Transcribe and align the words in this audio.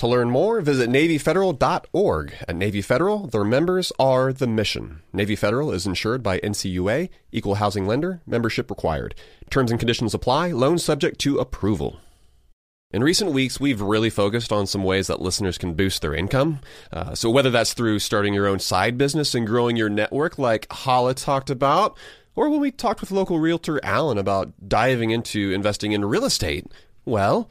To 0.00 0.06
learn 0.06 0.30
more, 0.30 0.62
visit 0.62 0.88
NavyFederal.org. 0.88 2.34
At 2.48 2.56
Navy 2.56 2.80
Federal, 2.80 3.26
their 3.26 3.44
members 3.44 3.92
are 3.98 4.32
the 4.32 4.46
mission. 4.46 5.02
Navy 5.12 5.36
Federal 5.36 5.72
is 5.72 5.86
insured 5.86 6.22
by 6.22 6.38
NCUA, 6.38 7.10
equal 7.32 7.56
housing 7.56 7.86
lender, 7.86 8.22
membership 8.26 8.70
required. 8.70 9.14
Terms 9.50 9.70
and 9.70 9.78
conditions 9.78 10.14
apply, 10.14 10.52
loan 10.52 10.78
subject 10.78 11.18
to 11.20 11.36
approval. 11.36 12.00
In 12.90 13.04
recent 13.04 13.32
weeks, 13.32 13.60
we've 13.60 13.82
really 13.82 14.08
focused 14.08 14.52
on 14.52 14.66
some 14.66 14.84
ways 14.84 15.08
that 15.08 15.20
listeners 15.20 15.58
can 15.58 15.74
boost 15.74 16.00
their 16.00 16.14
income. 16.14 16.60
Uh, 16.90 17.14
so, 17.14 17.28
whether 17.28 17.50
that's 17.50 17.74
through 17.74 17.98
starting 17.98 18.32
your 18.32 18.46
own 18.46 18.58
side 18.58 18.96
business 18.96 19.34
and 19.34 19.46
growing 19.46 19.76
your 19.76 19.90
network, 19.90 20.38
like 20.38 20.66
Hala 20.72 21.12
talked 21.12 21.50
about, 21.50 21.98
or 22.34 22.48
when 22.48 22.60
we 22.60 22.70
talked 22.70 23.02
with 23.02 23.10
local 23.10 23.38
realtor 23.38 23.78
Alan 23.84 24.16
about 24.16 24.66
diving 24.66 25.10
into 25.10 25.52
investing 25.52 25.92
in 25.92 26.06
real 26.06 26.24
estate, 26.24 26.64
well, 27.04 27.50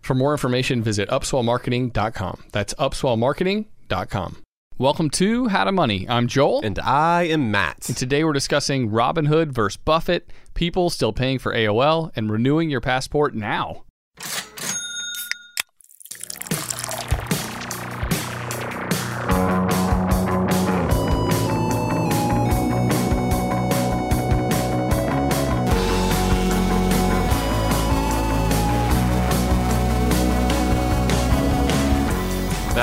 For 0.00 0.14
more 0.14 0.32
information, 0.32 0.82
visit 0.82 1.08
upswellmarketing.com. 1.08 2.44
That's 2.52 2.74
upswellmarketing.com. 2.74 4.42
Welcome 4.78 5.10
to 5.10 5.48
How 5.48 5.64
to 5.64 5.72
Money. 5.72 6.08
I'm 6.08 6.26
Joel. 6.26 6.62
And 6.64 6.78
I 6.78 7.24
am 7.24 7.50
Matt. 7.50 7.86
And 7.88 7.96
today 7.98 8.24
we're 8.24 8.32
discussing 8.32 8.90
Robinhood 8.90 9.52
versus 9.52 9.76
Buffett, 9.76 10.32
people 10.54 10.88
still 10.88 11.12
paying 11.12 11.38
for 11.38 11.54
AOL, 11.54 12.10
and 12.16 12.30
renewing 12.30 12.70
your 12.70 12.80
passport 12.80 13.34
now. 13.34 13.84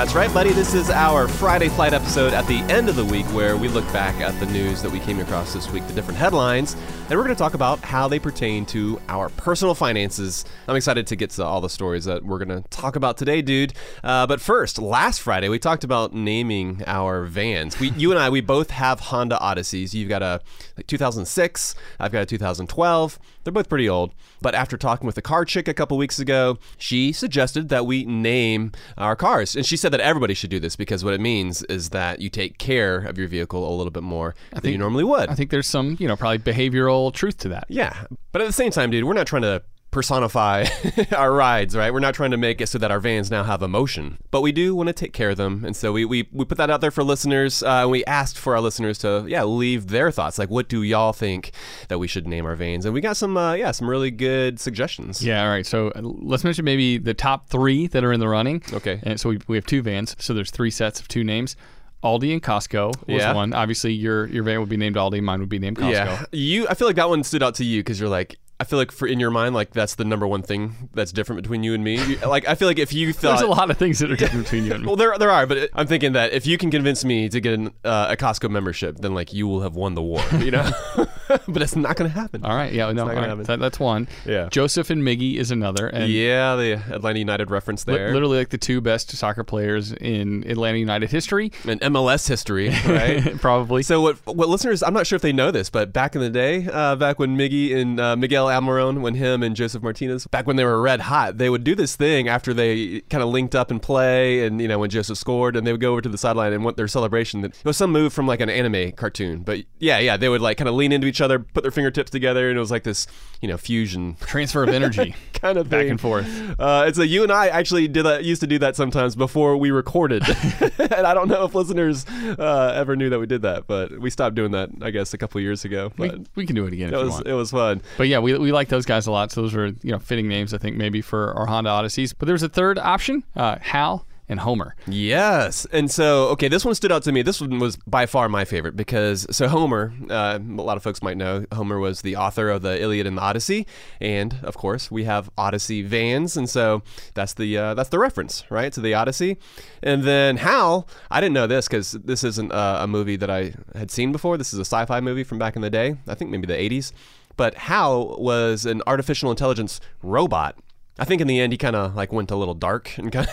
That's 0.08 0.16
right, 0.16 0.32
buddy. 0.32 0.52
This 0.54 0.72
is 0.72 0.88
our 0.88 1.28
Friday 1.28 1.68
Flight 1.68 1.92
episode 1.92 2.32
at 2.32 2.46
the 2.46 2.60
end 2.72 2.88
of 2.88 2.96
the 2.96 3.04
week 3.04 3.26
where 3.26 3.58
we 3.58 3.68
look 3.68 3.84
back 3.92 4.18
at 4.22 4.40
the 4.40 4.46
news 4.46 4.80
that 4.80 4.90
we 4.90 5.00
came 5.00 5.20
across 5.20 5.52
this 5.52 5.70
week, 5.70 5.86
the 5.86 5.92
different 5.92 6.18
headlines, 6.18 6.76
and 7.10 7.10
we're 7.10 7.24
going 7.24 7.36
to 7.36 7.38
talk 7.38 7.52
about 7.52 7.80
how 7.80 8.08
they 8.08 8.18
pertain 8.18 8.64
to 8.66 8.98
our 9.10 9.28
personal 9.28 9.74
finances. 9.74 10.46
I'm 10.66 10.76
excited 10.76 11.06
to 11.08 11.16
get 11.16 11.28
to 11.32 11.44
all 11.44 11.60
the 11.60 11.68
stories 11.68 12.06
that 12.06 12.24
we're 12.24 12.42
going 12.42 12.62
to 12.62 12.66
talk 12.70 12.96
about 12.96 13.18
today, 13.18 13.42
dude. 13.42 13.74
Uh, 14.02 14.26
but 14.26 14.40
first, 14.40 14.78
last 14.78 15.20
Friday, 15.20 15.50
we 15.50 15.58
talked 15.58 15.84
about 15.84 16.14
naming 16.14 16.82
our 16.86 17.24
vans. 17.24 17.78
We, 17.78 17.90
you 17.90 18.10
and 18.10 18.18
I, 18.18 18.30
we 18.30 18.40
both 18.40 18.70
have 18.70 19.00
Honda 19.00 19.36
Odysseys. 19.36 19.92
You've 19.92 20.08
got 20.08 20.22
a 20.22 20.40
like 20.78 20.86
2006, 20.86 21.74
I've 22.00 22.12
got 22.12 22.22
a 22.22 22.26
2012. 22.26 23.18
They're 23.48 23.52
both 23.54 23.70
pretty 23.70 23.88
old. 23.88 24.12
But 24.42 24.54
after 24.54 24.76
talking 24.76 25.06
with 25.06 25.14
the 25.14 25.22
car 25.22 25.46
chick 25.46 25.68
a 25.68 25.72
couple 25.72 25.96
weeks 25.96 26.18
ago, 26.18 26.58
she 26.76 27.12
suggested 27.12 27.70
that 27.70 27.86
we 27.86 28.04
name 28.04 28.72
our 28.98 29.16
cars. 29.16 29.56
And 29.56 29.64
she 29.64 29.74
said 29.78 29.90
that 29.94 30.00
everybody 30.00 30.34
should 30.34 30.50
do 30.50 30.60
this 30.60 30.76
because 30.76 31.02
what 31.02 31.14
it 31.14 31.20
means 31.22 31.62
is 31.62 31.88
that 31.88 32.20
you 32.20 32.28
take 32.28 32.58
care 32.58 32.98
of 32.98 33.16
your 33.16 33.26
vehicle 33.26 33.66
a 33.66 33.74
little 33.74 33.90
bit 33.90 34.02
more 34.02 34.34
than 34.50 34.60
think- 34.60 34.72
you 34.72 34.76
normally 34.78 35.04
would. 35.04 35.30
I 35.30 35.34
think 35.34 35.48
there's 35.50 35.66
some, 35.66 35.96
you 35.98 36.06
know, 36.06 36.14
probably 36.14 36.40
behavioral 36.40 37.10
truth 37.10 37.38
to 37.38 37.48
that. 37.48 37.64
yeah. 37.70 38.04
But 38.32 38.42
at 38.42 38.46
the 38.46 38.52
same 38.52 38.70
time, 38.70 38.90
dude, 38.90 39.04
we're 39.04 39.14
not 39.14 39.26
trying 39.26 39.42
to 39.42 39.62
personify 39.90 40.66
our 41.16 41.32
rides, 41.32 41.74
right? 41.76 41.92
We're 41.92 42.00
not 42.00 42.14
trying 42.14 42.30
to 42.32 42.36
make 42.36 42.60
it 42.60 42.66
so 42.68 42.78
that 42.78 42.90
our 42.90 43.00
vans 43.00 43.30
now 43.30 43.42
have 43.44 43.62
emotion, 43.62 44.18
but 44.30 44.42
we 44.42 44.52
do 44.52 44.74
want 44.74 44.88
to 44.88 44.92
take 44.92 45.12
care 45.12 45.30
of 45.30 45.36
them. 45.36 45.64
And 45.64 45.74
so 45.74 45.92
we, 45.92 46.04
we, 46.04 46.28
we 46.32 46.44
put 46.44 46.58
that 46.58 46.70
out 46.70 46.80
there 46.80 46.90
for 46.90 47.02
listeners. 47.02 47.62
Uh, 47.62 47.86
we 47.88 48.04
asked 48.04 48.38
for 48.38 48.54
our 48.54 48.60
listeners 48.60 48.98
to, 48.98 49.24
yeah, 49.28 49.44
leave 49.44 49.88
their 49.88 50.10
thoughts. 50.10 50.38
Like, 50.38 50.50
what 50.50 50.68
do 50.68 50.82
y'all 50.82 51.12
think 51.12 51.52
that 51.88 51.98
we 51.98 52.06
should 52.06 52.26
name 52.28 52.44
our 52.44 52.54
vans? 52.54 52.84
And 52.84 52.92
we 52.94 53.00
got 53.00 53.16
some, 53.16 53.36
uh, 53.36 53.54
yeah, 53.54 53.70
some 53.70 53.88
really 53.88 54.10
good 54.10 54.60
suggestions. 54.60 55.24
Yeah, 55.24 55.42
all 55.42 55.48
right. 55.50 55.64
So 55.66 55.88
uh, 55.96 56.00
let's 56.02 56.44
mention 56.44 56.64
maybe 56.64 56.98
the 56.98 57.14
top 57.14 57.48
three 57.48 57.86
that 57.88 58.04
are 58.04 58.12
in 58.12 58.20
the 58.20 58.28
running. 58.28 58.62
Okay. 58.72 59.00
And 59.02 59.18
so 59.18 59.30
we, 59.30 59.38
we 59.48 59.56
have 59.56 59.66
two 59.66 59.82
vans. 59.82 60.14
So 60.18 60.34
there's 60.34 60.50
three 60.50 60.70
sets 60.70 61.00
of 61.00 61.08
two 61.08 61.24
names. 61.24 61.56
Aldi 62.04 62.32
and 62.32 62.40
Costco 62.42 62.94
was 63.08 63.22
Yeah. 63.22 63.32
one. 63.34 63.52
Obviously, 63.52 63.92
your 63.92 64.26
your 64.26 64.44
van 64.44 64.60
would 64.60 64.68
be 64.68 64.76
named 64.76 64.94
Aldi. 64.94 65.20
Mine 65.20 65.40
would 65.40 65.48
be 65.48 65.58
named 65.58 65.78
Costco. 65.78 65.90
Yeah, 65.90 66.24
you. 66.30 66.68
I 66.68 66.74
feel 66.74 66.86
like 66.86 66.94
that 66.94 67.08
one 67.08 67.24
stood 67.24 67.42
out 67.42 67.56
to 67.56 67.64
you 67.64 67.80
because 67.80 67.98
you're 67.98 68.08
like. 68.08 68.36
I 68.60 68.64
feel 68.64 68.78
like 68.78 68.90
for 68.90 69.06
in 69.06 69.20
your 69.20 69.30
mind, 69.30 69.54
like 69.54 69.70
that's 69.70 69.94
the 69.94 70.04
number 70.04 70.26
one 70.26 70.42
thing 70.42 70.88
that's 70.92 71.12
different 71.12 71.42
between 71.42 71.62
you 71.62 71.74
and 71.74 71.84
me. 71.84 72.02
You- 72.04 72.16
Like 72.26 72.48
I 72.48 72.54
feel 72.56 72.66
like 72.66 72.78
if 72.80 72.92
you 72.92 73.12
thought 73.12 73.28
There's 73.38 73.42
a 73.42 73.46
lot 73.46 73.70
of 73.70 73.78
things 73.78 74.00
that 74.00 74.10
are 74.10 74.16
different 74.16 74.44
between 74.44 74.64
you 74.64 74.72
and 74.72 74.82
me. 74.82 74.86
Well, 74.88 74.96
there 74.96 75.16
there 75.18 75.30
are, 75.30 75.46
but 75.46 75.56
it, 75.58 75.70
I'm 75.74 75.86
thinking 75.86 76.12
that 76.14 76.32
if 76.32 76.46
you 76.46 76.58
can 76.58 76.70
convince 76.70 77.04
me 77.04 77.28
to 77.28 77.40
get 77.40 77.54
an, 77.54 77.68
uh, 77.84 78.08
a 78.10 78.16
Costco 78.16 78.50
membership, 78.50 78.96
then 78.98 79.14
like 79.14 79.32
you 79.32 79.46
will 79.46 79.60
have 79.62 79.74
won 79.76 79.94
the 79.94 80.02
war, 80.02 80.20
you 80.38 80.50
know. 80.50 80.68
but 81.46 81.62
it's 81.62 81.76
not 81.76 81.94
going 81.96 82.10
to 82.10 82.14
happen. 82.18 82.44
All 82.44 82.54
right, 82.56 82.72
yeah, 82.72 82.86
no, 82.86 83.04
not 83.04 83.08
gonna 83.08 83.20
right. 83.20 83.28
happen. 83.28 83.44
That, 83.44 83.60
that's 83.60 83.78
one. 83.78 84.08
Yeah. 84.24 84.48
Josef 84.50 84.90
and 84.90 85.02
Miggy 85.02 85.36
is 85.36 85.50
another, 85.50 85.86
and 85.86 86.10
yeah, 86.10 86.56
the 86.56 86.72
Atlanta 86.92 87.18
United 87.18 87.50
reference 87.50 87.86
li- 87.86 87.94
there, 87.94 88.12
literally 88.12 88.38
like 88.38 88.48
the 88.48 88.58
two 88.58 88.80
best 88.80 89.10
soccer 89.12 89.44
players 89.44 89.92
in 89.92 90.42
Atlanta 90.50 90.78
United 90.78 91.10
history, 91.10 91.52
and 91.66 91.80
MLS 91.82 92.26
history, 92.26 92.70
right? 92.86 93.38
probably. 93.40 93.82
So 93.82 94.00
what 94.00 94.16
what 94.26 94.48
listeners? 94.48 94.82
I'm 94.82 94.94
not 94.94 95.06
sure 95.06 95.16
if 95.16 95.22
they 95.22 95.32
know 95.32 95.50
this, 95.50 95.70
but 95.70 95.92
back 95.92 96.14
in 96.16 96.20
the 96.22 96.30
day, 96.30 96.66
uh, 96.72 96.96
back 96.96 97.18
when 97.18 97.36
Miggy 97.36 97.76
and 97.76 98.00
uh, 98.00 98.16
Miguel 98.16 98.47
Almiron, 98.48 99.00
when 99.00 99.14
him 99.14 99.42
and 99.42 99.54
Josef 99.56 99.82
Martinez, 99.82 100.26
back 100.26 100.46
when 100.46 100.56
they 100.56 100.64
were 100.64 100.80
red 100.80 101.00
hot, 101.00 101.38
they 101.38 101.48
would 101.50 101.64
do 101.64 101.74
this 101.74 101.96
thing 101.96 102.28
after 102.28 102.52
they 102.52 103.00
kind 103.10 103.22
of 103.22 103.28
linked 103.28 103.54
up 103.54 103.70
and 103.70 103.80
play, 103.80 104.44
and 104.44 104.60
you 104.60 104.68
know 104.68 104.78
when 104.78 104.90
Josef 104.90 105.16
scored, 105.18 105.56
and 105.56 105.66
they 105.66 105.72
would 105.72 105.80
go 105.80 105.92
over 105.92 106.00
to 106.00 106.08
the 106.08 106.18
sideline 106.18 106.52
and 106.52 106.64
want 106.64 106.76
their 106.76 106.88
celebration. 106.88 107.42
That 107.42 107.54
it 107.54 107.64
was 107.64 107.76
some 107.76 107.92
move 107.92 108.12
from 108.12 108.26
like 108.26 108.40
an 108.40 108.50
anime 108.50 108.92
cartoon, 108.92 109.42
but 109.42 109.60
yeah, 109.78 109.98
yeah, 109.98 110.16
they 110.16 110.28
would 110.28 110.40
like 110.40 110.58
kind 110.58 110.68
of 110.68 110.74
lean 110.74 110.92
into 110.92 111.06
each 111.06 111.20
other, 111.20 111.38
put 111.38 111.62
their 111.62 111.70
fingertips 111.70 112.10
together, 112.10 112.48
and 112.48 112.56
it 112.56 112.60
was 112.60 112.70
like 112.70 112.82
this, 112.84 113.06
you 113.40 113.48
know, 113.48 113.56
fusion 113.56 114.16
Transfer 114.20 114.62
of 114.62 114.70
energy. 114.70 115.14
kind 115.34 115.56
of 115.58 115.68
Back 115.70 115.82
thing. 115.82 115.90
and 115.92 116.00
forth. 116.00 116.26
Uh, 116.58 116.84
it's 116.88 116.98
a 116.98 117.06
you 117.06 117.22
and 117.22 117.30
I 117.32 117.48
actually 117.48 117.86
did 117.88 118.04
that. 118.04 118.24
Used 118.24 118.40
to 118.40 118.46
do 118.46 118.58
that 118.58 118.74
sometimes 118.76 119.14
before 119.16 119.56
we 119.56 119.70
recorded, 119.70 120.22
and 120.78 121.06
I 121.06 121.14
don't 121.14 121.28
know 121.28 121.44
if 121.44 121.54
listeners 121.54 122.06
uh, 122.06 122.72
ever 122.74 122.96
knew 122.96 123.10
that 123.10 123.18
we 123.18 123.26
did 123.26 123.42
that, 123.42 123.66
but 123.66 123.98
we 123.98 124.10
stopped 124.10 124.34
doing 124.34 124.52
that. 124.52 124.70
I 124.82 124.90
guess 124.90 125.14
a 125.14 125.18
couple 125.18 125.40
years 125.40 125.64
ago. 125.64 125.92
But 125.96 126.18
We, 126.18 126.24
we 126.36 126.46
can 126.46 126.56
do 126.56 126.66
it 126.66 126.72
again 126.72 126.88
it 126.88 126.94
if 126.94 126.98
you 126.98 127.04
was 127.04 127.12
want. 127.14 127.26
it 127.26 127.34
was 127.34 127.50
fun. 127.50 127.82
But 127.96 128.08
yeah, 128.08 128.18
we, 128.18 128.36
we 128.38 128.52
like 128.52 128.68
those 128.68 128.86
guys 128.86 129.06
a 129.06 129.10
lot. 129.10 129.30
So 129.32 129.42
those 129.42 129.54
are 129.54 129.66
you 129.66 129.92
know 129.92 129.98
fitting 129.98 130.28
names, 130.28 130.54
I 130.54 130.58
think, 130.58 130.76
maybe 130.76 131.00
for 131.00 131.32
our 131.34 131.46
Honda 131.46 131.70
Odysseys. 131.70 132.14
But 132.16 132.26
there's 132.26 132.42
a 132.42 132.48
third 132.48 132.78
option, 132.78 133.24
uh, 133.36 133.56
Hal 133.60 134.06
and 134.28 134.40
Homer. 134.40 134.74
Yes, 134.86 135.66
and 135.72 135.90
so 135.90 136.28
okay, 136.28 136.48
this 136.48 136.64
one 136.64 136.74
stood 136.74 136.92
out 136.92 137.02
to 137.04 137.12
me. 137.12 137.22
This 137.22 137.40
one 137.40 137.58
was 137.58 137.76
by 137.86 138.06
far 138.06 138.28
my 138.28 138.44
favorite 138.44 138.76
because 138.76 139.26
so 139.30 139.48
Homer, 139.48 139.92
uh, 140.10 140.38
a 140.38 140.62
lot 140.62 140.76
of 140.76 140.82
folks 140.82 141.02
might 141.02 141.16
know 141.16 141.46
Homer 141.52 141.78
was 141.78 142.02
the 142.02 142.16
author 142.16 142.50
of 142.50 142.62
the 142.62 142.80
Iliad 142.80 143.06
and 143.06 143.16
the 143.16 143.22
Odyssey, 143.22 143.66
and 144.00 144.38
of 144.42 144.56
course 144.56 144.90
we 144.90 145.04
have 145.04 145.30
Odyssey 145.38 145.82
vans, 145.82 146.36
and 146.36 146.48
so 146.48 146.82
that's 147.14 147.34
the 147.34 147.56
uh, 147.56 147.74
that's 147.74 147.88
the 147.88 147.98
reference, 147.98 148.44
right, 148.50 148.72
to 148.72 148.80
the 148.80 148.94
Odyssey. 148.94 149.38
And 149.82 150.04
then 150.04 150.36
Hal, 150.36 150.86
I 151.10 151.20
didn't 151.20 151.34
know 151.34 151.46
this 151.46 151.66
because 151.66 151.92
this 151.92 152.22
isn't 152.24 152.52
uh, 152.52 152.78
a 152.80 152.86
movie 152.86 153.16
that 153.16 153.30
I 153.30 153.54
had 153.74 153.90
seen 153.90 154.12
before. 154.12 154.36
This 154.36 154.52
is 154.52 154.58
a 154.58 154.64
sci-fi 154.64 155.00
movie 155.00 155.24
from 155.24 155.38
back 155.38 155.56
in 155.56 155.62
the 155.62 155.70
day. 155.70 155.96
I 156.06 156.14
think 156.14 156.30
maybe 156.30 156.46
the 156.46 156.54
'80s. 156.54 156.92
But 157.38 157.54
Hal 157.54 158.18
was 158.18 158.66
an 158.66 158.82
artificial 158.86 159.30
intelligence 159.30 159.80
robot 160.02 160.58
I 160.98 161.04
think 161.04 161.20
in 161.20 161.28
the 161.28 161.38
end 161.40 161.52
he 161.52 161.58
kind 161.58 161.76
of 161.76 161.94
like 161.94 162.12
went 162.12 162.30
a 162.30 162.36
little 162.36 162.54
dark 162.54 162.96
and 162.98 163.12
kind 163.12 163.28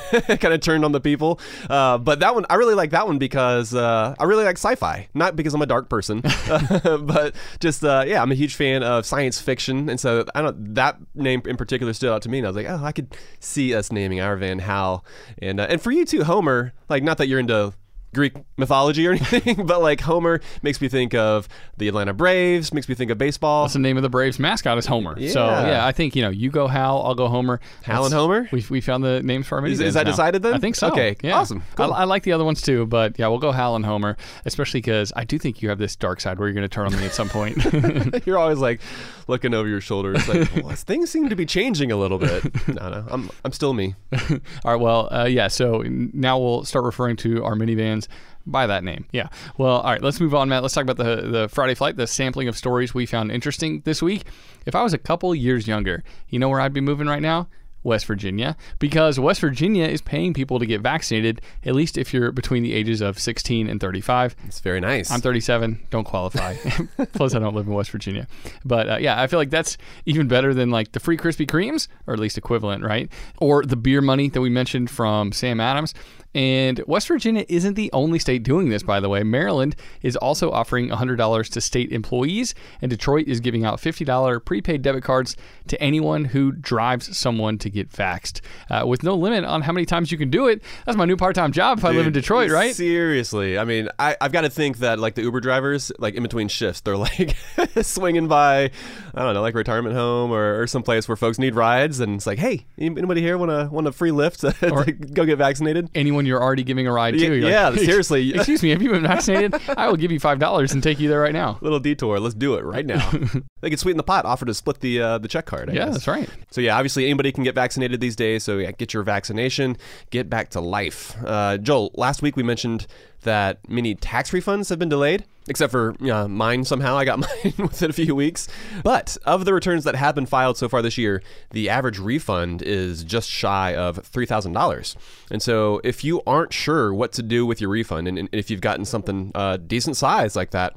of 0.46 0.60
turned 0.60 0.86
on 0.86 0.92
the 0.92 1.02
people. 1.02 1.40
Uh, 1.69 1.98
but 1.98 2.19
that 2.19 2.36
one 2.36 2.46
I 2.50 2.56
really 2.56 2.75
like 2.75 2.92
that 2.92 3.07
one 3.07 3.18
because 3.18 3.74
uh, 3.74 4.13
I 4.19 4.24
really 4.25 4.44
like 4.44 4.57
sci-fi, 4.57 5.07
not 5.13 5.36
because 5.36 5.54
I'm 5.54 5.62
a 5.62 5.66
dark 5.66 5.90
person, 5.90 6.22
but 7.02 7.36
just 7.60 7.84
uh, 7.84 8.04
yeah, 8.06 8.22
I'm 8.22 8.31
a 8.31 8.36
huge 8.36 8.56
fan 8.56 8.84
of 8.84 9.06
science 9.06 9.42
fiction, 9.42 9.90
and 9.90 10.00
so 10.00 10.25
I 10.36 10.42
don't 10.42 10.75
that 10.75 10.98
name 11.16 11.42
in 11.46 11.57
particular 11.57 11.94
stood 11.94 12.12
out 12.12 12.22
to 12.24 12.30
me, 12.30 12.38
and 12.38 12.48
I 12.48 12.50
was 12.52 12.56
like, 12.56 12.68
oh, 12.69 12.84
I 12.84 12.92
could 12.92 13.18
see 13.40 13.74
us 13.74 13.92
naming 13.92 14.22
our 14.22 14.38
van 14.38 14.60
Hal, 14.60 15.04
and 15.40 15.60
uh, 15.60 15.68
and 15.68 15.81
for 15.81 15.92
you 15.92 16.06
too, 16.06 16.24
Homer. 16.24 16.74
Like 16.88 17.02
not 17.02 17.18
that 17.18 17.28
you're 17.28 17.40
into 17.40 17.74
Greek 18.16 18.34
mythology 18.58 19.06
or 19.08 19.12
anything, 19.12 19.66
but 19.68 19.82
like 19.82 20.02
Homer 20.02 20.42
makes 20.64 20.82
me 20.82 20.88
think 20.88 21.14
of 21.14 21.48
the 21.78 21.88
Atlanta 21.88 22.14
Braves, 22.14 22.74
makes 22.74 22.90
me 22.90 22.96
think 22.96 23.12
of 23.12 23.18
baseball. 23.20 23.64
What's 23.64 23.74
the 23.74 23.80
name 23.80 23.98
of 23.98 24.04
the 24.04 24.10
Braves 24.10 24.40
mascot 24.40 24.78
is 24.80 24.86
Homer. 24.88 25.16
So 25.30 25.46
Yeah. 25.46 25.68
yeah, 25.68 25.86
I 25.86 25.92
think 25.92 26.16
you 26.16 26.22
know 26.24 26.30
you 26.30 26.50
go 26.50 26.68
Hal, 26.68 27.04
I'll 27.04 27.14
go 27.16 27.28
Homer. 27.28 27.60
Hal 27.84 28.06
and 28.06 28.14
Homer? 28.14 28.50
We, 28.52 28.66
we 28.70 28.82
found 28.82 29.04
the 29.04 29.22
names 29.22 29.46
for 29.48 29.60
our 29.60 29.66
Is- 29.68 29.80
minivans 29.80 29.84
is 29.86 29.94
that 29.94 30.06
now. 30.06 30.12
decided 30.12 30.42
then? 30.42 30.54
I 30.56 30.58
think 30.58 30.76
so. 30.76 30.88
Okay, 30.92 31.16
yeah. 31.22 31.36
awesome, 31.38 31.62
cool. 31.76 31.94
I, 31.94 32.00
I 32.02 32.04
like 32.06 32.24
the 32.24 32.32
other 32.32 32.44
ones 32.46 32.62
too, 32.62 32.86
but 32.88 33.20
yeah, 33.20 33.28
we'll 33.28 33.38
go 33.40 33.52
Hal 33.52 33.76
and 33.76 33.86
Homer, 33.86 34.18
especially 34.46 34.80
because 34.80 35.12
I 35.16 35.26
do 35.26 35.38
think 35.38 35.62
you 35.62 35.70
have 35.70 35.78
this 35.78 35.96
dark 35.96 36.22
side 36.22 36.40
where 36.40 36.48
you're 36.48 36.56
going 36.56 36.68
to 36.68 36.74
turn 36.74 36.86
on 36.88 36.98
me 36.98 37.06
at 37.06 37.14
some 37.14 37.30
point. 37.30 37.58
You're 38.26 38.38
always 38.38 38.60
like 38.60 38.80
looking 39.28 39.54
over 39.54 39.68
your 39.68 39.82
shoulder. 39.82 40.14
It's 40.16 40.28
like 40.28 40.50
well, 40.64 40.76
things 40.76 41.10
seem 41.12 41.30
to 41.30 41.36
be 41.36 41.46
changing 41.46 41.92
a 41.92 41.96
little 41.98 42.18
bit. 42.18 42.44
No, 42.68 42.90
no, 42.90 43.06
I'm 43.10 43.30
I'm 43.44 43.52
still 43.52 43.74
me. 43.74 43.96
All 44.14 44.40
right. 44.66 44.76
Well, 44.80 45.14
uh, 45.14 45.26
yeah. 45.26 45.48
So 45.48 45.84
now 45.86 46.40
we'll 46.40 46.64
start 46.64 46.86
referring 46.86 47.18
to 47.18 47.44
our 47.44 47.56
minivans 47.56 48.05
by 48.46 48.68
that 48.68 48.84
name. 48.84 49.06
Yeah. 49.12 49.30
Well, 49.57 49.78
all 49.78 49.92
right. 49.92 50.02
Let's 50.02 50.19
move 50.19 50.36
on, 50.36 50.50
Matt. 50.50 50.62
Let's 50.62 50.74
talk 50.74 50.84
about 50.84 50.98
the 50.98 51.28
the 51.28 51.50
Friday 51.50 51.75
flight, 51.75 51.98
the 51.98 52.07
sampling 52.07 52.48
of 52.48 52.57
stories 52.57 52.94
we 52.94 53.06
found 53.06 53.31
interesting 53.31 53.81
this 53.86 54.02
week. 54.02 54.24
If 54.66 54.75
I 54.75 54.84
was 54.84 54.94
a 54.94 54.98
couple 54.98 55.34
years 55.34 55.68
younger, 55.68 56.04
you 56.30 56.40
know 56.40 56.50
where 56.50 56.62
I'd 56.62 56.74
be 56.74 56.81
moving 56.81 57.07
right 57.07 57.22
now? 57.22 57.48
West 57.86 58.07
Virginia, 58.07 58.57
because 58.80 59.19
West 59.19 59.40
Virginia 59.40 59.86
is 59.86 60.02
paying 60.02 60.34
people 60.34 60.57
to 60.60 60.66
get 60.66 60.81
vaccinated, 60.81 61.40
at 61.63 61.75
least 61.75 61.98
if 61.98 62.13
you're 62.13 62.31
between 62.31 62.63
the 62.63 62.74
ages 62.74 63.00
of 63.00 63.19
16 63.19 63.69
and 63.69 63.80
35. 63.80 64.36
It's 64.46 64.60
very 64.60 64.81
nice. 64.81 65.12
I'm 65.12 65.22
37, 65.22 65.88
don't 65.92 66.04
qualify. 66.04 66.56
Plus, 67.13 67.36
I 67.36 67.40
don't 67.40 67.56
live 67.56 67.68
in 67.68 67.74
West 67.74 67.92
Virginia. 67.92 68.28
But 68.66 68.90
uh, 68.90 68.98
yeah, 68.98 69.22
I 69.22 69.28
feel 69.28 69.40
like 69.40 69.52
that's 69.52 69.78
even 70.06 70.28
better 70.28 70.54
than 70.54 70.72
like 70.72 70.92
the 70.92 71.00
free 71.00 71.16
Krispy 71.16 71.46
Kremes, 71.46 71.88
or 72.07 72.16
at 72.16 72.19
least 72.19 72.38
equivalent, 72.38 72.84
right? 72.84 73.10
Or 73.38 73.63
the 73.63 73.75
beer 73.78 74.02
money 74.02 74.30
that 74.30 74.42
we 74.42 74.50
mentioned 74.50 74.90
from 74.90 75.31
Sam 75.31 75.60
Adams. 75.60 75.94
And 76.36 76.84
West 76.86 77.08
Virginia 77.08 77.46
isn't 77.50 77.76
the 77.76 77.90
only 77.94 78.20
state 78.20 78.44
doing 78.44 78.70
this, 78.70 78.84
by 78.84 79.00
the 79.00 79.10
way. 79.10 79.24
Maryland 79.24 79.76
is 80.02 80.16
also 80.16 80.52
offering 80.52 80.90
$100 80.90 81.50
to 81.50 81.62
state 81.62 81.92
employees, 81.92 82.54
and 82.82 82.90
Detroit 82.90 83.28
is 83.28 83.40
giving 83.40 83.66
out 83.66 83.80
$50 83.80 84.44
prepaid 84.46 84.82
debit 84.82 85.04
cards 85.04 85.38
to 85.68 85.82
anyone 85.82 86.26
who 86.26 86.52
drives 86.52 87.18
someone 87.18 87.58
to 87.60 87.70
get 87.70 87.90
vaxxed, 87.90 88.42
uh, 88.70 88.86
with 88.86 89.02
no 89.02 89.16
limit 89.16 89.44
on 89.46 89.62
how 89.64 89.72
many 89.72 89.86
times 89.86 90.12
you 90.12 90.18
can 90.18 90.30
do 90.30 90.48
it. 90.48 90.62
That's 90.86 90.98
my 90.98 91.06
new 91.06 91.18
part-time 91.18 91.52
job 91.52 91.80
if 91.80 91.86
I 91.86 91.92
live 91.92 92.06
in 92.06 92.14
Detroit, 92.14 92.52
right? 92.52 92.76
Seriously, 92.76 93.58
I 93.58 93.64
mean, 93.66 93.90
I, 93.98 94.18
I've 94.20 94.31
got 94.31 94.42
to 94.42 94.50
think 94.50 94.78
that 94.80 95.00
like 95.00 95.16
the 95.16 95.22
Uber 95.24 95.40
drivers, 95.40 95.92
like 96.00 96.16
in 96.16 96.24
between 96.24 96.50
shifts, 96.50 96.81
they're 96.81 96.98
like 96.98 97.36
swinging 97.81 98.28
by, 98.28 98.72
I 99.14 99.22
don't 99.22 99.34
know, 99.34 99.42
like 99.42 99.56
retirement 99.56 99.96
home 99.96 100.31
or, 100.31 100.62
or 100.62 100.68
some 100.68 100.84
place 100.84 101.08
where 101.08 101.16
folks 101.16 101.40
need 101.40 101.56
rides, 101.56 102.02
and 102.02 102.16
it's 102.16 102.28
like, 102.28 102.40
hey, 102.40 102.66
anybody 102.78 103.22
here 103.22 103.38
want 103.38 103.52
a 103.52 103.70
want 103.72 103.88
a 103.88 103.94
free 103.94 104.12
lift 104.12 104.42
to 104.42 104.92
go 105.14 105.26
get 105.26 105.38
vaccinated? 105.38 105.90
anyone 105.96 106.25
you're 106.25 106.42
already 106.42 106.63
giving 106.63 106.88
a 106.88 106.92
ride 106.92 107.12
to. 107.13 107.19
Yeah, 107.19 107.27
You're 107.27 107.50
yeah, 107.50 107.69
like, 107.69 107.80
seriously. 107.80 108.33
Excuse 108.36 108.62
me, 108.63 108.69
have 108.69 108.81
you 108.81 108.89
been 108.89 109.04
vaccinated? 109.04 109.56
I 109.69 109.88
will 109.88 109.95
give 109.98 110.12
you 110.12 110.19
five 110.19 110.39
dollars 110.39 110.74
and 110.74 110.81
take 110.83 111.00
you 111.00 111.10
there 111.10 111.19
right 111.22 111.33
now. 111.33 111.57
Little 111.62 111.80
detour. 111.80 112.19
Let's 112.19 112.36
do 112.36 112.56
it 112.56 112.63
right 112.63 112.86
now. 112.86 113.10
they 113.62 113.69
could 113.69 113.80
sweeten 113.80 113.98
the 113.98 114.04
pot. 114.04 114.25
Offer 114.25 114.45
to 114.45 114.54
split 114.54 114.80
the 114.80 115.01
uh, 115.01 115.18
the 115.18 115.27
check 115.27 115.45
card. 115.45 115.69
I 115.69 115.74
Yeah, 115.74 115.86
guess. 115.86 115.94
that's 115.95 116.07
right. 116.07 116.30
So 116.51 116.62
yeah, 116.62 116.75
obviously 116.75 117.06
anybody 117.06 117.31
can 117.31 117.44
get 117.44 117.56
vaccinated 117.56 118.00
these 118.01 118.16
days. 118.16 118.44
So 118.44 118.57
yeah, 118.57 118.72
get 118.72 118.94
your 118.94 119.04
vaccination, 119.04 119.77
get 120.10 120.30
back 120.30 120.50
to 120.51 120.62
life. 120.62 121.16
Uh, 121.25 121.57
Joel, 121.57 121.92
last 121.95 122.22
week 122.22 122.36
we 122.36 122.44
mentioned 122.44 122.88
that 123.24 123.60
many 123.69 123.95
tax 123.95 124.31
refunds 124.31 124.69
have 124.69 124.78
been 124.80 124.89
delayed, 124.89 125.25
except 125.47 125.71
for 125.71 125.95
uh, 126.09 126.27
mine. 126.27 126.63
Somehow 126.63 126.97
I 126.97 127.06
got 127.06 127.19
mine 127.44 127.53
within 127.57 127.89
a 127.89 127.94
few 127.94 128.15
weeks. 128.15 128.47
But 128.83 129.18
of 129.25 129.45
the 129.45 129.53
returns 129.53 129.83
that 129.83 129.95
have 129.95 130.15
been 130.15 130.25
filed 130.25 130.57
so 130.57 130.69
far 130.69 130.81
this 130.81 130.97
year, 130.97 131.21
the 131.51 131.69
average 131.69 132.00
refund 132.00 132.62
is 132.62 133.03
just 133.03 133.30
shy 133.30 133.75
of 133.75 133.97
three 134.06 134.25
thousand 134.25 134.53
dollars. 134.53 134.95
And 135.31 135.42
so 135.42 135.81
if 135.83 136.03
you 136.03 136.21
aren't 136.25 136.53
sure 136.53 136.94
what 136.94 137.12
to 137.13 137.24
do 137.24 137.45
with 137.45 137.62
your 137.62 137.69
refund, 137.69 138.07
and, 138.07 138.18
and 138.18 138.30
if 138.31 138.50
you've 138.50 138.62
gotten 138.62 138.86
something 138.86 139.31
uh, 139.36 139.57
decent 139.57 139.97
size 139.97 140.36
like 140.36 140.51
that 140.51 140.75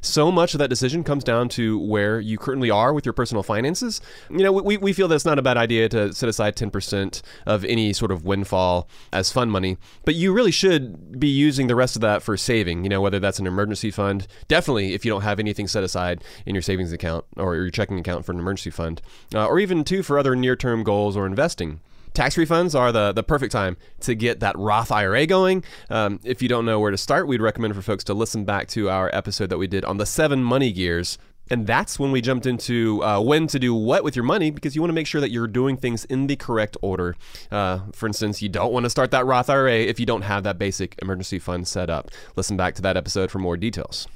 so 0.00 0.30
much 0.32 0.54
of 0.54 0.58
that 0.58 0.68
decision 0.68 1.04
comes 1.04 1.24
down 1.24 1.48
to 1.50 1.78
where 1.78 2.20
you 2.20 2.38
currently 2.38 2.70
are 2.70 2.92
with 2.92 3.04
your 3.04 3.12
personal 3.12 3.42
finances. 3.42 4.00
You 4.30 4.38
know, 4.38 4.52
we, 4.52 4.76
we 4.76 4.92
feel 4.92 5.08
that 5.08 5.14
it's 5.14 5.24
not 5.24 5.38
a 5.38 5.42
bad 5.42 5.56
idea 5.56 5.88
to 5.90 6.12
set 6.12 6.28
aside 6.28 6.56
10% 6.56 7.22
of 7.46 7.64
any 7.64 7.92
sort 7.92 8.10
of 8.10 8.24
windfall 8.24 8.88
as 9.12 9.32
fund 9.32 9.50
money, 9.50 9.76
but 10.04 10.14
you 10.14 10.32
really 10.32 10.50
should 10.50 11.18
be 11.20 11.28
using 11.28 11.66
the 11.66 11.74
rest 11.74 11.96
of 11.96 12.02
that 12.02 12.22
for 12.22 12.36
saving, 12.36 12.84
you 12.84 12.88
know, 12.88 13.00
whether 13.00 13.18
that's 13.18 13.38
an 13.38 13.46
emergency 13.46 13.90
fund. 13.90 14.26
Definitely, 14.48 14.94
if 14.94 15.04
you 15.04 15.10
don't 15.10 15.22
have 15.22 15.38
anything 15.38 15.66
set 15.66 15.84
aside 15.84 16.22
in 16.46 16.54
your 16.54 16.62
savings 16.62 16.92
account 16.92 17.24
or 17.36 17.54
your 17.56 17.70
checking 17.70 17.98
account 17.98 18.24
for 18.24 18.32
an 18.32 18.38
emergency 18.38 18.70
fund, 18.70 19.02
uh, 19.34 19.46
or 19.46 19.58
even 19.58 19.84
too 19.84 20.02
for 20.02 20.18
other 20.18 20.34
near 20.34 20.56
term 20.56 20.82
goals 20.82 21.16
or 21.16 21.26
investing. 21.26 21.80
Tax 22.20 22.36
refunds 22.36 22.78
are 22.78 22.92
the, 22.92 23.12
the 23.12 23.22
perfect 23.22 23.50
time 23.50 23.78
to 24.00 24.14
get 24.14 24.40
that 24.40 24.54
Roth 24.58 24.92
IRA 24.92 25.24
going. 25.24 25.64
Um, 25.88 26.20
if 26.22 26.42
you 26.42 26.50
don't 26.50 26.66
know 26.66 26.78
where 26.78 26.90
to 26.90 26.98
start, 26.98 27.26
we'd 27.26 27.40
recommend 27.40 27.74
for 27.74 27.80
folks 27.80 28.04
to 28.04 28.12
listen 28.12 28.44
back 28.44 28.68
to 28.68 28.90
our 28.90 29.08
episode 29.14 29.48
that 29.48 29.56
we 29.56 29.66
did 29.66 29.86
on 29.86 29.96
the 29.96 30.04
seven 30.04 30.44
money 30.44 30.70
gears. 30.70 31.16
And 31.48 31.66
that's 31.66 31.98
when 31.98 32.12
we 32.12 32.20
jumped 32.20 32.44
into 32.44 33.02
uh, 33.02 33.22
when 33.22 33.46
to 33.46 33.58
do 33.58 33.74
what 33.74 34.04
with 34.04 34.16
your 34.16 34.26
money 34.26 34.50
because 34.50 34.76
you 34.76 34.82
want 34.82 34.90
to 34.90 34.94
make 34.94 35.06
sure 35.06 35.22
that 35.22 35.30
you're 35.30 35.46
doing 35.46 35.78
things 35.78 36.04
in 36.04 36.26
the 36.26 36.36
correct 36.36 36.76
order. 36.82 37.16
Uh, 37.50 37.78
for 37.94 38.06
instance, 38.06 38.42
you 38.42 38.50
don't 38.50 38.70
want 38.70 38.84
to 38.84 38.90
start 38.90 39.12
that 39.12 39.24
Roth 39.24 39.48
IRA 39.48 39.76
if 39.76 39.98
you 39.98 40.04
don't 40.04 40.20
have 40.20 40.42
that 40.42 40.58
basic 40.58 40.96
emergency 41.00 41.38
fund 41.38 41.66
set 41.66 41.88
up. 41.88 42.10
Listen 42.36 42.54
back 42.54 42.74
to 42.74 42.82
that 42.82 42.98
episode 42.98 43.30
for 43.30 43.38
more 43.38 43.56
details. 43.56 44.06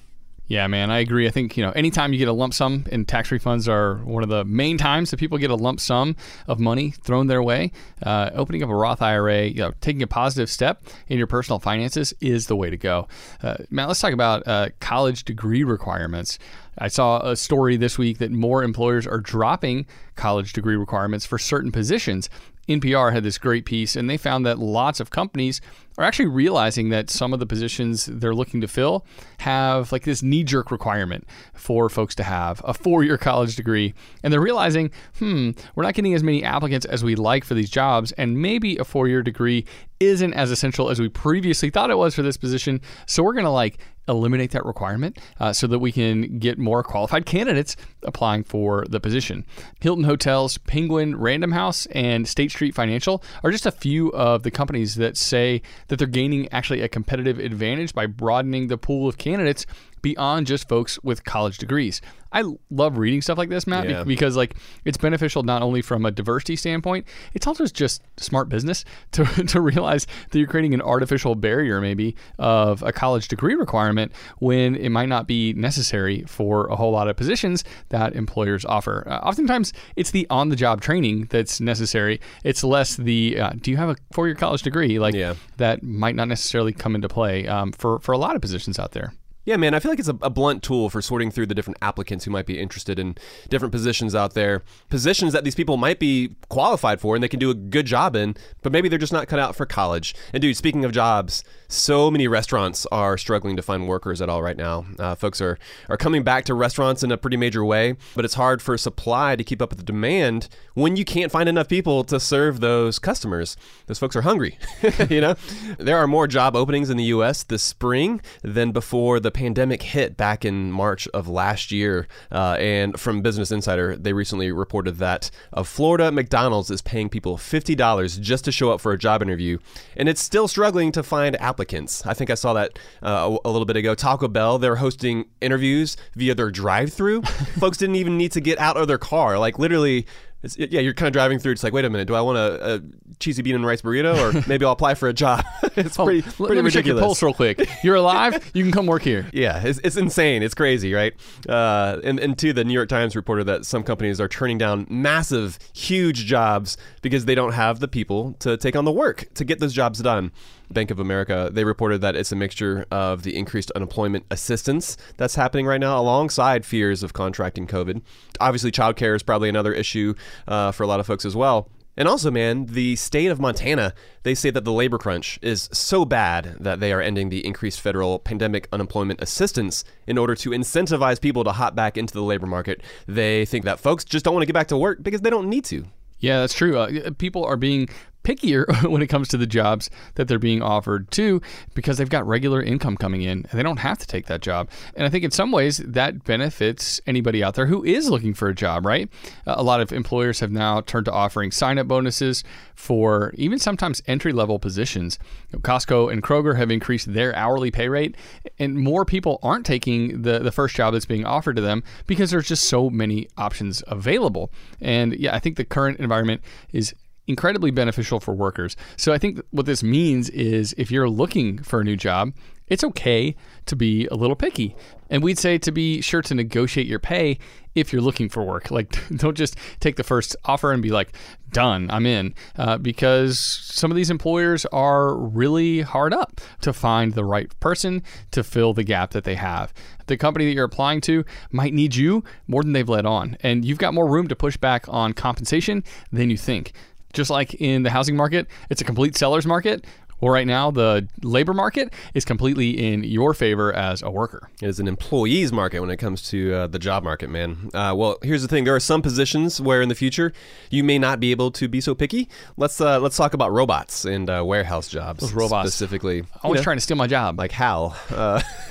Yeah, 0.46 0.66
man, 0.66 0.90
I 0.90 0.98
agree. 0.98 1.26
I 1.26 1.30
think 1.30 1.56
you 1.56 1.64
know, 1.64 1.70
anytime 1.70 2.12
you 2.12 2.18
get 2.18 2.28
a 2.28 2.32
lump 2.32 2.52
sum, 2.52 2.84
and 2.92 3.08
tax 3.08 3.30
refunds 3.30 3.66
are 3.66 4.04
one 4.04 4.22
of 4.22 4.28
the 4.28 4.44
main 4.44 4.76
times 4.76 5.10
that 5.10 5.16
people 5.16 5.38
get 5.38 5.50
a 5.50 5.54
lump 5.54 5.80
sum 5.80 6.16
of 6.46 6.60
money 6.60 6.90
thrown 6.90 7.28
their 7.28 7.42
way. 7.42 7.72
Uh, 8.02 8.28
opening 8.34 8.62
up 8.62 8.68
a 8.68 8.74
Roth 8.74 9.00
IRA, 9.00 9.46
you 9.46 9.60
know, 9.60 9.72
taking 9.80 10.02
a 10.02 10.06
positive 10.06 10.50
step 10.50 10.82
in 11.08 11.16
your 11.16 11.26
personal 11.26 11.58
finances 11.58 12.12
is 12.20 12.46
the 12.46 12.56
way 12.56 12.68
to 12.68 12.76
go. 12.76 13.08
Uh, 13.42 13.56
Matt, 13.70 13.88
let's 13.88 14.00
talk 14.00 14.12
about 14.12 14.46
uh, 14.46 14.68
college 14.80 15.24
degree 15.24 15.64
requirements. 15.64 16.38
I 16.76 16.88
saw 16.88 17.20
a 17.20 17.36
story 17.36 17.76
this 17.78 17.96
week 17.96 18.18
that 18.18 18.30
more 18.30 18.62
employers 18.62 19.06
are 19.06 19.20
dropping 19.20 19.86
college 20.14 20.52
degree 20.52 20.76
requirements 20.76 21.24
for 21.24 21.38
certain 21.38 21.72
positions. 21.72 22.28
NPR 22.68 23.12
had 23.12 23.22
this 23.22 23.38
great 23.38 23.64
piece, 23.64 23.94
and 23.96 24.08
they 24.08 24.16
found 24.16 24.44
that 24.46 24.58
lots 24.58 25.00
of 25.00 25.10
companies 25.10 25.60
are 25.96 26.04
actually 26.04 26.26
realizing 26.26 26.88
that 26.88 27.10
some 27.10 27.32
of 27.32 27.38
the 27.38 27.46
positions 27.46 28.06
they're 28.06 28.34
looking 28.34 28.60
to 28.60 28.68
fill 28.68 29.06
have 29.38 29.92
like 29.92 30.04
this 30.04 30.22
knee 30.22 30.42
jerk 30.42 30.70
requirement 30.70 31.26
for 31.54 31.88
folks 31.88 32.14
to 32.16 32.22
have 32.22 32.60
a 32.64 32.74
four 32.74 33.04
year 33.04 33.18
college 33.18 33.56
degree. 33.56 33.94
And 34.22 34.32
they're 34.32 34.40
realizing, 34.40 34.90
hmm, 35.18 35.50
we're 35.74 35.84
not 35.84 35.94
getting 35.94 36.14
as 36.14 36.22
many 36.22 36.42
applicants 36.42 36.86
as 36.86 37.04
we'd 37.04 37.18
like 37.18 37.44
for 37.44 37.54
these 37.54 37.70
jobs, 37.70 38.12
and 38.12 38.40
maybe 38.40 38.76
a 38.76 38.84
four 38.84 39.08
year 39.08 39.22
degree 39.22 39.64
isn't 40.00 40.34
as 40.34 40.50
essential 40.50 40.90
as 40.90 41.00
we 41.00 41.08
previously 41.08 41.70
thought 41.70 41.90
it 41.90 41.98
was 41.98 42.14
for 42.14 42.22
this 42.22 42.36
position. 42.36 42.80
So 43.06 43.22
we're 43.22 43.32
going 43.32 43.44
to 43.44 43.50
like 43.50 43.78
eliminate 44.08 44.50
that 44.50 44.64
requirement 44.66 45.18
uh, 45.40 45.52
so 45.52 45.66
that 45.66 45.78
we 45.78 45.90
can 45.90 46.38
get 46.38 46.58
more 46.58 46.82
qualified 46.82 47.24
candidates 47.24 47.76
applying 48.02 48.44
for 48.44 48.84
the 48.88 49.00
position. 49.00 49.46
Hilton 49.80 50.04
Hotels, 50.04 50.58
Penguin, 50.58 51.16
Random 51.16 51.52
House, 51.52 51.86
and 51.86 52.28
State 52.28 52.50
Street 52.50 52.74
Financial 52.74 53.22
are 53.42 53.50
just 53.50 53.66
a 53.66 53.70
few 53.70 54.10
of 54.12 54.42
the 54.42 54.50
companies 54.50 54.96
that 54.96 55.16
say 55.16 55.62
that 55.88 55.98
they're 55.98 56.08
gaining 56.08 56.48
actually 56.52 56.80
a 56.80 56.88
competitive 56.88 57.38
advantage 57.38 57.94
by 57.94 58.06
broadening 58.06 58.68
the 58.68 58.78
pool 58.78 59.08
of 59.08 59.18
candidates 59.18 59.66
beyond 60.04 60.46
just 60.46 60.68
folks 60.68 61.02
with 61.02 61.24
college 61.24 61.58
degrees. 61.58 62.00
I 62.30 62.42
love 62.68 62.98
reading 62.98 63.22
stuff 63.22 63.38
like 63.38 63.48
this, 63.48 63.64
Matt, 63.64 63.88
Yeah. 63.88 64.02
because 64.02 64.36
like 64.36 64.56
it's 64.84 64.98
beneficial 64.98 65.44
not 65.44 65.62
only 65.62 65.82
from 65.82 66.04
a 66.04 66.10
diversity 66.10 66.56
standpoint, 66.56 67.06
it's 67.32 67.46
also 67.46 67.64
just 67.66 68.02
smart 68.16 68.48
business 68.48 68.84
to, 69.12 69.24
to 69.24 69.60
realize 69.60 70.06
that 70.30 70.38
you're 70.38 70.48
creating 70.48 70.74
an 70.74 70.82
artificial 70.82 71.36
barrier 71.36 71.80
maybe 71.80 72.16
of 72.40 72.82
a 72.82 72.92
college 72.92 73.28
degree 73.28 73.54
requirement 73.54 74.10
when 74.40 74.74
it 74.74 74.88
might 74.90 75.08
not 75.08 75.28
be 75.28 75.52
necessary 75.52 76.24
for 76.26 76.66
a 76.66 76.76
whole 76.76 76.90
lot 76.90 77.08
of 77.08 77.16
positions 77.16 77.62
that 77.90 78.14
employers 78.16 78.64
offer. 78.64 79.04
Uh, 79.08 79.18
oftentimes, 79.18 79.72
it's 79.94 80.10
the 80.10 80.26
on-the-job 80.28 80.80
training 80.80 81.26
that's 81.30 81.60
necessary. 81.60 82.20
It's 82.42 82.64
less 82.64 82.96
the 82.96 83.38
uh, 83.38 83.50
do 83.60 83.70
you 83.70 83.76
have 83.76 83.90
a 83.90 83.96
four-year 84.12 84.34
college 84.34 84.62
degree 84.62 84.98
like 84.98 85.14
Yeah. 85.14 85.34
that 85.58 85.84
might 85.84 86.16
not 86.16 86.26
necessarily 86.28 86.72
come 86.72 86.96
into 86.96 87.08
play 87.08 87.46
um, 87.46 87.70
for 87.72 88.00
for 88.00 88.10
a 88.12 88.18
lot 88.18 88.34
of 88.34 88.42
positions 88.42 88.78
out 88.78 88.90
there. 88.90 89.14
Yeah, 89.44 89.56
man, 89.56 89.74
I 89.74 89.78
feel 89.78 89.92
like 89.92 89.98
it's 89.98 90.08
a, 90.08 90.16
a 90.22 90.30
blunt 90.30 90.62
tool 90.62 90.88
for 90.88 91.02
sorting 91.02 91.30
through 91.30 91.46
the 91.46 91.54
different 91.54 91.78
applicants 91.82 92.24
who 92.24 92.30
might 92.30 92.46
be 92.46 92.58
interested 92.58 92.98
in 92.98 93.16
different 93.50 93.72
positions 93.72 94.14
out 94.14 94.32
there. 94.32 94.62
Positions 94.88 95.34
that 95.34 95.44
these 95.44 95.54
people 95.54 95.76
might 95.76 95.98
be 95.98 96.36
qualified 96.48 97.00
for 97.00 97.14
and 97.14 97.22
they 97.22 97.28
can 97.28 97.40
do 97.40 97.50
a 97.50 97.54
good 97.54 97.84
job 97.84 98.16
in, 98.16 98.36
but 98.62 98.72
maybe 98.72 98.88
they're 98.88 98.98
just 98.98 99.12
not 99.12 99.28
cut 99.28 99.38
out 99.38 99.54
for 99.54 99.66
college. 99.66 100.14
And 100.32 100.40
dude, 100.40 100.56
speaking 100.56 100.84
of 100.84 100.92
jobs, 100.92 101.44
so 101.68 102.10
many 102.10 102.26
restaurants 102.26 102.86
are 102.86 103.18
struggling 103.18 103.56
to 103.56 103.62
find 103.62 103.86
workers 103.86 104.22
at 104.22 104.30
all 104.30 104.42
right 104.42 104.56
now. 104.56 104.86
Uh, 104.98 105.14
folks 105.14 105.40
are, 105.42 105.58
are 105.90 105.96
coming 105.98 106.22
back 106.22 106.46
to 106.46 106.54
restaurants 106.54 107.02
in 107.02 107.12
a 107.12 107.18
pretty 107.18 107.36
major 107.36 107.64
way, 107.64 107.96
but 108.14 108.24
it's 108.24 108.34
hard 108.34 108.62
for 108.62 108.78
supply 108.78 109.36
to 109.36 109.44
keep 109.44 109.60
up 109.60 109.70
with 109.70 109.78
the 109.78 109.84
demand 109.84 110.48
when 110.72 110.96
you 110.96 111.04
can't 111.04 111.30
find 111.30 111.48
enough 111.48 111.68
people 111.68 112.02
to 112.04 112.18
serve 112.18 112.60
those 112.60 112.98
customers. 112.98 113.56
Those 113.86 113.98
folks 113.98 114.16
are 114.16 114.22
hungry. 114.22 114.58
you 115.10 115.20
know, 115.20 115.34
there 115.78 115.98
are 115.98 116.06
more 116.06 116.26
job 116.26 116.56
openings 116.56 116.88
in 116.88 116.96
the 116.96 117.04
U.S. 117.04 117.42
this 117.42 117.62
spring 117.62 118.22
than 118.42 118.72
before 118.72 119.20
the 119.20 119.33
pandemic 119.34 119.82
hit 119.82 120.16
back 120.16 120.44
in 120.44 120.72
March 120.72 121.06
of 121.08 121.28
last 121.28 121.70
year. 121.70 122.08
Uh, 122.32 122.56
and 122.58 122.98
from 122.98 123.20
Business 123.20 123.50
Insider, 123.50 123.96
they 123.96 124.12
recently 124.14 124.50
reported 124.52 124.98
that 124.98 125.30
of 125.52 125.68
Florida, 125.68 126.10
McDonald's 126.10 126.70
is 126.70 126.80
paying 126.80 127.08
people 127.08 127.36
$50 127.36 128.20
just 128.20 128.44
to 128.46 128.52
show 128.52 128.70
up 128.70 128.80
for 128.80 128.92
a 128.92 128.98
job 128.98 129.20
interview, 129.20 129.58
and 129.96 130.08
it's 130.08 130.22
still 130.22 130.48
struggling 130.48 130.92
to 130.92 131.02
find 131.02 131.40
applicants. 131.40 132.06
I 132.06 132.14
think 132.14 132.30
I 132.30 132.34
saw 132.34 132.54
that 132.54 132.78
uh, 133.02 133.36
a, 133.44 133.48
a 133.48 133.50
little 133.50 133.66
bit 133.66 133.76
ago. 133.76 133.94
Taco 133.94 134.28
Bell, 134.28 134.58
they're 134.58 134.76
hosting 134.76 135.26
interviews 135.40 135.96
via 136.14 136.34
their 136.34 136.50
drive-through. 136.50 137.22
Folks 137.58 137.76
didn't 137.76 137.96
even 137.96 138.16
need 138.16 138.32
to 138.32 138.40
get 138.40 138.58
out 138.58 138.76
of 138.76 138.88
their 138.88 138.98
car. 138.98 139.38
Like 139.38 139.58
literally. 139.58 140.06
It's, 140.44 140.58
yeah, 140.58 140.80
you're 140.80 140.94
kind 140.94 141.06
of 141.08 141.12
driving 141.12 141.38
through. 141.38 141.52
It's 141.52 141.64
like, 141.64 141.72
wait 141.72 141.84
a 141.84 141.90
minute, 141.90 142.06
do 142.06 142.14
I 142.14 142.20
want 142.20 142.38
a, 142.38 142.74
a 142.76 142.80
cheesy 143.18 143.42
bean 143.42 143.54
and 143.54 143.64
rice 143.66 143.82
burrito, 143.82 144.16
or 144.16 144.44
maybe 144.48 144.64
I'll 144.64 144.72
apply 144.72 144.94
for 144.94 145.08
a 145.08 145.12
job? 145.12 145.44
it's 145.76 145.96
pretty, 145.96 146.22
Oh, 146.22 146.32
let 146.38 146.46
pretty 146.48 146.62
me 146.62 146.70
check 146.70 146.84
your 146.86 146.94
ridiculous. 146.94 147.00
pulse 147.02 147.22
real 147.22 147.34
quick. 147.34 147.68
You're 147.82 147.96
alive. 147.96 148.50
You 148.54 148.62
can 148.62 148.70
come 148.72 148.86
work 148.86 149.02
here. 149.02 149.26
Yeah, 149.32 149.62
it's, 149.64 149.80
it's 149.82 149.96
insane. 149.96 150.42
It's 150.42 150.54
crazy, 150.54 150.92
right? 150.94 151.12
Uh, 151.48 151.98
and, 152.04 152.20
and 152.20 152.38
two, 152.38 152.52
the 152.52 152.62
New 152.64 152.72
York 152.74 152.88
Times 152.88 153.16
reported 153.16 153.44
that 153.44 153.66
some 153.66 153.82
companies 153.82 154.20
are 154.20 154.28
turning 154.28 154.58
down 154.58 154.86
massive, 154.88 155.58
huge 155.74 156.26
jobs 156.26 156.76
because 157.02 157.24
they 157.24 157.34
don't 157.34 157.52
have 157.52 157.80
the 157.80 157.88
people 157.88 158.34
to 158.40 158.56
take 158.56 158.76
on 158.76 158.84
the 158.84 158.92
work 158.92 159.26
to 159.34 159.44
get 159.44 159.58
those 159.60 159.72
jobs 159.72 160.00
done. 160.00 160.30
Bank 160.70 160.90
of 160.90 160.98
America, 160.98 161.50
they 161.52 161.64
reported 161.64 162.00
that 162.00 162.16
it's 162.16 162.32
a 162.32 162.36
mixture 162.36 162.86
of 162.90 163.22
the 163.22 163.36
increased 163.36 163.70
unemployment 163.72 164.24
assistance 164.30 164.96
that's 165.16 165.34
happening 165.34 165.66
right 165.66 165.80
now 165.80 166.00
alongside 166.00 166.64
fears 166.64 167.02
of 167.02 167.12
contracting 167.12 167.66
COVID. 167.66 168.02
Obviously, 168.40 168.72
childcare 168.72 169.14
is 169.14 169.22
probably 169.22 169.48
another 169.48 169.72
issue 169.72 170.14
uh, 170.48 170.72
for 170.72 170.82
a 170.82 170.86
lot 170.86 171.00
of 171.00 171.06
folks 171.06 171.24
as 171.24 171.36
well. 171.36 171.70
And 171.96 172.08
also, 172.08 172.30
man, 172.30 172.66
the 172.66 172.96
state 172.96 173.28
of 173.28 173.38
Montana, 173.38 173.94
they 174.24 174.34
say 174.34 174.50
that 174.50 174.64
the 174.64 174.72
labor 174.72 174.98
crunch 174.98 175.38
is 175.42 175.68
so 175.72 176.04
bad 176.04 176.56
that 176.58 176.80
they 176.80 176.92
are 176.92 177.00
ending 177.00 177.28
the 177.28 177.46
increased 177.46 177.80
federal 177.80 178.18
pandemic 178.18 178.68
unemployment 178.72 179.22
assistance 179.22 179.84
in 180.06 180.18
order 180.18 180.34
to 180.34 180.50
incentivize 180.50 181.20
people 181.20 181.44
to 181.44 181.52
hop 181.52 181.76
back 181.76 181.96
into 181.96 182.12
the 182.12 182.22
labor 182.22 182.46
market. 182.46 182.82
They 183.06 183.44
think 183.44 183.64
that 183.64 183.78
folks 183.78 184.04
just 184.04 184.24
don't 184.24 184.34
want 184.34 184.42
to 184.42 184.46
get 184.46 184.54
back 184.54 184.68
to 184.68 184.76
work 184.76 185.02
because 185.02 185.20
they 185.20 185.30
don't 185.30 185.48
need 185.48 185.64
to. 185.66 185.84
Yeah, 186.18 186.40
that's 186.40 186.54
true. 186.54 186.78
Uh, 186.78 187.10
people 187.18 187.44
are 187.44 187.56
being 187.56 187.88
pickier 188.24 188.66
when 188.90 189.02
it 189.02 189.06
comes 189.06 189.28
to 189.28 189.36
the 189.36 189.46
jobs 189.46 189.90
that 190.14 190.26
they're 190.26 190.38
being 190.38 190.62
offered 190.62 191.10
too 191.10 191.40
because 191.74 191.98
they've 191.98 192.08
got 192.08 192.26
regular 192.26 192.62
income 192.62 192.96
coming 192.96 193.22
in 193.22 193.46
and 193.50 193.58
they 193.58 193.62
don't 193.62 193.78
have 193.78 193.98
to 193.98 194.06
take 194.06 194.26
that 194.26 194.40
job. 194.40 194.68
And 194.96 195.06
I 195.06 195.10
think 195.10 195.24
in 195.24 195.30
some 195.30 195.52
ways 195.52 195.78
that 195.78 196.24
benefits 196.24 197.00
anybody 197.06 197.44
out 197.44 197.54
there 197.54 197.66
who 197.66 197.84
is 197.84 198.10
looking 198.10 198.34
for 198.34 198.48
a 198.48 198.54
job, 198.54 198.86
right? 198.86 199.08
A 199.46 199.62
lot 199.62 199.80
of 199.80 199.92
employers 199.92 200.40
have 200.40 200.50
now 200.50 200.80
turned 200.80 201.04
to 201.06 201.12
offering 201.12 201.50
sign 201.50 201.78
up 201.78 201.86
bonuses 201.86 202.42
for 202.74 203.32
even 203.36 203.58
sometimes 203.58 204.02
entry 204.06 204.32
level 204.32 204.58
positions. 204.58 205.18
Costco 205.52 206.12
and 206.12 206.22
Kroger 206.22 206.56
have 206.56 206.70
increased 206.70 207.12
their 207.12 207.34
hourly 207.36 207.70
pay 207.70 207.88
rate 207.88 208.16
and 208.58 208.76
more 208.76 209.04
people 209.04 209.38
aren't 209.42 209.66
taking 209.66 210.22
the, 210.22 210.38
the 210.38 210.52
first 210.52 210.74
job 210.74 210.94
that's 210.94 211.06
being 211.06 211.24
offered 211.24 211.56
to 211.56 211.62
them 211.62 211.82
because 212.06 212.30
there's 212.30 212.48
just 212.48 212.64
so 212.64 212.90
many 212.90 213.28
options 213.36 213.82
available. 213.86 214.50
And 214.80 215.14
yeah, 215.14 215.34
I 215.34 215.38
think 215.38 215.56
the 215.56 215.64
current 215.64 216.00
environment 216.00 216.40
is 216.72 216.94
incredibly 217.26 217.70
beneficial 217.70 218.20
for 218.20 218.34
workers. 218.34 218.76
So 218.96 219.12
I 219.12 219.18
think 219.18 219.40
what 219.50 219.66
this 219.66 219.82
means 219.82 220.30
is 220.30 220.74
if 220.76 220.90
you're 220.90 221.08
looking 221.08 221.62
for 221.62 221.80
a 221.80 221.84
new 221.84 221.96
job, 221.96 222.32
it's 222.66 222.84
okay 222.84 223.36
to 223.66 223.76
be 223.76 224.06
a 224.06 224.14
little 224.14 224.36
picky. 224.36 224.74
And 225.10 225.22
we'd 225.22 225.38
say 225.38 225.58
to 225.58 225.70
be 225.70 226.00
sure 226.00 226.22
to 226.22 226.34
negotiate 226.34 226.86
your 226.86 226.98
pay 226.98 227.38
if 227.74 227.92
you're 227.92 228.02
looking 228.02 228.28
for 228.28 228.42
work. 228.42 228.70
Like, 228.70 228.96
don't 229.16 229.36
just 229.36 229.56
take 229.80 229.96
the 229.96 230.02
first 230.02 230.34
offer 230.44 230.72
and 230.72 230.82
be 230.82 230.90
like, 230.90 231.14
done, 231.50 231.90
I'm 231.90 232.06
in. 232.06 232.34
Uh, 232.56 232.78
because 232.78 233.38
some 233.38 233.90
of 233.90 233.96
these 233.96 234.10
employers 234.10 234.64
are 234.66 235.14
really 235.14 235.82
hard 235.82 236.14
up 236.14 236.40
to 236.62 236.72
find 236.72 237.12
the 237.12 237.24
right 237.24 237.52
person 237.60 238.02
to 238.30 238.42
fill 238.42 238.72
the 238.72 238.84
gap 238.84 239.10
that 239.10 239.24
they 239.24 239.34
have. 239.34 239.72
The 240.06 240.16
company 240.16 240.46
that 240.46 240.52
you're 240.52 240.64
applying 240.64 241.00
to 241.02 241.24
might 241.50 241.74
need 241.74 241.94
you 241.94 242.24
more 242.46 242.62
than 242.62 242.72
they've 242.72 242.88
let 242.88 243.06
on. 243.06 243.36
And 243.40 243.64
you've 243.64 243.78
got 243.78 243.94
more 243.94 244.08
room 244.08 244.28
to 244.28 244.36
push 244.36 244.56
back 244.56 244.86
on 244.88 245.12
compensation 245.12 245.84
than 246.12 246.30
you 246.30 246.38
think. 246.38 246.72
Just 247.14 247.30
like 247.30 247.54
in 247.54 247.82
the 247.84 247.90
housing 247.90 248.16
market, 248.16 248.48
it's 248.70 248.80
a 248.80 248.84
complete 248.84 249.16
seller's 249.16 249.46
market. 249.46 249.86
Well, 250.20 250.32
right 250.32 250.46
now, 250.46 250.70
the 250.70 251.06
labor 251.22 251.52
market 251.52 251.92
is 252.14 252.24
completely 252.24 252.70
in 252.70 253.04
your 253.04 253.34
favor 253.34 253.72
as 253.72 254.02
a 254.02 254.10
worker. 254.10 254.48
It 254.62 254.68
is 254.68 254.80
an 254.80 254.88
employees 254.88 255.52
market 255.52 255.80
when 255.80 255.90
it 255.90 255.98
comes 255.98 256.22
to 256.30 256.54
uh, 256.54 256.66
the 256.66 256.78
job 256.78 257.02
market, 257.04 257.28
man. 257.30 257.70
Uh, 257.74 257.92
well, 257.96 258.16
here's 258.22 258.42
the 258.42 258.48
thing: 258.48 258.64
there 258.64 258.74
are 258.74 258.80
some 258.80 259.02
positions 259.02 259.60
where 259.60 259.82
in 259.82 259.88
the 259.88 259.94
future 259.94 260.32
you 260.70 260.82
may 260.82 260.98
not 260.98 261.20
be 261.20 261.30
able 261.30 261.50
to 261.52 261.68
be 261.68 261.80
so 261.80 261.94
picky. 261.94 262.28
Let's 262.56 262.80
uh, 262.80 263.00
let's 263.00 263.16
talk 263.16 263.34
about 263.34 263.52
robots 263.52 264.04
and 264.04 264.30
uh, 264.30 264.42
warehouse 264.46 264.88
jobs. 264.88 265.20
Those 265.20 265.32
robots. 265.34 265.68
specifically. 265.68 266.16
you 266.18 266.26
Always 266.42 266.60
know, 266.60 266.64
trying 266.64 266.76
to 266.78 266.80
steal 266.80 266.96
my 266.96 267.06
job. 267.06 267.38
like 267.38 267.52
Hal. 267.52 267.96
Uh, 268.10 268.40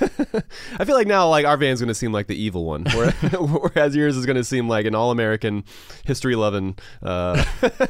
I 0.78 0.84
feel 0.84 0.96
like 0.96 1.06
now 1.06 1.28
like 1.28 1.46
our 1.46 1.56
van's 1.56 1.80
going 1.80 1.88
to 1.88 1.94
seem 1.94 2.12
like 2.12 2.26
the 2.26 2.36
evil 2.40 2.64
one, 2.64 2.84
where- 2.94 3.10
whereas 3.38 3.94
yours 3.94 4.16
is 4.16 4.26
going 4.26 4.36
to 4.36 4.44
seem 4.44 4.68
like 4.68 4.86
an 4.86 4.94
all-American, 4.94 5.64
history-loving 6.04 6.76
uh, 7.02 7.44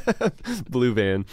blue 0.69 0.93
van. 0.93 1.25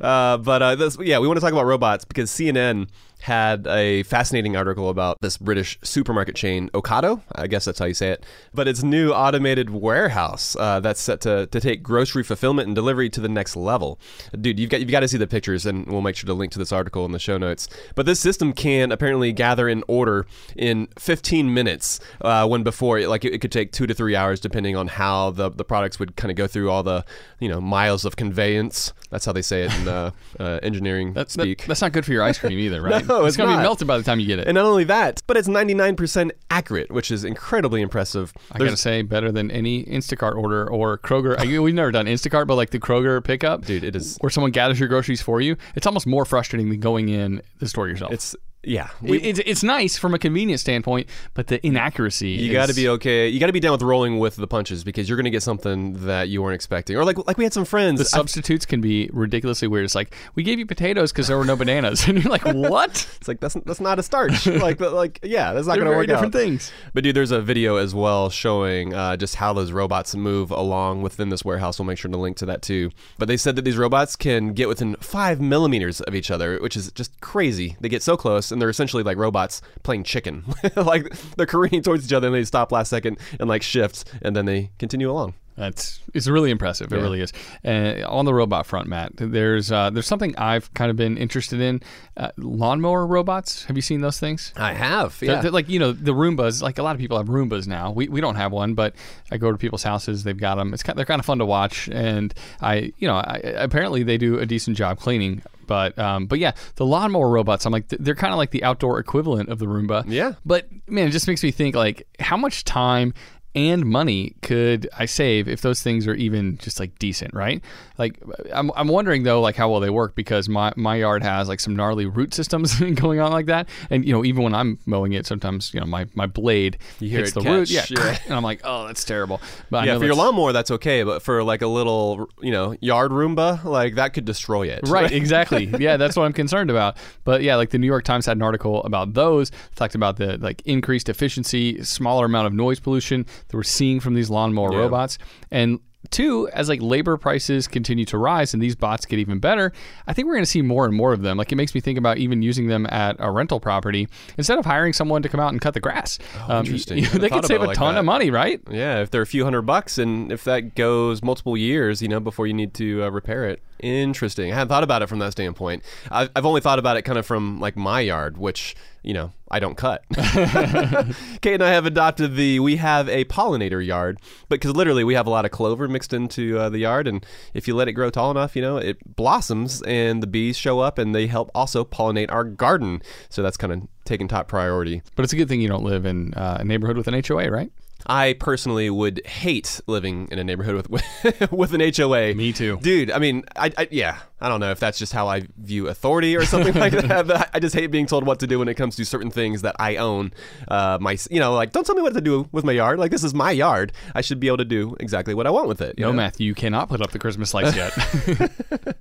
Uh, 0.00 0.36
but 0.38 0.62
uh, 0.62 0.74
this, 0.74 0.96
yeah, 1.00 1.18
we 1.18 1.26
want 1.26 1.36
to 1.38 1.40
talk 1.40 1.52
about 1.52 1.64
robots 1.64 1.77
because 2.04 2.30
CNN 2.30 2.88
had 3.20 3.66
a 3.66 4.02
fascinating 4.04 4.56
article 4.56 4.88
about 4.90 5.20
this 5.20 5.36
British 5.36 5.78
supermarket 5.82 6.36
chain, 6.36 6.68
Ocado. 6.70 7.22
I 7.34 7.46
guess 7.46 7.64
that's 7.64 7.78
how 7.78 7.84
you 7.86 7.94
say 7.94 8.10
it. 8.10 8.24
But 8.54 8.68
its 8.68 8.82
new 8.82 9.12
automated 9.12 9.70
warehouse 9.70 10.56
uh, 10.58 10.80
that's 10.80 11.00
set 11.00 11.20
to, 11.22 11.46
to 11.46 11.60
take 11.60 11.82
grocery 11.82 12.22
fulfillment 12.22 12.66
and 12.68 12.74
delivery 12.74 13.10
to 13.10 13.20
the 13.20 13.28
next 13.28 13.56
level. 13.56 13.98
Dude, 14.40 14.58
you've 14.58 14.70
got 14.70 14.80
you've 14.80 14.90
got 14.90 15.00
to 15.00 15.08
see 15.08 15.18
the 15.18 15.26
pictures, 15.26 15.66
and 15.66 15.86
we'll 15.86 16.00
make 16.00 16.16
sure 16.16 16.26
to 16.26 16.34
link 16.34 16.52
to 16.52 16.58
this 16.58 16.72
article 16.72 17.04
in 17.04 17.12
the 17.12 17.18
show 17.18 17.38
notes. 17.38 17.68
But 17.94 18.06
this 18.06 18.20
system 18.20 18.52
can 18.52 18.92
apparently 18.92 19.32
gather 19.32 19.68
an 19.68 19.82
order 19.88 20.26
in 20.56 20.88
15 20.98 21.52
minutes, 21.52 22.00
uh, 22.20 22.46
when 22.46 22.62
before 22.62 23.00
like 23.08 23.24
it, 23.24 23.34
it 23.34 23.38
could 23.40 23.52
take 23.52 23.72
two 23.72 23.86
to 23.86 23.94
three 23.94 24.14
hours, 24.16 24.40
depending 24.40 24.76
on 24.76 24.88
how 24.88 25.30
the 25.30 25.50
the 25.50 25.64
products 25.64 25.98
would 25.98 26.16
kind 26.16 26.30
of 26.30 26.36
go 26.36 26.46
through 26.46 26.70
all 26.70 26.82
the 26.82 27.04
you 27.40 27.48
know 27.48 27.60
miles 27.60 28.04
of 28.04 28.16
conveyance. 28.16 28.92
That's 29.10 29.24
how 29.24 29.32
they 29.32 29.42
say 29.42 29.64
it 29.64 29.74
in 29.80 29.88
uh, 29.88 30.10
uh, 30.40 30.60
engineering 30.62 31.14
That's, 31.14 31.34
that- 31.34 31.42
speak. 31.42 31.64
that's 31.66 31.80
not 31.80 31.92
good 31.92 32.04
for 32.04 32.12
your 32.12 32.22
ice 32.22 32.38
cream 32.38 32.58
either, 32.58 32.80
right? 32.82 33.07
No, 33.18 33.20
it's, 33.24 33.28
it's 33.28 33.36
going 33.36 33.48
to 33.48 33.54
not. 33.54 33.60
be 33.60 33.64
melted 33.64 33.88
by 33.88 33.96
the 33.98 34.04
time 34.04 34.20
you 34.20 34.26
get 34.26 34.38
it. 34.38 34.46
and 34.46 34.54
not 34.54 34.64
only 34.66 34.84
that, 34.84 35.22
but 35.26 35.36
it's 35.36 35.48
99% 35.48 36.30
accurate, 36.50 36.90
which 36.90 37.10
is 37.10 37.24
incredibly 37.24 37.80
impressive. 37.80 38.32
I 38.52 38.58
There's- 38.58 38.70
gotta 38.72 38.76
say, 38.80 39.02
better 39.02 39.32
than 39.32 39.50
any 39.50 39.84
Instacart 39.84 40.36
order 40.36 40.68
or 40.68 40.98
Kroger. 40.98 41.38
I, 41.38 41.58
we've 41.58 41.74
never 41.74 41.90
done 41.90 42.06
Instacart, 42.06 42.46
but 42.46 42.54
like 42.56 42.70
the 42.70 42.78
Kroger 42.80 43.22
pickup, 43.24 43.64
Dude, 43.64 43.84
it 43.84 43.96
is- 43.96 44.16
where 44.20 44.30
someone 44.30 44.50
gathers 44.52 44.78
your 44.78 44.88
groceries 44.88 45.22
for 45.22 45.40
you. 45.40 45.56
It's 45.74 45.86
almost 45.86 46.06
more 46.06 46.24
frustrating 46.24 46.68
than 46.70 46.80
going 46.80 47.08
in 47.08 47.42
the 47.58 47.68
store 47.68 47.88
yourself. 47.88 48.12
It's 48.12 48.36
Yeah, 48.68 48.88
It- 49.02 49.24
it's, 49.24 49.38
it's 49.40 49.62
nice 49.62 49.96
from 49.98 50.14
a 50.14 50.18
convenience 50.18 50.60
standpoint, 50.60 51.08
but 51.34 51.46
the 51.48 51.64
inaccuracy. 51.66 52.30
You 52.30 52.50
is- 52.50 52.52
got 52.52 52.68
to 52.68 52.74
be 52.74 52.88
okay. 52.88 53.28
You 53.28 53.40
got 53.40 53.46
to 53.46 53.52
be 53.52 53.60
down 53.60 53.72
with 53.72 53.82
rolling 53.82 54.18
with 54.18 54.36
the 54.36 54.46
punches 54.46 54.84
because 54.84 55.08
you're 55.08 55.16
going 55.16 55.24
to 55.24 55.30
get 55.30 55.42
something 55.42 56.06
that 56.06 56.28
you 56.28 56.42
weren't 56.42 56.54
expecting. 56.54 56.96
Or 56.96 57.04
like 57.04 57.16
like 57.26 57.38
we 57.38 57.44
had 57.44 57.52
some 57.52 57.64
friends. 57.64 57.98
The 57.98 58.04
I- 58.04 58.18
substitutes 58.18 58.66
can 58.66 58.80
be 58.80 59.08
ridiculously 59.12 59.68
weird. 59.68 59.84
It's 59.84 59.94
like 59.94 60.14
we 60.34 60.42
gave 60.42 60.58
you 60.58 60.66
potatoes 60.66 61.12
because 61.12 61.28
there 61.28 61.38
were 61.38 61.44
no 61.44 61.56
bananas, 61.56 62.04
and 62.08 62.22
you're 62.22 62.30
like, 62.30 62.44
"What?" 62.44 63.06
it's 63.18 63.28
like 63.28 63.40
that's 63.40 63.54
that's 63.64 63.80
not 63.80 63.98
a 63.98 64.02
starch. 64.02 64.46
like 64.46 64.80
like 64.80 65.20
yeah, 65.22 65.52
that's 65.52 65.66
not 65.66 65.76
going 65.76 65.90
to 65.90 65.96
work 65.96 66.06
different 66.06 66.34
out. 66.34 66.38
things. 66.38 66.72
But 66.94 67.04
dude, 67.04 67.16
there's 67.16 67.30
a 67.30 67.40
video 67.40 67.76
as 67.76 67.94
well 67.94 68.30
showing 68.30 68.94
uh, 68.94 69.16
just 69.16 69.36
how 69.36 69.52
those 69.52 69.72
robots 69.72 70.14
move 70.14 70.50
along 70.50 71.02
within 71.02 71.28
this 71.28 71.44
warehouse. 71.44 71.78
We'll 71.78 71.86
make 71.86 71.98
sure 71.98 72.10
to 72.10 72.16
link 72.16 72.36
to 72.38 72.46
that 72.46 72.62
too. 72.62 72.90
But 73.18 73.28
they 73.28 73.36
said 73.36 73.56
that 73.56 73.62
these 73.62 73.76
robots 73.76 74.16
can 74.16 74.52
get 74.52 74.68
within 74.68 74.96
five 74.96 75.40
millimeters 75.40 76.00
of 76.00 76.14
each 76.14 76.30
other, 76.30 76.58
which 76.58 76.76
is 76.76 76.90
just 76.92 77.18
crazy. 77.20 77.76
They 77.80 77.88
get 77.88 78.02
so 78.02 78.16
close, 78.16 78.50
and 78.58 78.62
they're 78.62 78.68
essentially 78.68 79.04
like 79.04 79.16
robots 79.16 79.62
playing 79.84 80.02
chicken. 80.02 80.44
like 80.76 81.16
they're 81.36 81.46
careening 81.46 81.80
towards 81.80 82.04
each 82.04 82.12
other, 82.12 82.26
and 82.26 82.34
they 82.34 82.44
stop 82.44 82.72
last 82.72 82.90
second 82.90 83.18
and 83.38 83.48
like 83.48 83.62
shift, 83.62 84.04
and 84.20 84.34
then 84.34 84.46
they 84.46 84.72
continue 84.80 85.08
along. 85.08 85.34
That's 85.58 86.00
it's 86.14 86.28
really 86.28 86.50
impressive. 86.50 86.92
It 86.92 86.96
really 86.96 87.20
is. 87.20 87.32
Uh, 87.64 88.02
on 88.08 88.24
the 88.24 88.32
robot 88.32 88.64
front, 88.64 88.86
Matt, 88.86 89.12
there's 89.16 89.72
uh, 89.72 89.90
there's 89.90 90.06
something 90.06 90.36
I've 90.38 90.72
kind 90.74 90.90
of 90.90 90.96
been 90.96 91.18
interested 91.18 91.60
in. 91.60 91.80
Uh, 92.16 92.30
lawnmower 92.36 93.06
robots. 93.06 93.64
Have 93.64 93.76
you 93.76 93.82
seen 93.82 94.00
those 94.00 94.18
things? 94.20 94.52
I 94.56 94.72
have, 94.72 95.18
They're- 95.18 95.42
they're 95.42 95.50
like 95.50 95.68
you 95.68 95.78
know 95.80 95.92
the 95.92 96.12
Roombas. 96.14 96.62
Like 96.62 96.78
a 96.78 96.82
lot 96.82 96.94
of 96.94 97.00
people 97.00 97.16
have 97.18 97.26
Roombas 97.26 97.66
now. 97.66 97.90
We, 97.90 98.08
we 98.08 98.20
don't 98.20 98.36
have 98.36 98.52
one, 98.52 98.74
but 98.74 98.94
I 99.32 99.36
go 99.36 99.50
to 99.50 99.58
people's 99.58 99.82
houses. 99.82 100.22
They've 100.24 100.36
got 100.38 100.54
them. 100.56 100.72
It's 100.72 100.82
kind, 100.84 100.96
they're 100.96 101.04
kind 101.06 101.18
of 101.18 101.26
fun 101.26 101.38
to 101.38 101.46
watch, 101.46 101.88
and 101.90 102.32
I 102.60 102.92
you 102.98 103.08
know 103.08 103.16
I, 103.16 103.38
apparently 103.56 104.02
they 104.04 104.16
do 104.16 104.38
a 104.38 104.46
decent 104.46 104.76
job 104.76 104.98
cleaning. 105.00 105.42
But 105.66 105.98
um, 105.98 106.26
but 106.26 106.38
yeah, 106.38 106.52
the 106.76 106.86
lawnmower 106.86 107.28
robots. 107.28 107.66
I'm 107.66 107.72
like 107.72 107.88
they're 107.88 108.14
kind 108.14 108.32
of 108.32 108.38
like 108.38 108.52
the 108.52 108.64
outdoor 108.64 108.98
equivalent 109.00 109.50
of 109.50 109.58
the 109.58 109.66
Roomba. 109.66 110.04
Yeah. 110.06 110.32
But 110.46 110.66
man, 110.88 111.08
it 111.08 111.10
just 111.10 111.28
makes 111.28 111.42
me 111.42 111.50
think 111.50 111.74
like 111.74 112.06
how 112.20 112.36
much 112.38 112.64
time 112.64 113.12
and 113.54 113.86
money 113.86 114.34
could 114.42 114.88
I 114.96 115.06
save 115.06 115.48
if 115.48 115.62
those 115.62 115.82
things 115.82 116.06
are 116.06 116.14
even 116.14 116.58
just 116.58 116.78
like 116.78 116.98
decent, 116.98 117.32
right? 117.32 117.62
Like 117.96 118.20
I'm, 118.52 118.70
I'm 118.76 118.88
wondering 118.88 119.22
though, 119.22 119.40
like 119.40 119.56
how 119.56 119.70
well 119.70 119.80
they 119.80 119.90
work 119.90 120.14
because 120.14 120.48
my, 120.48 120.72
my 120.76 120.96
yard 120.96 121.22
has 121.22 121.48
like 121.48 121.58
some 121.58 121.74
gnarly 121.74 122.06
root 122.06 122.34
systems 122.34 122.78
going 122.94 123.20
on 123.20 123.32
like 123.32 123.46
that, 123.46 123.68
and 123.90 124.04
you 124.04 124.12
know 124.12 124.24
even 124.24 124.42
when 124.42 124.54
I'm 124.54 124.78
mowing 124.86 125.12
it, 125.14 125.26
sometimes 125.26 125.72
you 125.72 125.80
know 125.80 125.86
my, 125.86 126.06
my 126.14 126.26
blade 126.26 126.78
You 127.00 127.10
hits 127.10 127.32
the 127.32 127.40
catch, 127.40 127.50
root, 127.50 127.70
yeah, 127.70 127.86
yeah. 127.88 128.18
and 128.26 128.34
I'm 128.34 128.42
like, 128.42 128.60
oh, 128.64 128.86
that's 128.86 129.02
terrible. 129.04 129.40
But 129.70 129.86
yeah, 129.86 129.98
for 129.98 130.04
your 130.04 130.14
lawnmower, 130.14 130.52
that's 130.52 130.70
okay, 130.72 131.02
but 131.02 131.22
for 131.22 131.42
like 131.42 131.62
a 131.62 131.66
little, 131.66 132.28
you 132.42 132.52
know, 132.52 132.76
yard 132.80 133.10
Roomba, 133.10 133.64
like 133.64 133.94
that 133.94 134.12
could 134.12 134.26
destroy 134.26 134.68
it. 134.68 134.80
Right, 134.86 135.10
exactly. 135.18 135.64
Yeah, 135.78 135.96
that's 135.96 136.16
what 136.16 136.24
I'm 136.24 136.32
concerned 136.34 136.70
about. 136.70 136.96
But 137.24 137.42
yeah, 137.42 137.56
like 137.56 137.70
the 137.70 137.78
New 137.78 137.86
York 137.86 138.04
Times 138.04 138.26
had 138.26 138.36
an 138.36 138.42
article 138.42 138.84
about 138.84 139.14
those, 139.14 139.50
talked 139.74 139.94
about 139.94 140.16
the 140.16 140.36
like 140.38 140.62
increased 140.66 141.08
efficiency, 141.08 141.82
smaller 141.82 142.26
amount 142.26 142.46
of 142.46 142.52
noise 142.52 142.78
pollution 142.78 143.26
that 143.46 143.56
we're 143.56 143.62
seeing 143.62 144.00
from 144.00 144.14
these 144.14 144.30
lawnmower 144.30 144.72
Yeah. 144.72 144.78
robots. 144.80 145.18
And 145.50 145.80
two, 146.10 146.48
as 146.52 146.68
like 146.68 146.80
labor 146.80 147.16
prices 147.16 147.66
continue 147.66 148.04
to 148.04 148.16
rise 148.16 148.54
and 148.54 148.62
these 148.62 148.76
bots 148.76 149.04
get 149.04 149.18
even 149.18 149.40
better, 149.40 149.72
I 150.06 150.12
think 150.12 150.26
we're 150.26 150.34
going 150.34 150.44
to 150.44 150.50
see 150.50 150.62
more 150.62 150.84
and 150.86 150.94
more 150.94 151.12
of 151.12 151.22
them. 151.22 151.36
Like 151.36 151.50
it 151.52 151.56
makes 151.56 151.74
me 151.74 151.80
think 151.80 151.98
about 151.98 152.18
even 152.18 152.40
using 152.40 152.68
them 152.68 152.86
at 152.88 153.16
a 153.18 153.30
rental 153.30 153.58
property 153.60 154.06
instead 154.38 154.58
of 154.58 154.64
hiring 154.64 154.92
someone 154.92 155.22
to 155.22 155.28
come 155.28 155.40
out 155.40 155.52
and 155.52 155.60
cut 155.60 155.74
the 155.74 155.80
grass. 155.80 156.18
Um, 156.44 156.50
Oh, 156.50 156.58
interesting. 156.60 156.98
you- 156.98 157.06
they 157.08 157.28
could 157.28 157.44
save 157.44 157.62
a 157.62 157.66
like 157.66 157.76
ton 157.76 157.94
that. 157.94 158.00
of 158.00 158.06
money, 158.06 158.30
right? 158.30 158.60
Yeah, 158.70 159.00
if 159.02 159.10
they're 159.10 159.22
a 159.22 159.26
few 159.26 159.44
hundred 159.44 159.62
bucks, 159.62 159.98
and 159.98 160.30
if 160.32 160.44
that 160.44 160.74
goes 160.76 161.22
multiple 161.22 161.56
years, 161.56 162.00
you 162.00 162.08
know, 162.08 162.20
before 162.20 162.46
you 162.46 162.54
need 162.54 162.74
to 162.74 163.02
uh, 163.04 163.10
repair 163.10 163.44
it. 163.44 163.60
Interesting. 163.80 164.52
I 164.52 164.54
hadn't 164.54 164.68
thought 164.68 164.82
about 164.82 165.02
it 165.02 165.08
from 165.08 165.20
that 165.20 165.32
standpoint. 165.32 165.84
I've, 166.10 166.30
I've 166.34 166.46
only 166.46 166.60
thought 166.60 166.78
about 166.78 166.96
it 166.96 167.02
kind 167.02 167.18
of 167.18 167.26
from 167.26 167.60
like 167.60 167.76
my 167.76 168.00
yard, 168.00 168.36
which 168.36 168.74
you 169.02 169.14
know 169.14 169.32
I 169.50 169.60
don't 169.60 169.76
cut. 169.76 170.04
Kate 171.40 171.54
and 171.54 171.62
I 171.62 171.70
have 171.70 171.86
adopted 171.86 172.34
the 172.34 172.58
we 172.60 172.76
have 172.76 173.08
a 173.08 173.24
pollinator 173.26 173.84
yard, 173.84 174.20
but 174.48 174.60
because 174.60 174.74
literally 174.74 175.04
we 175.04 175.14
have 175.14 175.26
a 175.26 175.30
lot 175.30 175.44
of 175.44 175.50
clover 175.50 175.86
mixed 175.86 176.12
into 176.12 176.58
uh, 176.58 176.68
the 176.68 176.78
yard, 176.78 177.06
and 177.06 177.24
if 177.54 177.68
you 177.68 177.74
let 177.76 177.88
it 177.88 177.92
grow 177.92 178.10
tall 178.10 178.30
enough, 178.30 178.56
you 178.56 178.62
know, 178.62 178.76
it 178.78 179.16
blossoms, 179.16 179.80
and 179.82 180.22
the 180.22 180.26
bees 180.26 180.56
show 180.56 180.80
up, 180.80 180.98
and 180.98 181.14
they 181.14 181.26
help 181.28 181.50
also 181.54 181.84
pollinate 181.84 182.32
our 182.32 182.44
garden. 182.44 183.00
So 183.28 183.42
that's 183.42 183.56
kind 183.56 183.72
of 183.72 183.88
taking 184.04 184.26
top 184.26 184.48
priority. 184.48 185.02
But 185.14 185.22
it's 185.22 185.32
a 185.32 185.36
good 185.36 185.48
thing 185.48 185.60
you 185.60 185.68
don't 185.68 185.84
live 185.84 186.04
in 186.04 186.34
uh, 186.34 186.58
a 186.60 186.64
neighborhood 186.64 186.96
with 186.96 187.06
an 187.06 187.22
HOA, 187.22 187.50
right? 187.50 187.70
I 188.08 188.32
personally 188.34 188.88
would 188.90 189.20
hate 189.26 189.80
living 189.86 190.28
in 190.30 190.38
a 190.38 190.44
neighborhood 190.44 190.86
with 190.88 191.04
with 191.52 191.74
an 191.74 191.80
HOA. 191.80 192.34
Me 192.34 192.52
too. 192.52 192.78
dude. 192.80 193.10
I 193.10 193.18
mean, 193.18 193.44
I, 193.56 193.70
I 193.76 193.88
yeah, 193.90 194.18
I 194.40 194.48
don't 194.48 194.60
know 194.60 194.70
if 194.70 194.80
that's 194.80 194.98
just 194.98 195.12
how 195.12 195.28
I 195.28 195.42
view 195.58 195.88
authority 195.88 196.36
or 196.36 196.44
something 196.46 196.74
like 196.74 196.92
that. 197.08 197.26
But 197.26 197.50
I- 197.52 197.58
just 197.60 197.74
hate 197.74 197.88
being 197.88 198.06
told 198.06 198.24
what 198.24 198.40
to 198.40 198.46
do 198.46 198.60
when 198.60 198.68
it 198.68 198.74
comes 198.74 198.96
to 198.96 199.04
certain 199.04 199.30
things 199.30 199.62
that 199.62 199.76
I 199.78 199.96
own. 199.96 200.32
Uh, 200.68 200.96
my, 201.00 201.18
you 201.30 201.40
know, 201.40 201.52
like 201.54 201.72
don't 201.72 201.84
tell 201.84 201.96
me 201.96 202.02
what 202.02 202.14
to 202.14 202.20
do 202.20 202.48
with 202.52 202.64
my 202.64 202.72
yard. 202.72 202.98
Like 202.98 203.10
this 203.10 203.24
is 203.24 203.34
my 203.34 203.50
yard. 203.50 203.92
I 204.14 204.20
should 204.22 204.40
be 204.40 204.46
able 204.46 204.58
to 204.58 204.64
do 204.64 204.96
exactly 205.00 205.34
what 205.34 205.46
I 205.46 205.50
want 205.50 205.68
with 205.68 205.80
it. 205.82 205.98
No, 205.98 206.08
know? 206.08 206.12
Matthew, 206.14 206.46
you 206.46 206.54
cannot 206.54 206.88
put 206.88 207.00
up 207.02 207.10
the 207.10 207.18
Christmas 207.18 207.52
lights 207.52 207.76
yet. 207.76 207.92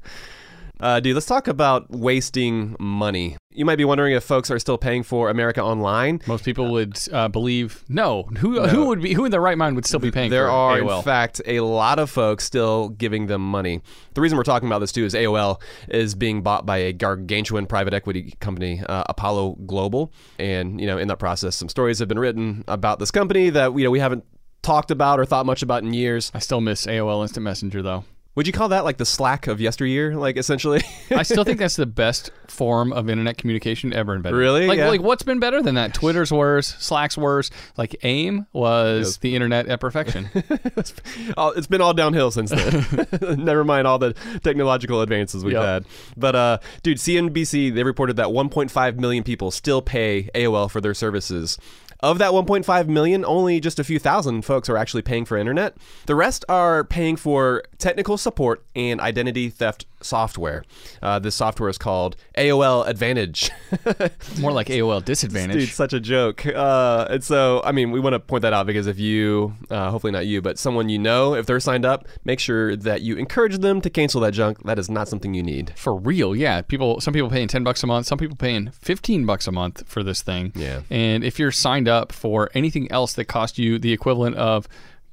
Uh, 0.80 1.00
dude, 1.00 1.16
let's 1.16 1.26
talk 1.26 1.48
about 1.48 1.90
wasting 1.90 2.76
money. 2.80 3.36
You 3.52 3.66
might 3.66 3.78
be 3.78 3.86
wondering 3.86 4.14
if 4.14 4.24
folks 4.24 4.52
are 4.52 4.60
still 4.60 4.78
paying 4.78 5.02
for 5.02 5.30
America 5.30 5.62
Online. 5.62 6.22
Most 6.28 6.46
people 6.46 6.72
would 6.74 7.00
uh, 7.12 7.28
believe 7.28 7.84
no. 7.90 8.24
Who 8.38 8.62
who 8.68 8.86
would 8.86 9.02
be 9.02 9.14
who 9.14 9.26
in 9.26 9.32
their 9.32 9.42
right 9.42 9.58
mind 9.58 9.76
would 9.76 9.86
still 9.86 10.00
be 10.00 10.12
paying? 10.12 10.30
There 10.30 10.50
are, 10.50 10.78
AOL? 10.80 10.98
in 10.98 11.04
fact, 11.04 11.42
a 11.46 11.62
lot 11.62 11.98
of 11.98 12.12
folks 12.12 12.44
still 12.44 12.90
giving 12.90 13.26
them 13.26 13.42
money. 13.42 13.82
The 14.14 14.22
reason 14.22 14.38
we're 14.38 14.44
talking 14.44 14.68
about 14.68 14.80
this 14.80 14.92
too 14.92 15.06
is 15.06 15.16
AOL 15.16 15.60
is 15.88 16.14
being 16.14 16.44
bought 16.44 16.68
by 16.68 16.78
a 16.78 16.94
gargantuan 16.94 17.66
private 17.66 17.96
equity 17.96 18.36
company, 18.40 18.84
uh, 18.88 19.06
Apollo 19.10 19.58
Global, 19.66 20.14
and 20.38 20.80
you 20.80 20.86
know, 20.86 21.00
in 21.00 21.08
that 21.08 21.18
process, 21.18 21.56
some 21.56 21.70
stories 21.70 21.98
have 21.98 22.08
been 22.08 22.20
written 22.20 22.64
about 22.68 23.00
this 23.00 23.10
company 23.10 23.50
that 23.50 23.76
you 23.76 23.84
know 23.84 23.92
we 23.92 24.00
haven't 24.00 24.24
talked 24.62 24.92
about 24.92 25.20
or 25.20 25.26
thought 25.26 25.48
much 25.48 25.64
about 25.64 25.82
in 25.82 25.94
years. 25.94 26.32
I 26.36 26.40
still 26.40 26.62
miss 26.62 26.86
AOL 26.86 27.24
Instant 27.24 27.44
Messenger 27.44 27.82
though. 27.82 28.04
Would 28.38 28.46
you 28.46 28.54
call 28.54 28.70
that 28.70 28.84
like 28.86 28.98
the 28.98 29.06
Slack 29.06 29.48
of 29.48 29.60
yesteryear? 29.60 30.16
Like 30.16 30.38
essentially, 30.38 30.84
I 31.10 31.24
still 31.24 31.44
think 31.44 31.58
that's 31.60 31.76
the 31.76 31.88
best 31.88 32.30
form 32.48 32.94
of 32.94 33.10
internet 33.10 33.40
communication 33.40 33.94
ever 33.94 34.14
invented. 34.14 34.38
Really? 34.38 34.68
Like, 34.68 34.78
Yeah. 34.78 34.90
like 34.90 35.02
what's 35.02 35.24
been 35.24 35.40
better 35.40 35.60
than 35.64 35.74
that? 35.74 35.96
Twitter's 35.96 36.32
worse. 36.32 36.68
Slack's 36.78 37.18
worse. 37.18 37.50
Like 37.78 37.96
AIM 38.04 38.46
was 38.54 39.18
the 39.18 39.34
internet 39.34 39.68
at 39.68 39.80
perfection. 39.80 40.30
It's 41.58 41.68
been 41.68 41.82
all 41.82 41.94
downhill 41.96 42.30
since 42.30 42.52
then. 42.52 43.08
Never 43.44 43.64
mind 43.64 43.88
all 43.88 43.98
the 43.98 44.14
technological 44.44 45.02
advances 45.02 45.44
we've 45.44 45.54
Yep. 45.54 45.64
had. 45.64 45.86
But 46.16 46.36
uh, 46.36 46.58
dude, 46.84 46.98
CNBC 47.00 47.74
they 47.74 47.84
reported 47.84 48.18
that 48.18 48.28
1.5 48.28 48.98
million 48.98 49.24
people 49.24 49.50
still 49.50 49.82
pay 49.82 50.30
AOL 50.36 50.70
for 50.70 50.80
their 50.80 50.94
services. 50.94 51.58
Of 52.02 52.20
that 52.20 52.32
1.5 52.32 52.88
million, 52.88 53.26
only 53.26 53.60
just 53.60 53.80
a 53.80 53.84
few 53.84 53.98
thousand 53.98 54.44
folks 54.44 54.70
are 54.70 54.78
actually 54.78 55.02
paying 55.02 55.26
for 55.26 55.36
internet. 55.36 55.76
The 56.06 56.14
rest 56.16 56.46
are 56.48 56.84
paying 56.84 57.16
for 57.16 57.64
technical 57.80 58.18
support 58.18 58.64
and 58.76 59.02
identity 59.02 59.50
theft 59.50 59.86
software. 60.02 60.64
Uh, 61.02 61.18
this 61.18 61.34
software 61.34 61.70
is 61.70 61.78
called 61.80 62.16
AOL 62.38 62.88
Advantage. 62.88 63.50
More 64.40 64.52
like 64.52 64.68
AOL 64.68 65.04
disadvantage. 65.04 65.58
Dude, 65.58 65.70
such 65.70 65.94
a 65.94 66.00
joke. 66.00 66.46
Uh, 66.46 67.08
and 67.10 67.24
so, 67.24 67.62
I 67.66 67.72
mean, 67.72 67.90
we 67.90 68.00
want 68.00 68.14
to 68.14 68.20
point 68.20 68.44
that 68.44 68.54
out 68.54 68.68
because 68.68 68.86
if 68.86 69.00
you, 69.00 69.56
uh, 69.72 69.90
hopefully 69.90 70.12
not 70.12 70.28
you, 70.28 70.42
but 70.42 70.60
someone 70.60 70.90
you 70.90 71.00
know, 71.00 71.34
if 71.34 71.48
they're 71.48 71.60
signed 71.60 71.86
up, 71.86 72.08
make 72.26 72.40
sure 72.40 72.76
that 72.76 73.02
you 73.02 73.18
encourage 73.18 73.58
them 73.58 73.82
to 73.82 73.90
cancel 73.90 74.22
that 74.22 74.34
junk. 74.34 74.62
That 74.64 74.78
is 74.78 74.90
not 74.90 75.08
something 75.08 75.34
you 75.34 75.44
need. 75.44 75.74
for 75.76 75.96
real, 75.96 76.36
yeah. 76.36 76.62
People, 76.62 77.02
some 77.02 77.14
people 77.14 77.30
paying 77.30 77.48
ten 77.48 77.64
bucks 77.64 77.82
a 77.82 77.88
month, 77.88 78.06
some 78.06 78.18
people 78.18 78.36
paying 78.36 78.70
fifteen 78.70 79.26
bucks 79.26 79.48
a 79.48 79.52
month 79.52 79.84
for 79.88 80.04
this 80.04 80.22
thing. 80.22 80.52
Yeah. 80.56 80.82
And 80.90 81.24
if 81.24 81.40
you're 81.40 81.52
signed 81.52 81.87
up 81.88 82.12
for 82.12 82.50
anything 82.54 82.92
else 82.92 83.14
that 83.14 83.26
cost 83.26 83.58
you 83.58 83.80
the 83.80 83.94
equivalent 83.94 84.36
of 84.36 84.68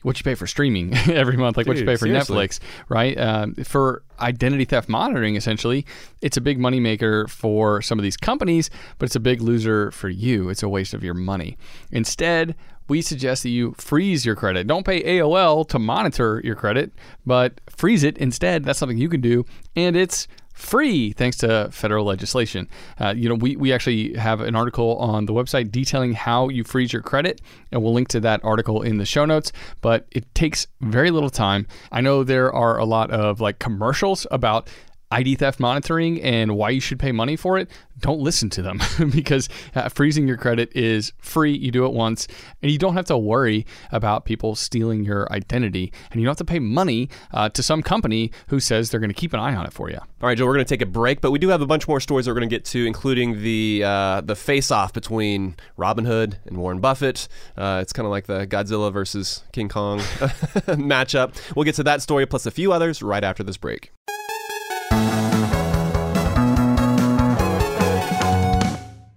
what 0.04 0.18
you 0.18 0.22
pay 0.22 0.34
for 0.34 0.46
streaming 0.46 0.94
every 1.08 1.37
month, 1.37 1.56
like 1.56 1.66
what 1.66 1.78
you 1.78 1.84
pay 1.84 1.96
for 1.96 2.06
seriously. 2.06 2.37
Netflix, 2.37 2.60
right? 2.88 3.18
Um, 3.18 3.54
for 3.54 4.02
identity 4.20 4.66
theft 4.66 4.88
monitoring, 4.88 5.34
essentially, 5.34 5.87
it's 6.20 6.37
a 6.37 6.42
big 6.42 6.58
moneymaker 6.58 7.28
for 7.28 7.80
some 7.80 7.98
of 7.98 8.02
these 8.02 8.16
companies, 8.16 8.68
but 8.98 9.06
it's 9.06 9.16
a 9.16 9.20
big 9.20 9.40
loser 9.40 9.90
for 9.92 10.10
you. 10.10 10.50
It's 10.50 10.62
a 10.62 10.68
waste 10.68 10.92
of 10.92 11.02
your 11.02 11.14
money. 11.14 11.56
Instead, 11.90 12.54
we 12.87 13.00
suggest 13.00 13.44
that 13.44 13.48
you 13.48 13.74
freeze 13.78 14.26
your 14.26 14.37
credit. 14.37 14.66
Don't 14.66 14.84
pay 14.84 15.02
AOL 15.02 15.66
to 15.70 15.78
monitor 15.78 16.42
your 16.44 16.54
credit, 16.54 16.92
but 17.24 17.60
freeze 17.70 18.04
it 18.04 18.18
instead. 18.18 18.64
That's 18.64 18.78
something 18.78 18.98
you 18.98 19.08
can 19.08 19.22
do, 19.22 19.46
and 19.74 19.96
it's 19.96 20.28
free 20.55 21.12
thanks 21.12 21.37
to 21.38 21.69
federal 21.71 22.07
legislation. 22.07 22.69
Uh, 22.99 23.12
you 23.14 23.29
know, 23.29 23.35
we, 23.35 23.57
we 23.57 23.73
actually 23.73 24.14
have 24.14 24.40
an 24.40 24.55
article 24.57 24.97
on 24.97 25.27
the 25.27 25.33
website 25.33 25.71
detailing 25.71 26.14
how 26.14 26.49
you 26.49 26.64
freeze 26.64 26.93
your 26.93 27.03
credit, 27.03 27.43
and 27.71 27.83
we'll 27.83 27.93
link 27.93 28.09
to 28.09 28.21
that 28.21 28.43
article 28.43 28.81
in 28.81 28.97
the 28.97 29.05
show 29.05 29.25
notes. 29.25 29.53
But 29.83 30.07
it 30.12 30.33
takes 30.35 30.67
very 30.81 31.11
little 31.11 31.31
time. 31.31 31.67
I 31.93 32.01
know 32.01 32.25
there 32.25 32.53
are 32.53 32.79
a 32.79 32.85
lot 32.85 33.11
of 33.11 33.40
like 33.40 33.59
commercials 33.59 34.27
about 34.31 34.69
ID 35.14 35.37
theft 35.37 35.61
monitoring 35.61 36.20
and 36.22 36.57
why 36.57 36.70
you 36.70 36.81
should 36.81 36.98
pay 36.98 37.12
money 37.12 37.37
for 37.37 37.57
it, 37.57 37.70
don't 38.00 38.18
listen 38.18 38.50
to 38.50 38.62
them 38.62 38.81
because 39.11 39.48
uh, 39.77 39.88
freezing 39.88 40.27
your 40.27 40.37
credit 40.37 40.74
is 40.74 41.12
free. 41.18 41.57
You 41.57 41.70
do 41.70 41.87
it 41.87 41.92
once 41.92 42.27
and 42.62 42.72
you 42.72 42.79
don't 42.79 42.94
have 42.94 43.05
to 43.07 43.16
worry 43.16 43.64
about 43.92 44.24
people 44.24 44.57
stealing 44.57 45.05
your 45.05 45.33
identity. 45.33 45.92
And 46.11 46.20
you 46.20 46.27
don't 46.27 46.33
have 46.33 46.46
to 46.46 46.53
pay 46.53 46.59
money 46.59 47.09
uh, 47.33 47.48
to 47.50 47.62
some 47.62 47.81
company 47.81 48.33
who 48.48 48.59
says 48.59 48.90
they're 48.90 48.98
going 48.98 49.11
to 49.11 49.14
keep 49.14 49.33
an 49.33 49.40
eye 49.40 49.55
on 49.55 49.64
it 49.66 49.72
for 49.72 49.88
you. 49.88 49.98
All 49.98 50.29
right, 50.29 50.37
Joe, 50.37 50.46
we're 50.46 50.55
going 50.55 50.64
to 50.64 50.68
take 50.68 50.83
a 50.83 50.87
break, 50.87 51.20
but 51.20 51.31
we 51.31 51.38
do 51.38 51.48
have 51.48 51.62
a 51.62 51.66
bunch 51.66 51.87
more 51.87 52.00
stories 52.00 52.27
that 52.27 52.33
we're 52.33 52.40
going 52.40 52.48
to 52.48 52.55
get 52.55 52.64
to, 52.66 52.85
including 52.85 53.42
the 53.42 53.83
uh, 53.85 54.20
the 54.22 54.35
face 54.35 54.70
off 54.70 54.92
between 54.92 55.55
Robinhood 55.79 56.37
and 56.46 56.57
Warren 56.57 56.81
Buffett. 56.81 57.29
Uh, 57.57 57.79
it's 57.83 57.92
kind 57.92 58.07
of 58.07 58.11
like 58.11 58.27
the 58.27 58.46
Godzilla 58.46 58.92
versus 58.92 59.44
King 59.53 59.68
Kong 59.68 59.98
matchup. 60.00 61.37
We'll 61.55 61.64
get 61.64 61.74
to 61.77 61.85
that 61.85 62.03
story 62.03 62.27
plus 62.27 62.46
a 62.46 62.50
few 62.50 62.72
others 62.72 63.03
right 63.03 63.22
after 63.22 63.42
this 63.42 63.57
break. 63.57 63.92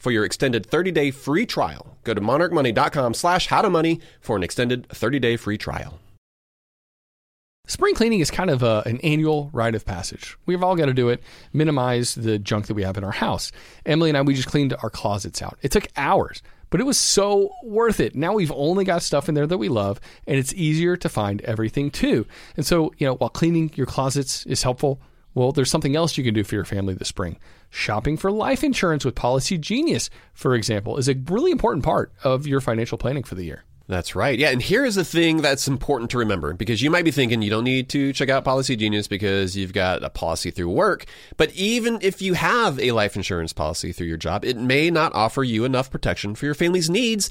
for 0.00 0.10
your 0.10 0.24
extended 0.24 0.66
30 0.66 0.90
day 0.90 1.12
free 1.12 1.46
trial. 1.46 1.96
Go 2.02 2.14
to 2.14 2.20
monarchmoney.com 2.20 3.14
slash 3.14 3.46
how 3.46 3.62
to 3.62 3.70
money 3.70 4.00
for 4.20 4.34
an 4.34 4.42
extended 4.42 4.88
30 4.88 5.20
day 5.20 5.36
free 5.36 5.58
trial. 5.58 6.00
Spring 7.66 7.94
cleaning 7.94 8.18
is 8.18 8.32
kind 8.32 8.50
of 8.50 8.64
a, 8.64 8.82
an 8.84 8.98
annual 9.02 9.48
rite 9.52 9.76
of 9.76 9.84
passage. 9.84 10.36
We've 10.44 10.64
all 10.64 10.74
got 10.74 10.86
to 10.86 10.92
do 10.92 11.08
it, 11.08 11.22
minimize 11.52 12.16
the 12.16 12.36
junk 12.36 12.66
that 12.66 12.74
we 12.74 12.82
have 12.82 12.96
in 12.96 13.04
our 13.04 13.12
house. 13.12 13.52
Emily 13.86 14.10
and 14.10 14.18
I, 14.18 14.22
we 14.22 14.34
just 14.34 14.48
cleaned 14.48 14.74
our 14.82 14.90
closets 14.90 15.40
out. 15.40 15.56
It 15.62 15.70
took 15.70 15.86
hours, 15.96 16.42
but 16.70 16.80
it 16.80 16.84
was 16.84 16.98
so 16.98 17.52
worth 17.62 18.00
it. 18.00 18.16
Now 18.16 18.32
we've 18.32 18.50
only 18.50 18.84
got 18.84 19.02
stuff 19.02 19.28
in 19.28 19.36
there 19.36 19.46
that 19.46 19.58
we 19.58 19.68
love, 19.68 20.00
and 20.26 20.36
it's 20.36 20.52
easier 20.54 20.96
to 20.96 21.08
find 21.08 21.42
everything 21.42 21.92
too. 21.92 22.26
And 22.56 22.66
so, 22.66 22.92
you 22.98 23.06
know, 23.06 23.14
while 23.14 23.30
cleaning 23.30 23.70
your 23.76 23.86
closets 23.86 24.44
is 24.46 24.64
helpful, 24.64 25.00
well, 25.34 25.52
there's 25.52 25.70
something 25.70 25.96
else 25.96 26.16
you 26.16 26.24
can 26.24 26.34
do 26.34 26.44
for 26.44 26.54
your 26.54 26.64
family 26.64 26.94
this 26.94 27.08
spring. 27.08 27.38
Shopping 27.70 28.16
for 28.16 28.32
life 28.32 28.64
insurance 28.64 29.04
with 29.04 29.14
Policy 29.14 29.58
Genius, 29.58 30.10
for 30.34 30.54
example, 30.54 30.96
is 30.96 31.08
a 31.08 31.14
really 31.14 31.52
important 31.52 31.84
part 31.84 32.12
of 32.24 32.46
your 32.46 32.60
financial 32.60 32.98
planning 32.98 33.22
for 33.22 33.36
the 33.36 33.44
year. 33.44 33.64
That's 33.90 34.14
right. 34.14 34.38
Yeah, 34.38 34.50
and 34.50 34.62
here 34.62 34.84
is 34.84 34.94
the 34.94 35.04
thing 35.04 35.38
that's 35.38 35.66
important 35.66 36.12
to 36.12 36.18
remember 36.18 36.54
because 36.54 36.80
you 36.80 36.92
might 36.92 37.04
be 37.04 37.10
thinking 37.10 37.42
you 37.42 37.50
don't 37.50 37.64
need 37.64 37.88
to 37.88 38.12
check 38.12 38.28
out 38.28 38.44
Policy 38.44 38.76
Genius 38.76 39.08
because 39.08 39.56
you've 39.56 39.72
got 39.72 40.04
a 40.04 40.10
policy 40.10 40.52
through 40.52 40.70
work. 40.70 41.06
But 41.36 41.52
even 41.54 41.98
if 42.00 42.22
you 42.22 42.34
have 42.34 42.78
a 42.78 42.92
life 42.92 43.16
insurance 43.16 43.52
policy 43.52 43.90
through 43.90 44.06
your 44.06 44.16
job, 44.16 44.44
it 44.44 44.56
may 44.56 44.90
not 44.90 45.12
offer 45.12 45.42
you 45.42 45.64
enough 45.64 45.90
protection 45.90 46.36
for 46.36 46.46
your 46.46 46.54
family's 46.54 46.88
needs 46.88 47.30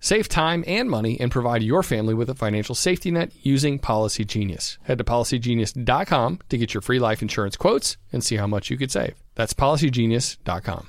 Save 0.00 0.28
time 0.28 0.64
and 0.66 0.88
money 0.90 1.20
and 1.20 1.30
provide 1.30 1.62
your 1.62 1.82
family 1.82 2.14
with 2.14 2.30
a 2.30 2.34
financial 2.34 2.74
safety 2.74 3.10
net 3.10 3.30
using 3.42 3.78
Policy 3.78 4.24
Genius. 4.24 4.78
Head 4.82 4.98
to 4.98 5.04
policygenius.com 5.04 6.40
to 6.48 6.58
get 6.58 6.74
your 6.74 6.80
free 6.80 6.98
life 6.98 7.20
insurance 7.20 7.56
quotes 7.56 7.98
and 8.10 8.24
see 8.24 8.36
how 8.36 8.46
much 8.46 8.70
you 8.70 8.78
could 8.78 8.90
save. 8.90 9.14
That's 9.34 9.52
policygenius.com. 9.52 10.86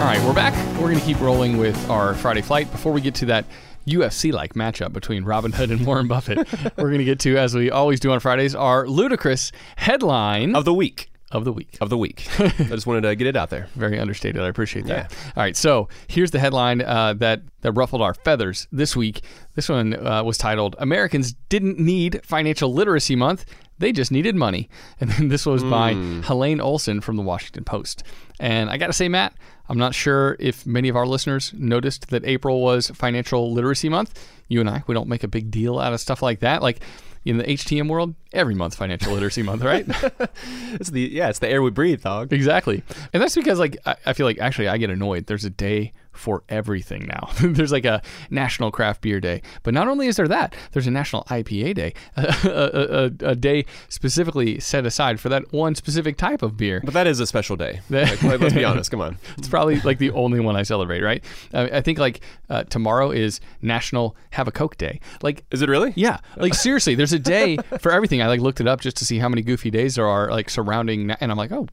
All 0.00 0.06
right, 0.06 0.24
we're 0.24 0.32
back. 0.32 0.54
We're 0.76 0.88
going 0.88 0.98
to 0.98 1.04
keep 1.04 1.20
rolling 1.20 1.58
with 1.58 1.90
our 1.90 2.14
Friday 2.14 2.40
flight. 2.40 2.70
Before 2.70 2.92
we 2.92 3.00
get 3.00 3.14
to 3.16 3.26
that 3.26 3.44
UFC 3.86 4.32
like 4.32 4.54
matchup 4.54 4.92
between 4.92 5.24
Robinhood 5.24 5.70
and 5.70 5.84
Warren 5.84 6.06
Buffett. 6.08 6.38
We're 6.76 6.88
going 6.88 6.98
to 6.98 7.04
get 7.04 7.18
to, 7.20 7.36
as 7.36 7.54
we 7.54 7.70
always 7.70 7.98
do 8.00 8.12
on 8.12 8.20
Fridays, 8.20 8.54
our 8.54 8.86
ludicrous 8.86 9.52
headline 9.76 10.54
Of 10.54 10.64
the 10.64 10.74
week. 10.74 11.09
Of 11.32 11.44
the 11.44 11.52
week. 11.52 11.78
Of 11.80 11.90
the 11.90 11.96
week. 11.96 12.26
I 12.40 12.48
just 12.48 12.86
wanted 12.86 13.02
to 13.02 13.14
get 13.14 13.26
it 13.28 13.36
out 13.36 13.50
there. 13.50 13.68
Very 13.76 14.00
understated. 14.00 14.42
I 14.42 14.48
appreciate 14.48 14.86
that. 14.86 15.14
All 15.36 15.42
right, 15.42 15.56
so 15.56 15.88
here's 16.08 16.32
the 16.32 16.40
headline 16.40 16.82
uh, 16.82 17.14
that 17.14 17.42
that 17.60 17.72
ruffled 17.72 18.02
our 18.02 18.14
feathers 18.14 18.66
this 18.72 18.96
week. 18.96 19.22
This 19.54 19.68
one 19.68 19.94
uh, 19.94 20.24
was 20.24 20.38
titled 20.38 20.74
"Americans 20.78 21.34
Didn't 21.48 21.78
Need 21.78 22.20
Financial 22.24 22.72
Literacy 22.72 23.14
Month; 23.14 23.44
They 23.78 23.92
Just 23.92 24.10
Needed 24.10 24.34
Money," 24.34 24.68
and 25.00 25.10
then 25.10 25.28
this 25.28 25.46
was 25.46 25.62
by 25.62 25.94
Helaine 26.24 26.60
Olen 26.60 27.00
from 27.00 27.16
the 27.16 27.22
Washington 27.22 27.62
Post. 27.62 28.02
And 28.40 28.68
I 28.70 28.76
got 28.76 28.88
to 28.88 28.92
say, 28.92 29.08
Matt, 29.08 29.34
I'm 29.68 29.78
not 29.78 29.94
sure 29.94 30.36
if 30.40 30.66
many 30.66 30.88
of 30.88 30.96
our 30.96 31.06
listeners 31.06 31.52
noticed 31.56 32.08
that 32.08 32.24
April 32.24 32.60
was 32.60 32.88
Financial 32.88 33.52
Literacy 33.52 33.88
Month. 33.88 34.28
You 34.48 34.58
and 34.58 34.68
I, 34.68 34.82
we 34.88 34.94
don't 34.94 35.08
make 35.08 35.22
a 35.22 35.28
big 35.28 35.50
deal 35.52 35.78
out 35.78 35.92
of 35.92 36.00
stuff 36.00 36.22
like 36.22 36.40
that. 36.40 36.60
Like 36.60 36.80
in 37.24 37.38
the 37.38 37.44
HTM 37.44 37.88
world, 37.88 38.14
every 38.32 38.54
month's 38.54 38.76
Financial 38.76 39.12
Literacy 39.12 39.42
Month, 39.42 39.62
right? 39.62 39.86
It's 40.72 40.90
the 40.90 41.00
yeah, 41.00 41.28
it's 41.28 41.40
the 41.40 41.48
air 41.48 41.62
we 41.62 41.70
breathe, 41.70 42.02
dog. 42.02 42.32
Exactly. 42.32 42.82
And 43.12 43.22
that's 43.22 43.34
because 43.34 43.58
like 43.58 43.76
I, 43.84 43.96
I 44.06 44.12
feel 44.12 44.24
like 44.24 44.38
actually 44.38 44.68
I 44.68 44.78
get 44.78 44.88
annoyed. 44.88 45.26
There's 45.26 45.44
a 45.44 45.50
day 45.50 45.92
for 46.20 46.42
everything 46.48 47.06
now. 47.06 47.30
there's 47.40 47.72
like 47.72 47.84
a 47.84 48.02
National 48.30 48.70
Craft 48.70 49.00
Beer 49.00 49.20
Day. 49.20 49.42
But 49.62 49.74
not 49.74 49.88
only 49.88 50.06
is 50.06 50.16
there 50.16 50.28
that, 50.28 50.54
there's 50.72 50.86
a 50.86 50.90
National 50.90 51.24
IPA 51.24 51.74
Day. 51.74 51.94
a, 52.16 52.22
a, 52.44 53.26
a, 53.26 53.30
a 53.30 53.34
day 53.34 53.64
specifically 53.88 54.60
set 54.60 54.86
aside 54.86 55.18
for 55.18 55.28
that 55.30 55.52
one 55.52 55.74
specific 55.74 56.16
type 56.16 56.42
of 56.42 56.56
beer. 56.56 56.80
But 56.84 56.94
that 56.94 57.06
is 57.06 57.20
a 57.20 57.26
special 57.26 57.56
day. 57.56 57.80
Like, 57.90 58.22
let- 58.22 58.40
let's 58.40 58.54
be 58.54 58.64
honest. 58.64 58.90
Come 58.90 59.00
on. 59.00 59.18
It's 59.38 59.48
probably 59.48 59.80
like 59.80 59.98
the 59.98 60.10
only 60.12 60.40
one 60.40 60.56
I 60.56 60.62
celebrate, 60.62 61.02
right? 61.02 61.22
Uh, 61.52 61.68
I 61.72 61.80
think 61.80 61.98
like 61.98 62.20
uh, 62.48 62.64
tomorrow 62.64 63.10
is 63.10 63.40
National 63.62 64.16
Have 64.30 64.48
a 64.48 64.52
Coke 64.52 64.76
Day. 64.76 65.00
Like 65.22 65.44
Is 65.50 65.62
it 65.62 65.68
really? 65.68 65.92
yeah, 65.96 66.18
like 66.36 66.54
seriously, 66.54 66.94
there's 66.94 67.12
a 67.12 67.18
day 67.18 67.56
for 67.80 67.92
everything. 67.92 68.20
I 68.22 68.26
like 68.28 68.40
looked 68.40 68.60
it 68.60 68.66
up 68.68 68.80
just 68.80 68.96
to 68.98 69.04
see 69.04 69.18
how 69.18 69.28
many 69.28 69.42
goofy 69.42 69.70
days 69.70 69.94
there 69.96 70.06
are 70.06 70.30
like 70.30 70.50
surrounding, 70.50 71.10
and 71.10 71.30
I'm 71.30 71.38
like, 71.38 71.52
oh, 71.52 71.68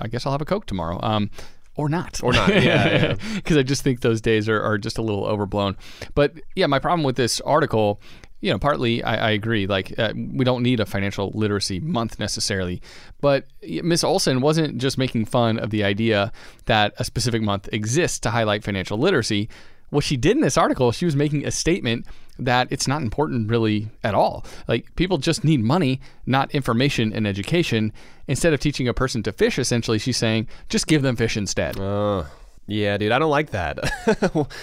I 0.00 0.08
guess 0.08 0.24
I'll 0.26 0.32
have 0.32 0.40
a 0.40 0.44
Coke 0.46 0.66
tomorrow. 0.66 0.98
Um, 1.02 1.30
or 1.76 1.88
not. 1.88 2.20
Or 2.22 2.32
not, 2.32 2.48
yeah, 2.48 2.60
yeah. 2.62 3.16
Because 3.34 3.56
I 3.56 3.62
just 3.62 3.82
think 3.82 4.00
those 4.00 4.20
days 4.20 4.48
are, 4.48 4.60
are 4.62 4.78
just 4.78 4.98
a 4.98 5.02
little 5.02 5.24
overblown. 5.24 5.76
But 6.14 6.34
yeah, 6.54 6.66
my 6.66 6.78
problem 6.78 7.02
with 7.02 7.16
this 7.16 7.40
article, 7.40 8.00
you 8.40 8.50
know, 8.52 8.58
partly 8.58 9.02
I, 9.02 9.28
I 9.28 9.30
agree. 9.30 9.66
Like, 9.66 9.98
uh, 9.98 10.12
we 10.14 10.44
don't 10.44 10.62
need 10.62 10.80
a 10.80 10.86
financial 10.86 11.32
literacy 11.34 11.80
month 11.80 12.18
necessarily. 12.18 12.82
But 13.20 13.46
Miss 13.62 14.04
Olen 14.04 14.40
wasn't 14.40 14.78
just 14.78 14.98
making 14.98 15.24
fun 15.24 15.58
of 15.58 15.70
the 15.70 15.82
idea 15.82 16.32
that 16.66 16.94
a 16.98 17.04
specific 17.04 17.42
month 17.42 17.68
exists 17.72 18.18
to 18.20 18.30
highlight 18.30 18.62
financial 18.62 18.98
literacy 18.98 19.48
what 19.90 20.04
she 20.04 20.16
did 20.16 20.36
in 20.36 20.42
this 20.42 20.56
article, 20.56 20.92
she 20.92 21.04
was 21.04 21.16
making 21.16 21.46
a 21.46 21.50
statement 21.50 22.06
that 22.38 22.66
it's 22.70 22.88
not 22.88 23.02
important 23.02 23.48
really 23.48 23.88
at 24.02 24.14
all. 24.14 24.44
Like 24.66 24.94
people 24.96 25.18
just 25.18 25.44
need 25.44 25.60
money, 25.60 26.00
not 26.26 26.50
information 26.52 27.12
and 27.12 27.26
education. 27.26 27.92
Instead 28.26 28.52
of 28.52 28.60
teaching 28.60 28.88
a 28.88 28.94
person 28.94 29.22
to 29.22 29.32
fish, 29.32 29.58
essentially, 29.58 29.98
she's 29.98 30.16
saying 30.16 30.48
just 30.68 30.86
give 30.86 31.02
them 31.02 31.16
fish 31.16 31.36
instead. 31.36 31.78
Uh, 31.78 32.24
yeah, 32.66 32.96
dude, 32.96 33.12
I 33.12 33.18
don't 33.18 33.30
like 33.30 33.50
that. 33.50 33.78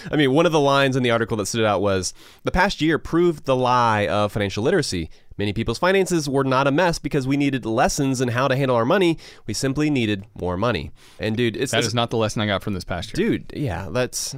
I 0.12 0.16
mean, 0.16 0.32
one 0.34 0.46
of 0.46 0.52
the 0.52 0.60
lines 0.60 0.96
in 0.96 1.04
the 1.04 1.12
article 1.12 1.38
that 1.38 1.46
stood 1.46 1.66
out 1.66 1.82
was 1.82 2.14
the 2.44 2.52
past 2.52 2.82
year 2.82 2.98
proved 2.98 3.46
the 3.46 3.56
lie 3.56 4.08
of 4.08 4.32
financial 4.32 4.64
literacy. 4.64 5.10
Many 5.38 5.54
people's 5.54 5.80
finances 5.80 6.30
were 6.30 6.44
not 6.44 6.68
a 6.68 6.72
mess 6.72 7.00
because 7.00 7.28
we 7.28 7.36
needed 7.38 7.66
lessons 7.66 8.22
in 8.22 8.28
how 8.30 8.48
to 8.48 8.56
handle 8.56 8.76
our 8.76 8.86
money. 8.86 9.18
We 9.48 9.54
simply 9.54 9.90
needed 9.90 10.26
more 10.40 10.56
money. 10.58 10.92
And 11.20 11.36
dude, 11.38 11.56
it's 11.58 11.72
that 11.72 11.80
it's- 11.80 11.94
not 11.94 12.10
the 12.12 12.18
lesson 12.18 12.42
I 12.42 12.46
got 12.48 12.62
from 12.64 12.74
this 12.74 12.84
past 12.84 13.18
year. 13.18 13.30
dude 13.40 13.52
yeah 13.56 13.90
that's 13.92 14.36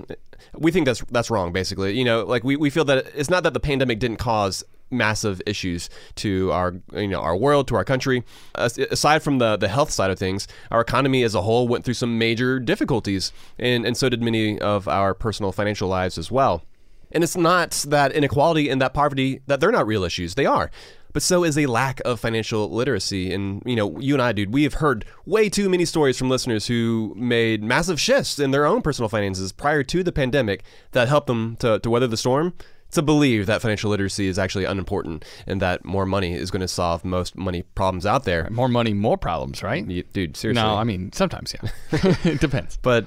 we 0.58 0.72
think 0.72 0.86
that's 0.86 1.02
that's 1.12 1.30
wrong 1.30 1.52
basically 1.54 1.98
you 1.98 2.04
know 2.04 2.24
like 2.24 2.44
we, 2.44 2.56
we 2.56 2.70
feel 2.70 2.86
that 2.86 3.06
it's 3.16 3.30
not 3.30 3.44
that 3.44 3.54
the 3.54 3.60
pandemic 3.60 4.00
didn't 4.00 4.18
cause 4.18 4.64
massive 4.94 5.42
issues 5.46 5.90
to 6.16 6.52
our 6.52 6.76
you 6.94 7.08
know 7.08 7.20
our 7.20 7.36
world 7.36 7.68
to 7.68 7.76
our 7.76 7.84
country 7.84 8.24
As- 8.56 8.78
aside 8.78 9.24
from 9.24 9.40
the 9.40 9.58
the 9.58 9.68
health 9.68 9.92
side 9.92 10.12
of 10.12 10.20
things 10.20 10.48
our 10.72 10.82
economy 10.82 11.24
as 11.24 11.36
a 11.36 11.42
whole 11.42 11.68
went 11.68 11.84
through 11.86 11.96
some 11.96 12.18
major 12.18 12.60
difficulties 12.60 13.32
and 13.60 13.86
and 13.86 13.98
so 13.98 14.10
did 14.10 14.22
many 14.22 14.60
of 14.60 14.88
our 14.88 15.14
personal 15.14 15.52
financial 15.52 15.88
lives 15.90 16.18
as 16.18 16.32
well 16.32 16.64
and 17.12 17.24
it's 17.24 17.38
not 17.38 17.72
that 17.88 18.12
inequality 18.12 18.70
and 18.70 18.82
that 18.82 18.94
poverty 18.94 19.42
that 19.48 19.60
they're 19.60 19.72
not 19.72 19.88
real 19.88 20.04
issues 20.04 20.36
they 20.36 20.46
are 20.46 20.70
but 21.14 21.22
so 21.22 21.44
is 21.44 21.58
a 21.58 21.68
lack 21.68 22.02
of 22.04 22.20
financial 22.20 22.70
literacy. 22.70 23.32
And, 23.32 23.62
you 23.66 23.76
know, 23.76 24.00
you 24.00 24.16
and 24.16 24.22
I, 24.22 24.32
dude, 24.32 24.52
we 24.52 24.64
have 24.64 24.76
heard 24.76 25.06
way 25.26 25.48
too 25.48 25.70
many 25.70 25.86
stories 25.86 26.18
from 26.18 26.30
listeners 26.30 26.68
who 26.68 27.14
made 27.16 27.64
massive 27.64 28.02
shifts 28.02 28.40
in 28.40 28.52
their 28.52 28.66
own 28.66 28.82
personal 28.82 29.10
finances 29.10 29.52
prior 29.52 29.84
to 29.84 30.04
the 30.04 30.12
pandemic 30.12 30.64
that 30.92 31.08
helped 31.08 31.28
them 31.28 31.56
to, 31.58 31.80
to 31.80 31.90
weather 31.90 32.08
the 32.08 32.18
storm. 32.18 32.54
To 32.94 33.02
believe 33.02 33.48
that 33.48 33.62
financial 33.62 33.90
literacy 33.90 34.28
is 34.28 34.38
actually 34.38 34.66
unimportant 34.66 35.26
and 35.48 35.62
that 35.62 35.84
more 35.84 36.06
money 36.06 36.34
is 36.34 36.52
going 36.52 36.62
to 36.62 36.68
solve 36.68 37.04
most 37.04 37.36
money 37.36 37.64
problems 37.76 38.06
out 38.06 38.24
there. 38.24 38.48
More 38.52 38.68
money, 38.68 38.94
more 38.94 39.18
problems, 39.18 39.64
right? 39.64 39.88
Dude, 39.88 40.38
seriously. 40.38 40.54
No, 40.54 40.76
I 40.76 40.84
mean 40.84 41.12
sometimes, 41.12 41.54
yeah. 41.54 41.70
it 42.24 42.40
depends. 42.40 42.78
But 42.78 43.06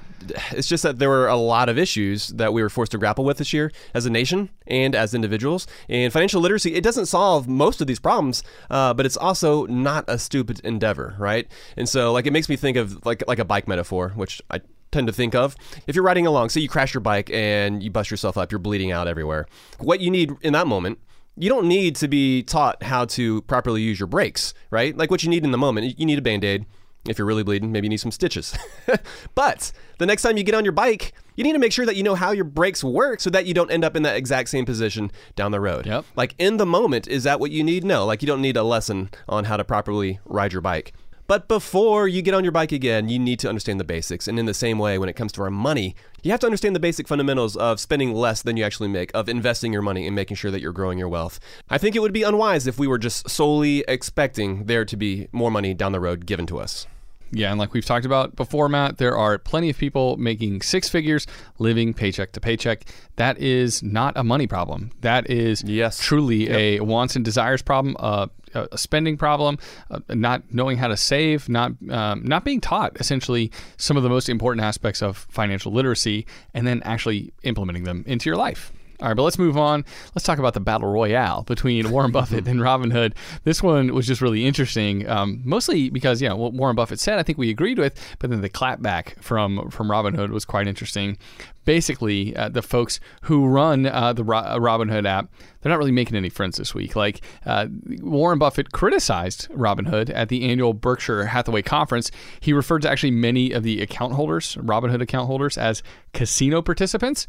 it's 0.51 0.68
just 0.68 0.83
that 0.83 0.99
there 0.99 1.09
were 1.09 1.29
a 1.29 1.37
lot 1.37 1.68
of 1.68 1.79
issues 1.79 2.29
that 2.29 2.53
we 2.53 2.62
were 2.62 2.68
forced 2.68 2.92
to 2.92 2.99
grapple 2.99 3.25
with 3.25 3.38
this 3.38 3.53
year 3.53 3.70
as 3.94 4.07
a 4.07 4.11
nation 4.11 4.51
and 4.66 4.94
as 4.94 5.14
individuals. 5.14 5.66
And 5.88 6.12
financial 6.12 6.40
literacy, 6.40 6.75
it 6.75 6.83
doesn't 6.83 7.07
solve 7.07 7.46
most 7.49 7.81
of 7.81 7.87
these 7.87 8.01
problems, 8.01 8.42
uh, 8.70 8.94
but 8.94 9.07
it's 9.07 9.16
also 9.16 9.66
not 9.66 10.05
a 10.09 10.18
stupid 10.18 10.61
endeavor, 10.64 11.14
right? 11.18 11.46
And 11.77 11.88
so, 11.88 12.12
like, 12.12 12.27
it 12.27 12.33
makes 12.33 12.49
me 12.49 12.57
think 12.57 12.77
of 12.77 13.05
like 13.07 13.22
like 13.29 13.38
a 13.38 13.44
bike 13.44 13.68
metaphor, 13.68 14.12
which 14.14 14.42
I 14.51 14.61
tend 14.92 15.07
to 15.07 15.12
think 15.12 15.35
of. 15.35 15.57
If 15.87 15.94
you're 15.94 16.05
riding 16.05 16.27
along, 16.27 16.51
say 16.51 16.61
you 16.61 16.68
crash 16.68 16.94
your 16.94 17.01
bike 17.01 17.31
and 17.31 17.83
you 17.83 17.90
bust 17.90 18.11
yourself 18.11 18.37
up, 18.37 18.53
you're 18.53 18.59
bleeding 18.59 18.92
out 18.92 19.09
everywhere. 19.09 19.46
What 19.79 20.01
you 20.01 20.11
need 20.11 20.33
in 20.42 20.53
that 20.53 20.66
moment 20.66 20.99
you 21.37 21.51
don't 21.51 21.68
need 21.68 21.94
to 21.96 22.09
be 22.09 22.42
taught 22.42 22.83
how 22.83 23.05
to 23.05 23.42
properly 23.42 23.83
use 23.83 24.01
your 24.01 24.07
brakes, 24.07 24.55
right? 24.70 24.96
Like 24.96 25.11
what 25.11 25.22
you 25.22 25.29
need 25.29 25.44
in 25.44 25.51
the 25.51 25.59
moment, 25.59 25.99
you 25.99 26.07
need 26.07 26.18
a 26.18 26.22
band 26.22 26.44
aid. 26.44 26.64
If 27.09 27.18
you're 27.18 27.27
really 27.27 27.44
bleeding, 27.44 27.70
maybe 27.70 27.87
you 27.87 27.90
need 27.90 27.99
some 27.99 28.11
stitches. 28.11 28.57
but 29.35 29.70
the 29.99 30.07
next 30.07 30.22
time 30.22 30.37
you 30.37 30.42
get 30.42 30.57
on 30.57 30.64
your 30.64 30.72
bike, 30.72 31.12
you 31.37 31.44
need 31.44 31.53
to 31.53 31.59
make 31.59 31.72
sure 31.72 31.87
that 31.87 31.94
you 31.94 32.03
know 32.03 32.16
how 32.16 32.33
your 32.33 32.44
brakes 32.44 32.83
work 32.83 33.20
so 33.20 33.31
that 33.31 33.46
you 33.46 33.55
don't 33.55 33.70
end 33.70 33.85
up 33.85 33.94
in 33.94 34.03
that 34.03 34.16
exact 34.16 34.49
same 34.49 34.64
position 34.64 35.12
down 35.37 35.53
the 35.53 35.61
road. 35.61 35.87
Yep. 35.87 36.05
Like 36.16 36.35
in 36.38 36.57
the 36.57 36.66
moment, 36.66 37.07
is 37.07 37.22
that 37.22 37.38
what 37.38 37.53
you 37.53 37.62
need? 37.62 37.85
No, 37.85 38.05
like 38.05 38.22
you 38.22 38.27
don't 38.27 38.42
need 38.42 38.57
a 38.57 38.64
lesson 38.64 39.11
on 39.29 39.44
how 39.44 39.57
to 39.57 39.64
properly 39.64 40.18
ride 40.25 40.53
your 40.53 40.62
bike. 40.62 40.94
But 41.27 41.49
before 41.49 42.07
you 42.07 42.23
get 42.23 42.35
on 42.35 42.45
your 42.45 42.53
bike 42.53 42.71
again, 42.71 43.09
you 43.09 43.19
need 43.19 43.41
to 43.41 43.49
understand 43.49 43.81
the 43.81 43.85
basics. 43.85 44.29
And 44.29 44.39
in 44.39 44.47
the 44.47 44.55
same 44.55 44.79
way, 44.79 44.97
when 44.97 45.09
it 45.09 45.17
comes 45.17 45.33
to 45.33 45.43
our 45.43 45.51
money, 45.51 45.97
you 46.23 46.31
have 46.31 46.39
to 46.41 46.47
understand 46.47 46.77
the 46.77 46.81
basic 46.81 47.09
fundamentals 47.09 47.57
of 47.57 47.81
spending 47.81 48.12
less 48.12 48.43
than 48.43 48.57
you 48.57 48.62
actually 48.62 48.89
make, 48.89 49.11
of 49.12 49.29
investing 49.29 49.73
your 49.73 49.83
money 49.83 50.07
and 50.07 50.15
making 50.15 50.37
sure 50.37 50.53
that 50.53 50.61
you're 50.61 50.73
growing 50.73 50.99
your 50.99 51.09
wealth. 51.09 51.41
I 51.69 51.79
think 51.79 51.97
it 51.97 52.01
would 52.01 52.12
be 52.12 52.23
unwise 52.23 52.69
if 52.69 52.79
we 52.79 52.87
were 52.87 52.99
just 52.99 53.29
solely 53.29 53.85
expecting 53.89 54.67
there 54.67 54.85
to 54.85 54.97
be 54.97 55.27
more 55.33 55.51
money 55.51 55.75
down 55.75 55.93
the 55.93 56.01
road 56.01 56.27
given 56.27 56.47
to 56.47 56.59
us. 56.61 56.87
Yeah, 57.33 57.51
and 57.51 57.59
like 57.59 57.73
we've 57.75 57.85
talked 57.85 58.07
about 58.07 58.37
before, 58.37 58.69
Matt, 58.69 58.99
there 58.99 59.17
are 59.17 59.37
plenty 59.39 59.69
of 59.69 59.77
people 59.77 60.17
making 60.17 60.62
six 60.62 60.89
figures 60.89 61.27
living 61.59 61.93
paycheck 61.93 62.33
to 62.33 62.41
paycheck. 62.41 62.85
That 63.17 63.39
is 63.39 63.83
not 63.83 64.17
a 64.17 64.23
money 64.23 64.47
problem. 64.47 64.93
That 65.01 65.29
is 65.29 65.62
Yes. 65.65 65.99
truly 65.99 66.49
a 66.51 66.81
wants 66.81 67.17
and 67.17 67.25
desires 67.25 67.62
problem, 67.62 67.97
uh, 67.99 68.29
a 68.55 68.79
spending 68.79 69.17
problem, 69.17 69.59
uh, 69.91 69.99
not 70.11 70.43
knowing 70.53 70.79
how 70.79 70.89
to 70.89 70.97
save, 70.97 71.49
not 71.49 71.73
um, 71.91 72.23
not 72.25 72.45
being 72.45 72.61
taught 72.61 72.97
essentially 73.01 73.51
some 73.77 73.97
of 73.97 74.03
the 74.03 74.09
most 74.09 74.29
important 74.29 74.65
aspects 74.65 75.03
of 75.03 75.17
financial 75.31 75.73
literacy, 75.73 76.27
and 76.55 76.67
then 76.67 76.81
actually 76.85 77.33
implementing 77.43 77.85
them 77.85 78.05
into 78.07 78.31
your 78.31 78.37
life. 78.37 78.73
All 79.01 79.09
right, 79.09 79.15
but 79.15 79.25
let's 79.25 79.39
move 79.39 79.59
on. 79.59 79.85
Let's 80.15 80.25
talk 80.25 80.39
about 80.39 80.55
the 80.55 80.61
battle 80.61 80.91
royale 80.91 81.43
between 81.43 81.91
Warren 81.93 82.13
Buffett 82.13 82.49
and 82.49 82.61
Robinhood. 82.61 83.15
This 83.45 83.63
one 83.63 83.95
was 83.95 84.07
just 84.07 84.23
really 84.23 84.47
interesting, 84.47 85.09
um, 85.09 85.43
mostly 85.45 85.91
because 85.91 86.23
you 86.23 86.29
know 86.29 86.37
what 86.37 86.55
Warren 86.55 86.77
Buffett 86.77 86.99
said. 86.99 87.19
I 87.19 87.23
think 87.23 87.37
we 87.37 87.51
agreed 87.51 87.79
with, 87.79 87.99
but 88.19 88.31
then 88.31 88.41
the 88.41 88.49
clapback 88.49 89.23
from 89.23 89.71
from 89.71 89.89
Robinhood 89.89 90.31
was 90.31 90.45
quite 90.45 90.67
interesting. 90.67 91.19
Basically, 91.67 92.35
uh, 92.37 92.49
the 92.49 92.63
folks 92.63 93.01
who 93.23 93.47
run 93.47 93.87
uh, 93.87 94.13
the 94.13 94.23
Ro- 94.23 94.39
uh, 94.39 94.59
Robinhood 94.59 95.05
app, 95.05 95.29
they're 95.61 95.71
not 95.71 95.79
really 95.79 95.91
making 95.91 96.17
any 96.17 96.29
friends 96.29 96.57
this 96.57 96.75
week. 96.75 96.95
Like 96.95 97.21
uh, 97.45 97.67
Warren 98.01 98.39
Buffett 98.39 98.71
criticized 98.73 99.51
Robinhood 99.51 100.11
at 100.15 100.29
the 100.29 100.49
annual 100.49 100.75
Berkshire 100.75 101.27
Hathaway 101.27 101.63
conference. 101.63 102.11
He 102.39 102.53
referred 102.53 102.83
to 102.83 102.91
actually 102.91 103.11
many 103.11 103.51
of 103.51 103.65
the 103.65 103.83
account 103.83 104.15
holders, 104.15 104.55
Robinhood 104.57 105.03
account 105.03 105.27
holders, 105.27 105.59
as 105.59 105.83
casino 106.13 106.63
participants. 106.63 107.27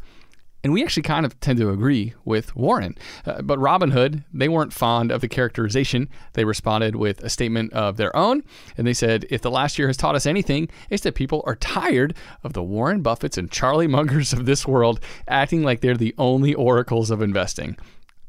And 0.64 0.72
we 0.72 0.82
actually 0.82 1.04
kind 1.04 1.24
of 1.24 1.38
tend 1.40 1.58
to 1.60 1.70
agree 1.70 2.14
with 2.24 2.56
Warren. 2.56 2.96
Uh, 3.24 3.42
but 3.42 3.60
Robinhood, 3.60 4.24
they 4.32 4.48
weren't 4.48 4.72
fond 4.72 5.12
of 5.12 5.20
the 5.20 5.28
characterization. 5.28 6.08
They 6.32 6.44
responded 6.44 6.96
with 6.96 7.22
a 7.22 7.30
statement 7.30 7.72
of 7.72 7.96
their 7.96 8.14
own. 8.16 8.42
And 8.76 8.86
they 8.86 8.94
said, 8.94 9.24
if 9.30 9.40
the 9.40 9.52
last 9.52 9.78
year 9.78 9.86
has 9.86 9.96
taught 9.96 10.16
us 10.16 10.26
anything, 10.26 10.68
it's 10.90 11.04
that 11.04 11.14
people 11.14 11.44
are 11.46 11.54
tired 11.56 12.14
of 12.42 12.54
the 12.54 12.62
Warren 12.62 13.02
Buffetts 13.02 13.38
and 13.38 13.50
Charlie 13.50 13.86
Mungers 13.86 14.32
of 14.32 14.46
this 14.46 14.66
world 14.66 15.00
acting 15.28 15.62
like 15.62 15.80
they're 15.80 15.96
the 15.96 16.14
only 16.18 16.54
oracles 16.54 17.10
of 17.10 17.22
investing. 17.22 17.76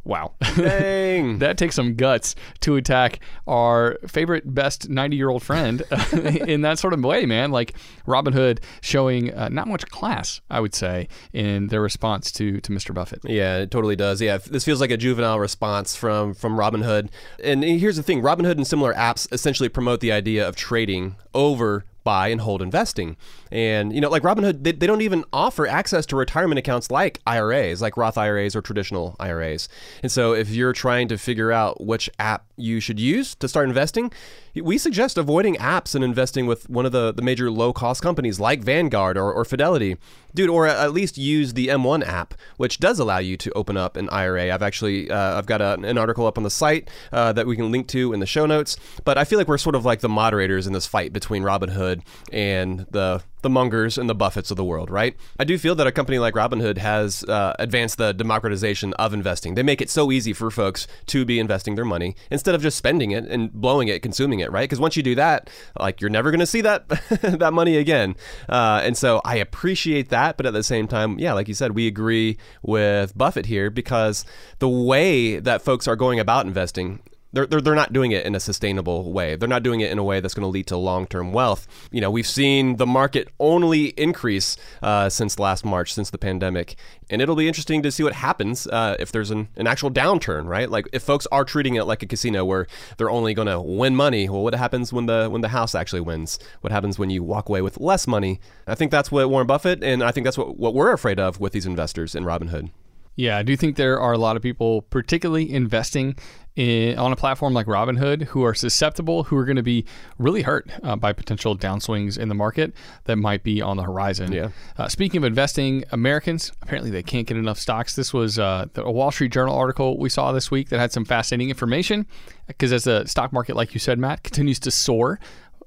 Wow. 0.09 0.33
Dang. 0.55 1.37
that 1.39 1.59
takes 1.59 1.75
some 1.75 1.93
guts 1.93 2.33
to 2.61 2.77
attack 2.77 3.19
our 3.47 3.99
favorite, 4.07 4.55
best 4.55 4.89
90 4.89 5.15
year 5.15 5.29
old 5.29 5.43
friend 5.43 5.83
in 6.11 6.61
that 6.61 6.79
sort 6.79 6.93
of 6.93 7.03
way, 7.03 7.27
man. 7.27 7.51
Like 7.51 7.75
Robinhood 8.07 8.59
showing 8.81 9.31
uh, 9.31 9.49
not 9.49 9.67
much 9.67 9.85
class, 9.91 10.41
I 10.49 10.61
would 10.61 10.73
say, 10.73 11.07
in 11.31 11.67
their 11.67 11.81
response 11.81 12.31
to, 12.33 12.59
to 12.59 12.71
Mr. 12.71 12.91
Buffett. 12.91 13.21
Yeah, 13.23 13.57
it 13.59 13.69
totally 13.69 13.95
does. 13.95 14.19
Yeah, 14.19 14.39
this 14.39 14.65
feels 14.65 14.81
like 14.81 14.89
a 14.89 14.97
juvenile 14.97 15.39
response 15.39 15.95
from 15.95 16.33
from 16.33 16.57
Robinhood. 16.57 17.09
And 17.43 17.63
here's 17.63 17.95
the 17.95 18.03
thing: 18.03 18.23
Robinhood 18.23 18.57
and 18.57 18.65
similar 18.65 18.95
apps 18.95 19.31
essentially 19.31 19.69
promote 19.69 19.99
the 19.99 20.11
idea 20.11 20.47
of 20.47 20.55
trading 20.55 21.17
over 21.35 21.85
buy 22.03 22.29
and 22.29 22.41
hold 22.41 22.61
investing. 22.61 23.17
And, 23.51 23.93
you 23.93 24.01
know, 24.01 24.09
like 24.09 24.23
Robinhood, 24.23 24.63
they, 24.63 24.71
they 24.71 24.87
don't 24.87 25.01
even 25.01 25.23
offer 25.33 25.67
access 25.67 26.05
to 26.07 26.15
retirement 26.15 26.59
accounts 26.59 26.91
like 26.91 27.19
IRAs, 27.25 27.81
like 27.81 27.97
Roth 27.97 28.17
IRAs 28.17 28.55
or 28.55 28.61
traditional 28.61 29.15
IRAs. 29.19 29.69
And 30.03 30.11
so 30.11 30.33
if 30.33 30.49
you're 30.49 30.73
trying 30.73 31.07
to 31.09 31.17
figure 31.17 31.51
out 31.51 31.81
which 31.81 32.09
app 32.19 32.45
you 32.57 32.79
should 32.79 32.99
use 32.99 33.35
to 33.35 33.47
start 33.47 33.67
investing, 33.67 34.11
we 34.55 34.77
suggest 34.77 35.17
avoiding 35.17 35.55
apps 35.55 35.95
and 35.95 36.03
investing 36.03 36.45
with 36.45 36.69
one 36.69 36.85
of 36.85 36.91
the, 36.91 37.13
the 37.13 37.21
major 37.21 37.49
low 37.49 37.73
cost 37.73 38.01
companies 38.01 38.39
like 38.39 38.61
Vanguard 38.61 39.17
or, 39.17 39.31
or 39.31 39.45
Fidelity. 39.45 39.97
Dude, 40.35 40.49
or 40.49 40.67
at 40.67 40.93
least 40.93 41.17
use 41.17 41.53
the 41.53 41.69
M1 41.69 42.05
app, 42.05 42.35
which 42.57 42.79
does 42.79 42.99
allow 42.99 43.17
you 43.17 43.35
to 43.37 43.51
open 43.53 43.77
up 43.77 43.97
an 43.97 44.09
IRA. 44.09 44.53
I've 44.53 44.61
actually 44.61 45.09
uh, 45.09 45.37
I've 45.37 45.47
got 45.47 45.59
a, 45.59 45.73
an 45.73 45.97
article 45.97 46.27
up 46.27 46.37
on 46.37 46.43
the 46.43 46.51
site 46.51 46.87
uh, 47.11 47.33
that 47.33 47.47
we 47.47 47.55
can 47.55 47.71
link 47.71 47.87
to 47.87 48.13
in 48.13 48.19
the 48.19 48.27
show 48.27 48.45
notes. 48.45 48.77
But 49.03 49.17
I 49.17 49.23
feel 49.23 49.39
like 49.39 49.47
we're 49.47 49.57
sort 49.57 49.73
of 49.73 49.85
like 49.85 50.01
the 50.01 50.09
moderators 50.09 50.67
in 50.67 50.73
this 50.73 50.85
fight 50.85 51.13
between 51.13 51.41
Robinhood 51.41 51.98
and 52.31 52.85
the 52.91 53.23
the 53.41 53.49
Mungers 53.49 53.97
and 53.97 54.09
the 54.09 54.15
Buffetts 54.15 54.51
of 54.51 54.57
the 54.57 54.63
world, 54.63 54.89
right? 54.89 55.15
I 55.39 55.43
do 55.43 55.57
feel 55.57 55.75
that 55.75 55.87
a 55.87 55.91
company 55.91 56.19
like 56.19 56.33
Robinhood 56.33 56.77
has 56.77 57.23
uh, 57.23 57.55
advanced 57.57 57.97
the 57.97 58.13
democratization 58.13 58.93
of 58.95 59.13
investing. 59.13 59.55
They 59.55 59.63
make 59.63 59.81
it 59.81 59.89
so 59.89 60.11
easy 60.11 60.33
for 60.33 60.51
folks 60.51 60.87
to 61.07 61.23
be 61.25 61.39
investing 61.39 61.75
their 61.75 61.85
money 61.85 62.15
instead 62.29 62.53
of 62.53 62.61
just 62.61 62.77
spending 62.77 63.11
it 63.11 63.25
and 63.25 63.51
blowing 63.53 63.87
it, 63.87 64.01
consuming 64.01 64.41
it, 64.41 64.51
right? 64.51 64.63
Because 64.63 64.79
once 64.79 64.97
you 64.97 65.03
do 65.03 65.15
that, 65.15 65.49
like 65.79 66.01
you're 66.01 66.09
never 66.09 66.31
going 66.31 66.41
to 66.41 66.45
see 66.45 66.61
that 66.61 66.89
that 67.21 67.53
money 67.53 67.77
again. 67.77 68.15
Uh, 68.47 68.81
and 68.83 68.97
so 68.97 69.21
I 69.23 69.37
appreciate 69.37 70.09
that, 70.09 70.35
but 70.35 70.45
at 70.45 70.53
the 70.53 70.63
same 70.63 70.87
time, 70.87 71.17
yeah, 71.17 71.33
like 71.33 71.47
you 71.47 71.53
said, 71.53 71.75
we 71.75 71.87
agree 71.87 72.37
with 72.61 73.17
Buffett 73.17 73.45
here 73.45 73.69
because 73.69 74.25
the 74.59 74.69
way 74.69 75.39
that 75.39 75.61
folks 75.61 75.87
are 75.87 75.95
going 75.95 76.19
about 76.19 76.45
investing 76.45 76.99
they're, 77.31 77.45
they're, 77.45 77.61
they're 77.61 77.75
not 77.75 77.93
doing 77.93 78.11
it 78.11 78.25
in 78.25 78.35
a 78.35 78.39
sustainable 78.39 79.11
way. 79.11 79.35
They're 79.35 79.49
not 79.49 79.63
doing 79.63 79.81
it 79.81 79.91
in 79.91 79.99
a 79.99 80.03
way 80.03 80.19
that's 80.19 80.33
going 80.33 80.43
to 80.43 80.49
lead 80.49 80.67
to 80.67 80.77
long 80.77 81.05
term 81.05 81.31
wealth. 81.31 81.67
You 81.91 82.01
know, 82.01 82.09
we've 82.09 82.27
seen 82.27 82.77
the 82.77 82.87
market 82.87 83.29
only 83.39 83.87
increase 83.89 84.57
uh, 84.81 85.09
since 85.09 85.37
last 85.37 85.63
March, 85.63 85.93
since 85.93 86.09
the 86.09 86.17
pandemic. 86.17 86.75
And 87.09 87.21
it'll 87.21 87.35
be 87.35 87.47
interesting 87.47 87.83
to 87.83 87.91
see 87.91 88.03
what 88.03 88.13
happens 88.13 88.67
uh, 88.67 88.95
if 88.99 89.11
there's 89.11 89.31
an, 89.31 89.49
an 89.55 89.67
actual 89.67 89.91
downturn, 89.91 90.45
right? 90.45 90.69
Like 90.69 90.87
if 90.91 91.03
folks 91.03 91.27
are 91.31 91.45
treating 91.45 91.75
it 91.75 91.83
like 91.83 92.03
a 92.03 92.07
casino 92.07 92.45
where 92.45 92.67
they're 92.97 93.09
only 93.09 93.33
going 93.33 93.47
to 93.47 93.59
win 93.59 93.95
money. 93.95 94.29
Well, 94.29 94.43
what 94.43 94.55
happens 94.55 94.91
when 94.91 95.05
the 95.05 95.27
when 95.29 95.41
the 95.41 95.49
house 95.49 95.75
actually 95.75 96.01
wins? 96.01 96.39
What 96.61 96.71
happens 96.71 96.97
when 96.97 97.09
you 97.09 97.23
walk 97.23 97.49
away 97.49 97.61
with 97.61 97.79
less 97.79 98.07
money? 98.07 98.39
I 98.67 98.75
think 98.75 98.91
that's 98.91 99.11
what 99.11 99.29
Warren 99.29 99.47
Buffett 99.47 99.83
and 99.83 100.03
I 100.03 100.11
think 100.11 100.25
that's 100.25 100.37
what, 100.37 100.57
what 100.57 100.73
we're 100.73 100.93
afraid 100.93 101.19
of 101.19 101.39
with 101.39 101.53
these 101.53 101.65
investors 101.65 102.15
in 102.15 102.23
Robinhood. 102.23 102.71
Yeah, 103.19 103.37
I 103.37 103.43
do 103.43 103.57
think 103.57 103.75
there 103.75 103.99
are 103.99 104.13
a 104.13 104.17
lot 104.17 104.37
of 104.37 104.41
people, 104.41 104.83
particularly 104.83 105.53
investing 105.53 106.15
in, 106.55 106.97
on 106.97 107.11
a 107.11 107.17
platform 107.17 107.53
like 107.53 107.65
Robinhood, 107.65 108.23
who 108.23 108.45
are 108.45 108.53
susceptible, 108.53 109.23
who 109.23 109.35
are 109.35 109.43
going 109.43 109.57
to 109.57 109.61
be 109.61 109.83
really 110.17 110.41
hurt 110.41 110.71
uh, 110.83 110.95
by 110.95 111.11
potential 111.11 111.57
downswings 111.57 112.17
in 112.17 112.29
the 112.29 112.33
market 112.33 112.71
that 113.03 113.17
might 113.17 113.43
be 113.43 113.61
on 113.61 113.75
the 113.75 113.83
horizon. 113.83 114.31
Yeah. 114.31 114.51
Uh, 114.77 114.87
speaking 114.87 115.17
of 115.17 115.25
investing, 115.25 115.83
Americans 115.91 116.53
apparently 116.61 116.91
they 116.91 117.03
can't 117.03 117.27
get 117.27 117.35
enough 117.35 117.59
stocks. 117.59 117.93
This 117.93 118.13
was 118.13 118.39
uh, 118.39 118.67
a 118.75 118.89
Wall 118.89 119.11
Street 119.11 119.33
Journal 119.33 119.53
article 119.53 119.97
we 119.97 120.07
saw 120.07 120.31
this 120.31 120.49
week 120.49 120.69
that 120.69 120.79
had 120.79 120.93
some 120.93 121.03
fascinating 121.03 121.49
information. 121.49 122.07
Because 122.47 122.71
as 122.71 122.85
the 122.85 123.05
stock 123.05 123.33
market, 123.33 123.57
like 123.57 123.73
you 123.73 123.81
said, 123.81 123.99
Matt, 123.99 124.23
continues 124.23 124.59
to 124.59 124.71
soar, 124.71 125.19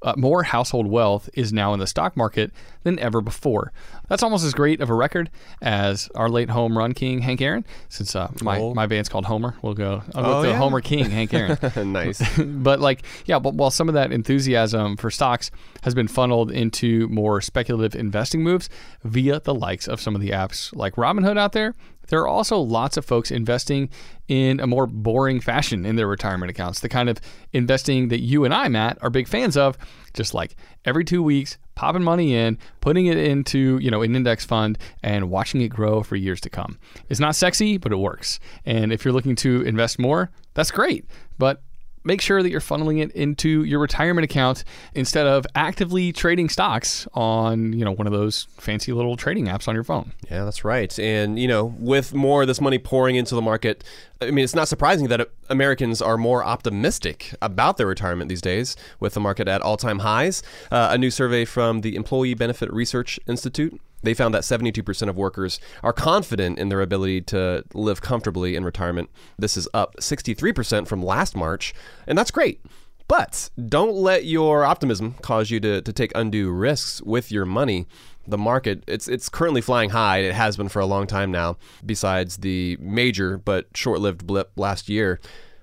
uh, 0.03 0.15
more 0.17 0.43
household 0.43 0.87
wealth 0.87 1.29
is 1.35 1.53
now 1.53 1.73
in 1.73 1.79
the 1.81 1.87
stock 1.87 2.17
market 2.17 2.51
than 2.83 2.99
ever 2.99 3.21
before. 3.21 3.73
That's 4.09 4.23
almost 4.23 4.45
as 4.45 4.53
great 4.53 4.81
of 4.81 4.91
a 4.91 4.95
record 4.95 5.31
as 5.63 6.09
our 6.15 6.29
late 6.29 6.51
home 6.51 6.77
run 6.77 6.93
king 6.93 7.21
Hank 7.21 7.41
Aaron. 7.41 7.65
Since 7.89 8.17
uh, 8.17 8.31
my 8.43 8.59
Oh. 8.59 8.75
my 8.75 8.87
band's 8.87 9.09
called 9.09 9.25
Homer, 9.27 9.55
we'll 9.63 9.75
go. 9.75 10.03
I'll 10.15 10.23
go 10.23 10.31
Oh, 10.33 10.37
with 10.41 10.47
the 10.47 10.53
yeah. 10.53 10.59
Homer 10.59 10.81
King 10.81 11.09
Hank 11.11 11.33
Aaron. 11.33 11.57
nice. 11.93 12.21
but 12.39 12.81
like, 12.81 13.05
yeah, 13.27 13.39
but 13.39 13.55
while 13.55 13.71
some 13.71 13.89
of 13.89 13.95
that 13.95 14.13
enthusiasm 14.13 14.97
for 14.97 15.11
stocks 15.11 15.51
has 15.83 15.95
been 15.95 16.09
funneled 16.09 16.51
into 16.51 17.09
more 17.09 17.41
speculative 17.41 17.99
investing 17.99 18.43
moves 18.43 18.69
via 19.05 19.41
the 19.41 19.55
likes 19.55 19.87
of 19.89 20.01
some 20.01 20.15
of 20.15 20.21
the 20.21 20.31
apps 20.31 20.75
like 20.75 20.95
Robinhood 20.97 21.39
out 21.39 21.53
there, 21.53 21.75
there 22.09 22.21
are 22.21 22.29
also 22.29 22.59
lots 22.59 22.97
of 22.97 23.05
folks 23.05 23.31
investing 23.31 23.91
in 24.29 24.61
a 24.61 24.67
more 24.67 24.87
boring 24.87 25.41
fashion 25.41 25.85
in 25.85 25.97
their 25.97 26.07
retirement 26.07 26.51
accounts. 26.51 26.81
The 26.81 26.89
kind 26.89 27.09
of 27.09 27.21
investing 27.53 28.09
that 28.09 28.21
you 28.21 28.45
and 28.45 28.53
I, 28.53 28.69
Matt, 28.69 28.99
are 29.03 29.11
big 29.11 29.29
fans 29.29 29.57
of, 29.57 29.77
just 30.15 30.35
like 30.35 30.57
every 30.85 31.05
two 31.05 31.23
weeks, 31.23 31.59
popping 31.75 32.03
money 32.03 32.35
in, 32.35 32.59
putting 32.81 33.07
it 33.07 33.17
into, 33.17 33.79
you 33.79 33.91
know, 33.91 34.03
an 34.03 34.15
index 34.15 34.45
fund 34.45 34.79
and 35.03 35.31
watching 35.31 35.61
it 35.61 35.69
grow 35.69 36.03
for 36.03 36.17
years 36.17 36.41
to 36.43 36.51
come. 36.51 36.79
It's 37.09 37.21
not 37.21 37.35
sexy, 37.35 37.79
but 37.79 37.93
it 37.93 37.97
works. 37.97 38.41
And 38.65 38.93
if 38.93 39.05
you're 39.05 39.15
looking 39.15 39.37
to 39.37 39.63
invest 39.63 39.99
more, 39.99 40.31
that's 40.55 40.71
great. 40.71 41.07
But 41.39 41.63
make 42.05 42.21
sure 42.21 42.43
that 42.43 42.51
you're 42.51 42.61
funneling 42.61 43.03
it 43.03 43.11
into 43.13 43.65
your 43.65 43.79
retirement 43.79 44.25
account 44.25 44.65
instead 44.95 45.27
of 45.27 45.47
actively 45.55 46.13
trading 46.13 46.49
stocks 46.49 47.07
on, 47.15 47.73
you 47.73 47.85
know, 47.85 47.93
one 47.93 48.07
of 48.07 48.13
those 48.13 48.47
fancy 48.59 48.93
little 48.93 49.17
trading 49.17 49.47
apps 49.47 49.69
on 49.69 49.75
your 49.75 49.85
phone. 49.85 50.13
Yeah, 50.31 50.45
that's 50.45 50.65
right. 50.65 50.99
And, 50.99 51.39
you 51.39 51.49
know, 51.49 51.75
with 51.79 52.15
more 52.15 52.43
of 52.43 52.49
this 52.49 52.61
money 52.61 52.79
pouring 52.79 53.17
into 53.17 53.35
the 53.35 53.43
market, 53.43 53.85
I 54.21 54.31
mean, 54.31 54.45
it's 54.45 54.55
not 54.55 54.69
surprising 54.69 55.09
that 55.09 55.29
Americans 55.49 56.01
are 56.01 56.17
more 56.17 56.45
optimistic 56.45 57.35
about 57.43 57.77
their 57.77 57.87
retirement 57.87 58.29
these 58.29 58.41
days, 58.41 58.77
with 59.01 59.15
the 59.15 59.21
market 59.21 59.49
at 59.49 59.63
all 59.63 59.77
time 59.77 60.01
highs. 60.01 60.43
Uh, 60.71 60.89
a 60.91 60.99
new 60.99 61.11
survey 61.11 61.45
from 61.45 61.81
the 61.81 61.97
Employee 61.97 62.35
Benefit 62.35 62.73
Research 62.73 63.19
Institute. 63.27 63.81
They 64.03 64.15
found 64.15 64.35
that 64.35 64.43
72% 64.43 65.09
of 65.09 65.17
workers 65.17 65.61
are 65.83 65.93
confident 65.93 66.59
in 66.59 66.69
their 66.69 66.81
ability 66.81 67.23
to 67.23 67.65
live 67.75 68.01
comfortably 68.01 68.57
in 68.57 68.65
retirement. 68.65 69.11
This 69.39 69.57
is 69.57 69.69
up 69.73 69.97
63% 69.99 70.87
from 70.87 71.05
last 71.05 71.37
March, 71.37 71.75
and 72.07 72.17
that's 72.17 72.31
great. 72.31 72.61
But 73.09 73.51
don't 73.69 73.95
let 73.95 74.25
your 74.25 74.65
optimism 74.65 75.15
cause 75.23 75.51
you 75.51 75.61
to, 75.61 75.83
to 75.83 75.93
take 75.93 76.13
undue 76.15 76.51
risks 76.51 77.03
with 77.03 77.31
your 77.31 77.45
money. 77.45 77.87
The 78.27 78.39
market, 78.39 78.85
it's 78.87 79.09
it's 79.09 79.29
currently 79.29 79.61
flying 79.61 79.91
high. 79.91 80.19
It 80.19 80.35
has 80.35 80.57
been 80.57 80.69
for 80.69 80.79
a 80.79 80.87
long 80.87 81.07
time 81.07 81.31
now, 81.31 81.57
besides 81.85 82.39
the 82.39 82.79
major 82.81 83.37
but 83.37 83.67
short-lived 83.75 84.27
blip 84.27 84.53
last 84.57 84.89
year. 84.89 85.21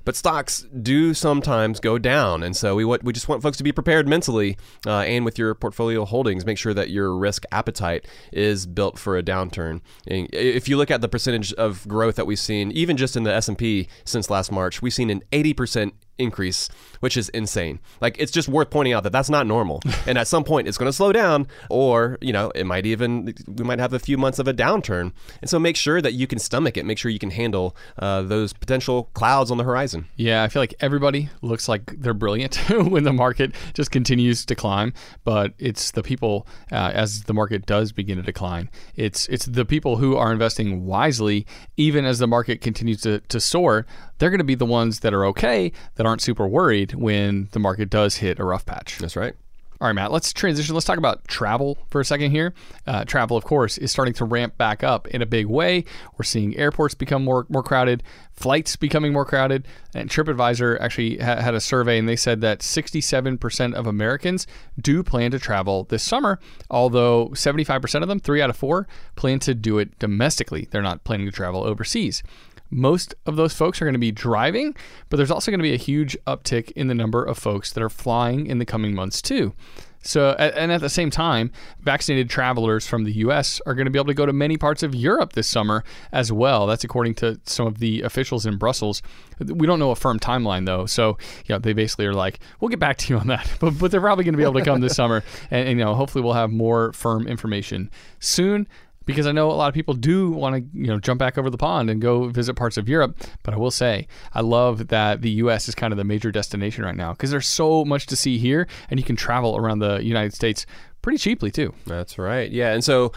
But 0.09 0.15
stocks 0.15 0.65
do 0.81 1.13
sometimes 1.13 1.79
go 1.79 1.99
down, 1.99 2.41
and 2.41 2.57
so 2.57 2.75
we 2.75 2.83
want, 2.83 3.03
we 3.03 3.13
just 3.13 3.29
want 3.29 3.43
folks 3.43 3.57
to 3.57 3.63
be 3.63 3.71
prepared 3.71 4.07
mentally 4.07 4.57
uh, 4.87 5.01
and 5.01 5.23
with 5.23 5.37
your 5.37 5.53
portfolio 5.53 6.03
holdings. 6.03 6.47
Make 6.47 6.57
sure 6.57 6.73
that 6.73 6.89
your 6.89 7.15
risk 7.15 7.43
appetite 7.51 8.07
is 8.33 8.65
built 8.65 8.97
for 8.97 9.19
a 9.19 9.21
downturn. 9.21 9.81
And 10.07 10.27
if 10.33 10.67
you 10.67 10.77
look 10.77 10.89
at 10.89 11.01
the 11.01 11.09
percentage 11.09 11.53
of 11.53 11.87
growth 11.87 12.15
that 12.15 12.25
we've 12.25 12.39
seen, 12.39 12.71
even 12.71 12.97
just 12.97 13.15
in 13.15 13.21
the 13.21 13.31
S 13.31 13.47
and 13.49 13.55
P 13.55 13.87
since 14.03 14.31
last 14.31 14.51
March, 14.51 14.81
we've 14.81 14.95
seen 14.95 15.11
an 15.11 15.21
eighty 15.31 15.53
percent 15.53 15.93
increase, 16.19 16.69
which 16.99 17.17
is 17.17 17.29
insane. 17.29 17.79
Like 18.01 18.17
it's 18.19 18.31
just 18.31 18.47
worth 18.47 18.69
pointing 18.69 18.93
out 18.93 19.03
that 19.03 19.11
that's 19.11 19.29
not 19.29 19.47
normal. 19.47 19.81
and 20.07 20.17
at 20.17 20.27
some 20.27 20.43
point 20.43 20.67
it's 20.67 20.77
going 20.77 20.89
to 20.89 20.93
slow 20.93 21.11
down 21.11 21.47
or, 21.69 22.17
you 22.21 22.33
know, 22.33 22.51
it 22.53 22.65
might 22.65 22.85
even 22.85 23.33
we 23.47 23.63
might 23.63 23.79
have 23.79 23.93
a 23.93 23.99
few 23.99 24.17
months 24.17 24.39
of 24.39 24.47
a 24.47 24.53
downturn. 24.53 25.13
And 25.41 25.49
so 25.49 25.57
make 25.59 25.75
sure 25.75 26.01
that 26.01 26.13
you 26.13 26.27
can 26.27 26.39
stomach 26.39 26.77
it. 26.77 26.85
Make 26.85 26.97
sure 26.97 27.09
you 27.09 27.19
can 27.19 27.31
handle 27.31 27.75
uh, 27.97 28.21
those 28.21 28.53
potential 28.53 29.09
clouds 29.13 29.49
on 29.49 29.57
the 29.57 29.63
horizon. 29.63 30.07
Yeah, 30.15 30.43
I 30.43 30.49
feel 30.49 30.61
like 30.61 30.75
everybody 30.79 31.29
looks 31.41 31.67
like 31.67 31.99
they're 32.01 32.13
brilliant 32.13 32.55
when 32.69 33.03
the 33.03 33.13
market 33.13 33.55
just 33.73 33.91
continues 33.91 34.45
to 34.45 34.55
climb, 34.55 34.93
but 35.23 35.53
it's 35.57 35.91
the 35.91 36.03
people 36.03 36.47
uh, 36.71 36.91
as 36.93 37.23
the 37.23 37.33
market 37.33 37.65
does 37.65 37.91
begin 37.91 38.17
to 38.17 38.23
decline. 38.23 38.69
It's 38.95 39.27
it's 39.27 39.45
the 39.45 39.65
people 39.65 39.97
who 39.97 40.15
are 40.17 40.31
investing 40.31 40.85
wisely, 40.85 41.45
even 41.77 42.05
as 42.05 42.19
the 42.19 42.27
market 42.27 42.61
continues 42.61 43.01
to, 43.01 43.19
to 43.19 43.39
soar. 43.39 43.85
They're 44.17 44.29
going 44.29 44.39
to 44.39 44.43
be 44.43 44.55
the 44.55 44.65
ones 44.65 44.99
that 44.99 45.13
are 45.13 45.25
okay, 45.27 45.71
that 45.95 46.05
aren't 46.09 46.21
super 46.21 46.47
worried 46.47 46.93
when 46.93 47.47
the 47.51 47.59
market 47.59 47.89
does 47.89 48.17
hit 48.17 48.39
a 48.39 48.43
rough 48.43 48.65
patch. 48.65 48.97
That's 48.97 49.15
right. 49.15 49.35
All 49.81 49.87
right, 49.87 49.93
Matt, 49.93 50.11
let's 50.11 50.33
transition. 50.33 50.75
Let's 50.75 50.85
talk 50.85 50.97
about 50.97 51.25
travel 51.29 51.77
for 51.89 52.01
a 52.01 52.05
second 52.05 52.31
here. 52.31 52.53
Uh, 52.85 53.05
travel, 53.05 53.37
of 53.37 53.45
course, 53.45 53.77
is 53.77 53.89
starting 53.89 54.13
to 54.15 54.25
ramp 54.25 54.57
back 54.57 54.83
up 54.83 55.07
in 55.07 55.21
a 55.21 55.25
big 55.25 55.45
way. 55.45 55.85
We're 56.17 56.25
seeing 56.25 56.57
airports 56.57 56.95
become 56.95 57.23
more, 57.23 57.45
more 57.47 57.63
crowded, 57.63 58.03
flights 58.33 58.75
becoming 58.75 59.13
more 59.13 59.23
crowded. 59.23 59.69
And 59.95 60.09
TripAdvisor 60.09 60.81
actually 60.81 61.19
ha- 61.19 61.37
had 61.37 61.53
a 61.55 61.61
survey, 61.61 61.97
and 61.97 62.09
they 62.09 62.17
said 62.17 62.41
that 62.41 62.59
67% 62.59 63.73
of 63.73 63.87
Americans 63.87 64.45
do 64.77 65.01
plan 65.01 65.31
to 65.31 65.39
travel 65.39 65.85
this 65.85 66.03
summer, 66.03 66.39
although 66.69 67.29
75% 67.29 68.01
of 68.01 68.09
them, 68.09 68.19
three 68.19 68.41
out 68.41 68.49
of 68.49 68.57
four, 68.57 68.85
plan 69.15 69.39
to 69.39 69.55
do 69.55 69.77
it 69.77 69.97
domestically. 69.97 70.67
They're 70.69 70.81
not 70.81 71.05
planning 71.05 71.27
to 71.27 71.31
travel 71.31 71.63
overseas 71.63 72.21
most 72.69 73.15
of 73.25 73.35
those 73.35 73.53
folks 73.53 73.81
are 73.81 73.85
going 73.85 73.93
to 73.93 73.99
be 73.99 74.11
driving, 74.11 74.75
but 75.09 75.17
there's 75.17 75.31
also 75.31 75.51
going 75.51 75.59
to 75.59 75.63
be 75.63 75.73
a 75.73 75.77
huge 75.77 76.17
uptick 76.27 76.71
in 76.71 76.87
the 76.87 76.95
number 76.95 77.23
of 77.23 77.37
folks 77.37 77.71
that 77.73 77.83
are 77.83 77.89
flying 77.89 78.47
in 78.47 78.59
the 78.59 78.65
coming 78.65 78.93
months 78.93 79.21
too. 79.21 79.53
So, 80.01 80.29
and 80.31 80.71
at 80.71 80.79
the 80.79 80.89
same 80.89 81.11
time, 81.11 81.51
vaccinated 81.81 82.29
travelers 82.29 82.87
from 82.87 83.03
the 83.03 83.11
U.S. 83.13 83.59
are 83.65 83.73
going 83.73 83.85
to 83.85 83.91
be 83.91 83.99
able 83.99 84.07
to 84.07 84.13
go 84.13 84.25
to 84.25 84.31
many 84.31 84.55
parts 84.55 84.81
of 84.81 84.95
Europe 84.95 85.33
this 85.33 85.47
summer 85.47 85.83
as 86.13 86.31
well. 86.31 86.67
That's 86.67 86.85
according 86.85 87.15
to 87.15 87.39
some 87.43 87.67
of 87.67 87.79
the 87.79 88.01
officials 88.03 88.45
in 88.45 88.57
Brussels. 88.57 89.01
We 89.39 89.67
don't 89.67 89.77
know 89.77 89.91
a 89.91 89.97
firm 89.97 90.17
timeline 90.17 90.65
though, 90.65 90.85
so 90.85 91.17
you 91.45 91.53
know 91.53 91.59
they 91.59 91.73
basically 91.73 92.05
are 92.05 92.13
like, 92.13 92.39
"We'll 92.59 92.69
get 92.69 92.79
back 92.79 92.97
to 92.99 93.13
you 93.13 93.19
on 93.19 93.27
that," 93.27 93.51
but 93.59 93.71
but 93.77 93.91
they're 93.91 93.99
probably 93.99 94.23
going 94.23 94.33
to 94.33 94.37
be 94.37 94.43
able 94.43 94.53
to 94.53 94.63
come 94.63 94.79
this 94.79 94.95
summer, 94.95 95.21
and, 95.51 95.67
and 95.67 95.79
you 95.79 95.83
know 95.83 95.95
hopefully 95.95 96.23
we'll 96.23 96.33
have 96.33 96.51
more 96.51 96.93
firm 96.93 97.27
information 97.27 97.91
soon 98.19 98.67
because 99.09 99.25
I 99.25 99.31
know 99.31 99.49
a 99.49 99.53
lot 99.53 99.69
of 99.69 99.73
people 99.73 99.95
do 99.95 100.29
want 100.29 100.55
to, 100.55 100.79
you 100.79 100.85
know, 100.85 100.99
jump 100.99 101.17
back 101.17 101.35
over 101.39 101.49
the 101.49 101.57
pond 101.57 101.89
and 101.89 101.99
go 101.99 102.27
visit 102.27 102.53
parts 102.53 102.77
of 102.77 102.87
Europe. 102.87 103.17
But 103.41 103.55
I 103.55 103.57
will 103.57 103.71
say, 103.71 104.07
I 104.35 104.41
love 104.41 104.89
that 104.89 105.23
the 105.23 105.31
U.S. 105.31 105.67
is 105.67 105.73
kind 105.73 105.91
of 105.91 105.97
the 105.97 106.03
major 106.03 106.31
destination 106.31 106.85
right 106.85 106.95
now 106.95 107.13
because 107.13 107.31
there's 107.31 107.47
so 107.47 107.83
much 107.83 108.05
to 108.05 108.15
see 108.15 108.37
here, 108.37 108.67
and 108.87 108.99
you 108.99 109.03
can 109.03 109.15
travel 109.15 109.57
around 109.57 109.79
the 109.79 109.97
United 110.03 110.35
States 110.35 110.67
pretty 111.01 111.17
cheaply 111.17 111.49
too. 111.49 111.73
That's 111.87 112.19
right. 112.19 112.51
Yeah, 112.51 112.71
and 112.71 112.83
so 112.83 113.11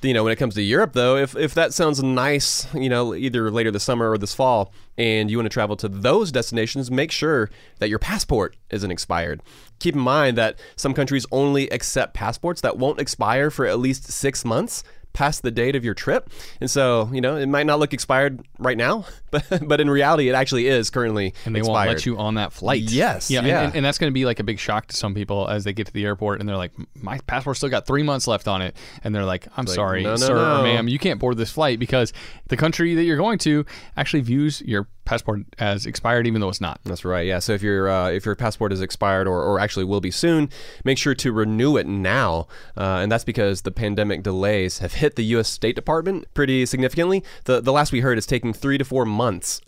you 0.00 0.14
know 0.14 0.22
when 0.22 0.32
it 0.32 0.36
comes 0.36 0.54
to 0.54 0.62
Europe 0.62 0.92
though, 0.92 1.16
if 1.16 1.34
if 1.34 1.54
that 1.54 1.74
sounds 1.74 2.00
nice, 2.00 2.72
you 2.72 2.88
know, 2.88 3.12
either 3.12 3.50
later 3.50 3.72
this 3.72 3.82
summer 3.82 4.12
or 4.12 4.18
this 4.18 4.36
fall, 4.36 4.72
and 4.96 5.28
you 5.28 5.38
want 5.38 5.46
to 5.46 5.52
travel 5.52 5.74
to 5.78 5.88
those 5.88 6.30
destinations, 6.30 6.88
make 6.88 7.10
sure 7.10 7.50
that 7.80 7.88
your 7.88 7.98
passport 7.98 8.54
isn't 8.70 8.92
expired. 8.92 9.42
Keep 9.80 9.96
in 9.96 10.02
mind 10.02 10.38
that 10.38 10.56
some 10.76 10.94
countries 10.94 11.26
only 11.32 11.68
accept 11.70 12.14
passports 12.14 12.60
that 12.60 12.78
won't 12.78 13.00
expire 13.00 13.50
for 13.50 13.66
at 13.66 13.80
least 13.80 14.04
six 14.12 14.44
months 14.44 14.84
past 15.12 15.42
the 15.42 15.50
date 15.50 15.76
of 15.76 15.84
your 15.84 15.94
trip. 15.94 16.30
And 16.60 16.70
so, 16.70 17.10
you 17.12 17.20
know, 17.20 17.36
it 17.36 17.46
might 17.46 17.66
not 17.66 17.78
look 17.78 17.92
expired 17.92 18.46
right 18.58 18.76
now, 18.76 19.06
but 19.32 19.44
but 19.66 19.80
in 19.80 19.90
reality, 19.90 20.28
it 20.28 20.34
actually 20.34 20.68
is 20.68 20.90
currently 20.90 21.34
and 21.44 21.56
they 21.56 21.58
expired. 21.58 21.74
won't 21.74 21.88
let 21.88 22.06
you 22.06 22.18
on 22.18 22.34
that 22.34 22.52
flight. 22.52 22.82
Yes, 22.82 23.30
yeah, 23.30 23.44
yeah. 23.44 23.62
And, 23.62 23.76
and 23.76 23.84
that's 23.84 23.98
going 23.98 24.10
to 24.10 24.14
be 24.14 24.24
like 24.24 24.38
a 24.38 24.44
big 24.44 24.60
shock 24.60 24.86
to 24.88 24.96
some 24.96 25.14
people 25.14 25.48
as 25.48 25.64
they 25.64 25.72
get 25.72 25.88
to 25.88 25.92
the 25.92 26.04
airport 26.04 26.38
and 26.38 26.48
they're 26.48 26.56
like, 26.56 26.72
"My 26.94 27.18
passport 27.26 27.56
still 27.56 27.68
got 27.68 27.86
three 27.86 28.04
months 28.04 28.28
left 28.28 28.46
on 28.46 28.62
it," 28.62 28.76
and 29.02 29.12
they're 29.12 29.24
like, 29.24 29.48
"I'm 29.56 29.64
like, 29.64 29.74
sorry, 29.74 30.02
no, 30.04 30.10
no, 30.10 30.16
sir 30.16 30.34
no. 30.36 30.60
or 30.60 30.62
ma'am, 30.62 30.86
you 30.86 30.98
can't 30.98 31.18
board 31.18 31.36
this 31.36 31.50
flight 31.50 31.80
because 31.80 32.12
the 32.48 32.56
country 32.56 32.94
that 32.94 33.02
you're 33.02 33.16
going 33.16 33.38
to 33.38 33.64
actually 33.96 34.20
views 34.20 34.60
your 34.62 34.86
passport 35.04 35.40
as 35.58 35.86
expired, 35.86 36.26
even 36.26 36.40
though 36.40 36.48
it's 36.48 36.60
not." 36.60 36.80
That's 36.84 37.04
right. 37.04 37.26
Yeah. 37.26 37.38
So 37.38 37.54
if 37.54 37.62
your 37.62 37.88
uh, 37.88 38.10
if 38.10 38.26
your 38.26 38.36
passport 38.36 38.72
is 38.72 38.80
expired 38.80 39.26
or, 39.26 39.42
or 39.42 39.58
actually 39.58 39.84
will 39.84 40.00
be 40.00 40.10
soon, 40.10 40.50
make 40.84 40.98
sure 40.98 41.14
to 41.14 41.32
renew 41.32 41.76
it 41.76 41.86
now. 41.86 42.46
Uh, 42.76 42.98
and 43.00 43.10
that's 43.10 43.24
because 43.24 43.62
the 43.62 43.70
pandemic 43.70 44.22
delays 44.22 44.78
have 44.78 44.94
hit 44.94 45.16
the 45.16 45.24
U.S. 45.24 45.48
State 45.48 45.74
Department 45.74 46.26
pretty 46.34 46.66
significantly. 46.66 47.24
The 47.44 47.60
the 47.60 47.72
last 47.72 47.92
we 47.92 48.00
heard 48.00 48.18
is 48.18 48.26
taking 48.26 48.52
three 48.52 48.78
to 48.78 48.84
four 48.84 49.04
months 49.04 49.21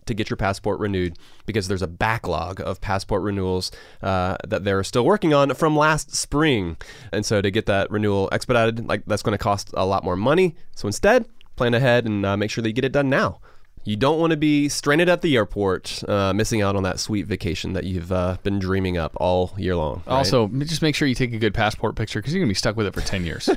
to 0.06 0.14
get 0.14 0.30
your 0.30 0.36
passport 0.36 0.80
renewed 0.80 1.16
because 1.46 1.68
there's 1.68 1.82
a 1.82 1.86
backlog 1.86 2.60
of 2.60 2.80
passport 2.80 3.22
renewals 3.22 3.70
uh, 4.02 4.36
that 4.46 4.64
they're 4.64 4.84
still 4.84 5.04
working 5.04 5.32
on 5.32 5.54
from 5.54 5.76
last 5.76 6.14
spring. 6.14 6.76
And 7.12 7.24
so 7.24 7.40
to 7.40 7.50
get 7.50 7.66
that 7.66 7.90
renewal 7.90 8.28
expedited, 8.32 8.86
like 8.86 9.04
that's 9.06 9.22
going 9.22 9.36
to 9.36 9.42
cost 9.42 9.70
a 9.74 9.86
lot 9.86 10.04
more 10.04 10.16
money. 10.16 10.56
So 10.74 10.88
instead, 10.88 11.26
plan 11.56 11.74
ahead 11.74 12.06
and 12.06 12.24
uh, 12.26 12.36
make 12.36 12.50
sure 12.50 12.62
that 12.62 12.68
you 12.68 12.74
get 12.74 12.84
it 12.84 12.92
done 12.92 13.08
now. 13.08 13.40
You 13.84 13.96
don't 13.96 14.18
want 14.18 14.30
to 14.30 14.36
be 14.36 14.68
stranded 14.68 15.08
at 15.08 15.20
the 15.20 15.36
airport, 15.36 16.02
uh, 16.08 16.32
missing 16.32 16.62
out 16.62 16.74
on 16.74 16.82
that 16.84 16.98
sweet 16.98 17.26
vacation 17.26 17.74
that 17.74 17.84
you've 17.84 18.10
uh, 18.12 18.38
been 18.42 18.58
dreaming 18.58 18.96
up 18.96 19.12
all 19.16 19.52
year 19.58 19.76
long. 19.76 20.02
right? 20.06 20.14
Also, 20.14 20.48
just 20.48 20.80
make 20.80 20.94
sure 20.94 21.06
you 21.06 21.14
take 21.14 21.32
a 21.34 21.38
good 21.38 21.52
passport 21.54 21.94
picture 21.94 22.20
because 22.20 22.32
you're 22.32 22.40
gonna 22.40 22.50
be 22.50 22.54
stuck 22.54 22.76
with 22.76 22.86
it 22.86 22.94
for 22.94 23.02
ten 23.02 23.24
years. 23.24 23.48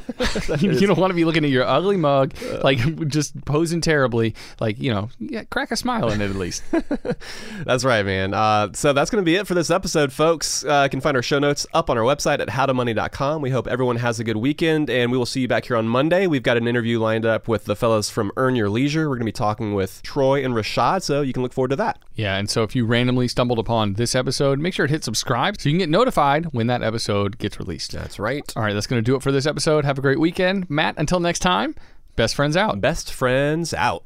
you, 0.60 0.72
you 0.72 0.88
don't 0.88 1.00
want 1.00 1.12
to 1.12 1.16
be 1.16 1.26
looking 1.26 1.46
at 1.46 1.50
your 1.50 1.66
ugly 1.66 1.98
mug, 1.98 2.34
like 2.62 2.80
just 3.08 3.44
posing 3.46 3.82
terribly. 3.82 4.36
Like 4.60 4.80
you 4.80 4.92
know, 4.92 5.10
yeah, 5.20 5.44
crack 5.46 5.72
a 5.72 5.76
smile 5.76 6.10
in 6.10 6.22
it 6.22 6.30
at 6.30 6.36
least. 6.36 6.64
That's 7.66 7.84
right, 7.84 8.06
man. 8.06 8.34
Uh, 8.34 8.70
so 8.74 8.94
that's 8.94 9.10
going 9.10 9.24
to 9.24 9.26
be 9.26 9.36
it 9.36 9.48
for 9.48 9.54
this 9.54 9.72
episode, 9.72 10.12
folks. 10.12 10.66
Uh, 10.66 10.82
you 10.84 10.90
can 10.90 11.02
find 11.02 11.16
our 11.16 11.24
show 11.24 11.40
notes 11.40 11.66
up 11.74 11.90
on 11.90 11.98
our 11.98 12.04
website 12.04 12.40
at 12.40 12.50
howtomoney.com. 12.50 13.42
We 13.42 13.50
hope 13.50 13.68
everyone 13.68 13.98
has 13.98 14.20
a 14.20 14.24
good 14.24 14.38
weekend, 14.38 14.90
and 14.90 15.12
we 15.12 15.18
will 15.18 15.26
see 15.26 15.42
you 15.42 15.48
back 15.48 15.66
here 15.66 15.78
on 15.78 15.88
Monday. 15.88 16.28
We've 16.28 16.44
got 16.44 16.58
an 16.58 16.68
interview 16.68 17.00
lined 17.00 17.26
up 17.26 17.48
with 17.48 17.66
the 17.66 17.76
fellows 17.76 18.10
from 18.10 18.32
Earn 18.38 18.56
Your 18.56 18.70
Leisure. 18.70 19.10
We're 19.10 19.16
going 19.16 19.22
to 19.22 19.26
be 19.26 19.32
talking 19.32 19.74
with 19.74 20.02
Troy 20.18 20.43
and 20.43 20.55
Rashad, 20.55 21.03
so 21.03 21.22
you 21.22 21.32
can 21.32 21.43
look 21.43 21.53
forward 21.53 21.70
to 21.70 21.76
that. 21.76 21.99
yeah, 22.15 22.38
and 22.38 22.49
so 22.49 22.63
if 22.63 22.76
you 22.76 22.88
randomly 22.88 23.28
stumbled 23.28 23.59
upon 23.59 23.93
this 23.93 24.15
episode, 24.15 24.57
make 24.57 24.74
sure 24.74 24.88
to 24.88 24.91
hit 24.91 25.03
subscribe 25.03 25.61
so 25.61 25.70
you 25.70 25.74
can 25.74 25.80
get 25.80 25.89
notified 25.89 26.45
when 26.53 26.65
that 26.65 26.82
episode 26.82 27.38
gets 27.38 27.59
released. 27.59 27.91
That's 27.91 28.18
right. 28.18 28.51
All 28.55 28.63
right, 28.63 28.74
that's 28.74 28.88
gonna 28.88 29.03
do 29.03 29.15
it 29.15 29.22
for 29.22 29.32
this 29.32 29.45
episode. 29.45 29.86
Have 29.86 29.99
a 29.99 30.01
great 30.01 30.20
weekend, 30.20 30.68
Matt. 30.72 30.95
Until 30.97 31.20
next 31.20 31.39
time, 31.39 31.76
best 32.15 32.34
friends 32.34 32.57
out. 32.57 32.82
Best 32.82 33.13
friends 33.13 33.76
out. 33.76 34.05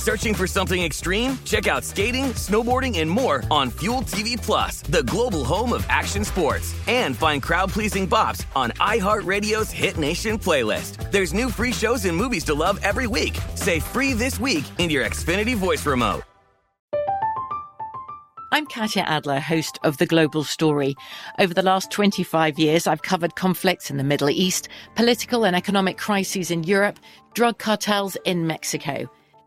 Searching 0.00 0.32
for 0.32 0.46
something 0.46 0.82
extreme? 0.82 1.38
Check 1.44 1.66
out 1.66 1.84
skating, 1.84 2.32
snowboarding, 2.32 3.00
and 3.00 3.10
more 3.10 3.44
on 3.50 3.68
Fuel 3.80 4.00
TV 4.00 4.34
Plus, 4.34 4.80
the 4.80 5.02
global 5.02 5.44
home 5.44 5.74
of 5.74 5.84
action 5.90 6.24
sports. 6.24 6.74
And 6.88 7.14
find 7.14 7.42
crowd-pleasing 7.42 8.08
bops 8.08 8.46
on 8.56 8.70
iHeartRadio's 8.80 9.70
Hit 9.70 9.98
Nation 9.98 10.38
playlist. 10.38 11.10
There's 11.10 11.34
new 11.34 11.50
free 11.50 11.72
shows 11.72 12.06
and 12.06 12.16
movies 12.16 12.44
to 12.44 12.54
love 12.54 12.80
every 12.82 13.06
week. 13.06 13.38
Say 13.56 13.78
free 13.78 14.14
this 14.14 14.40
week 14.40 14.64
in 14.78 14.88
your 14.88 15.04
Xfinity 15.04 15.54
voice 15.54 15.84
remote. 15.84 16.22
I'm 18.52 18.64
Katya 18.66 19.02
Adler, 19.02 19.38
host 19.38 19.78
of 19.84 19.98
The 19.98 20.06
Global 20.06 20.44
Story. 20.44 20.96
Over 21.38 21.52
the 21.52 21.62
last 21.62 21.90
25 21.90 22.58
years, 22.58 22.86
I've 22.86 23.02
covered 23.02 23.36
conflicts 23.36 23.90
in 23.90 23.98
the 23.98 24.04
Middle 24.04 24.30
East, 24.30 24.70
political 24.94 25.44
and 25.44 25.54
economic 25.54 25.98
crises 25.98 26.50
in 26.50 26.64
Europe, 26.64 26.98
drug 27.34 27.58
cartels 27.58 28.16
in 28.24 28.46
Mexico. 28.46 29.10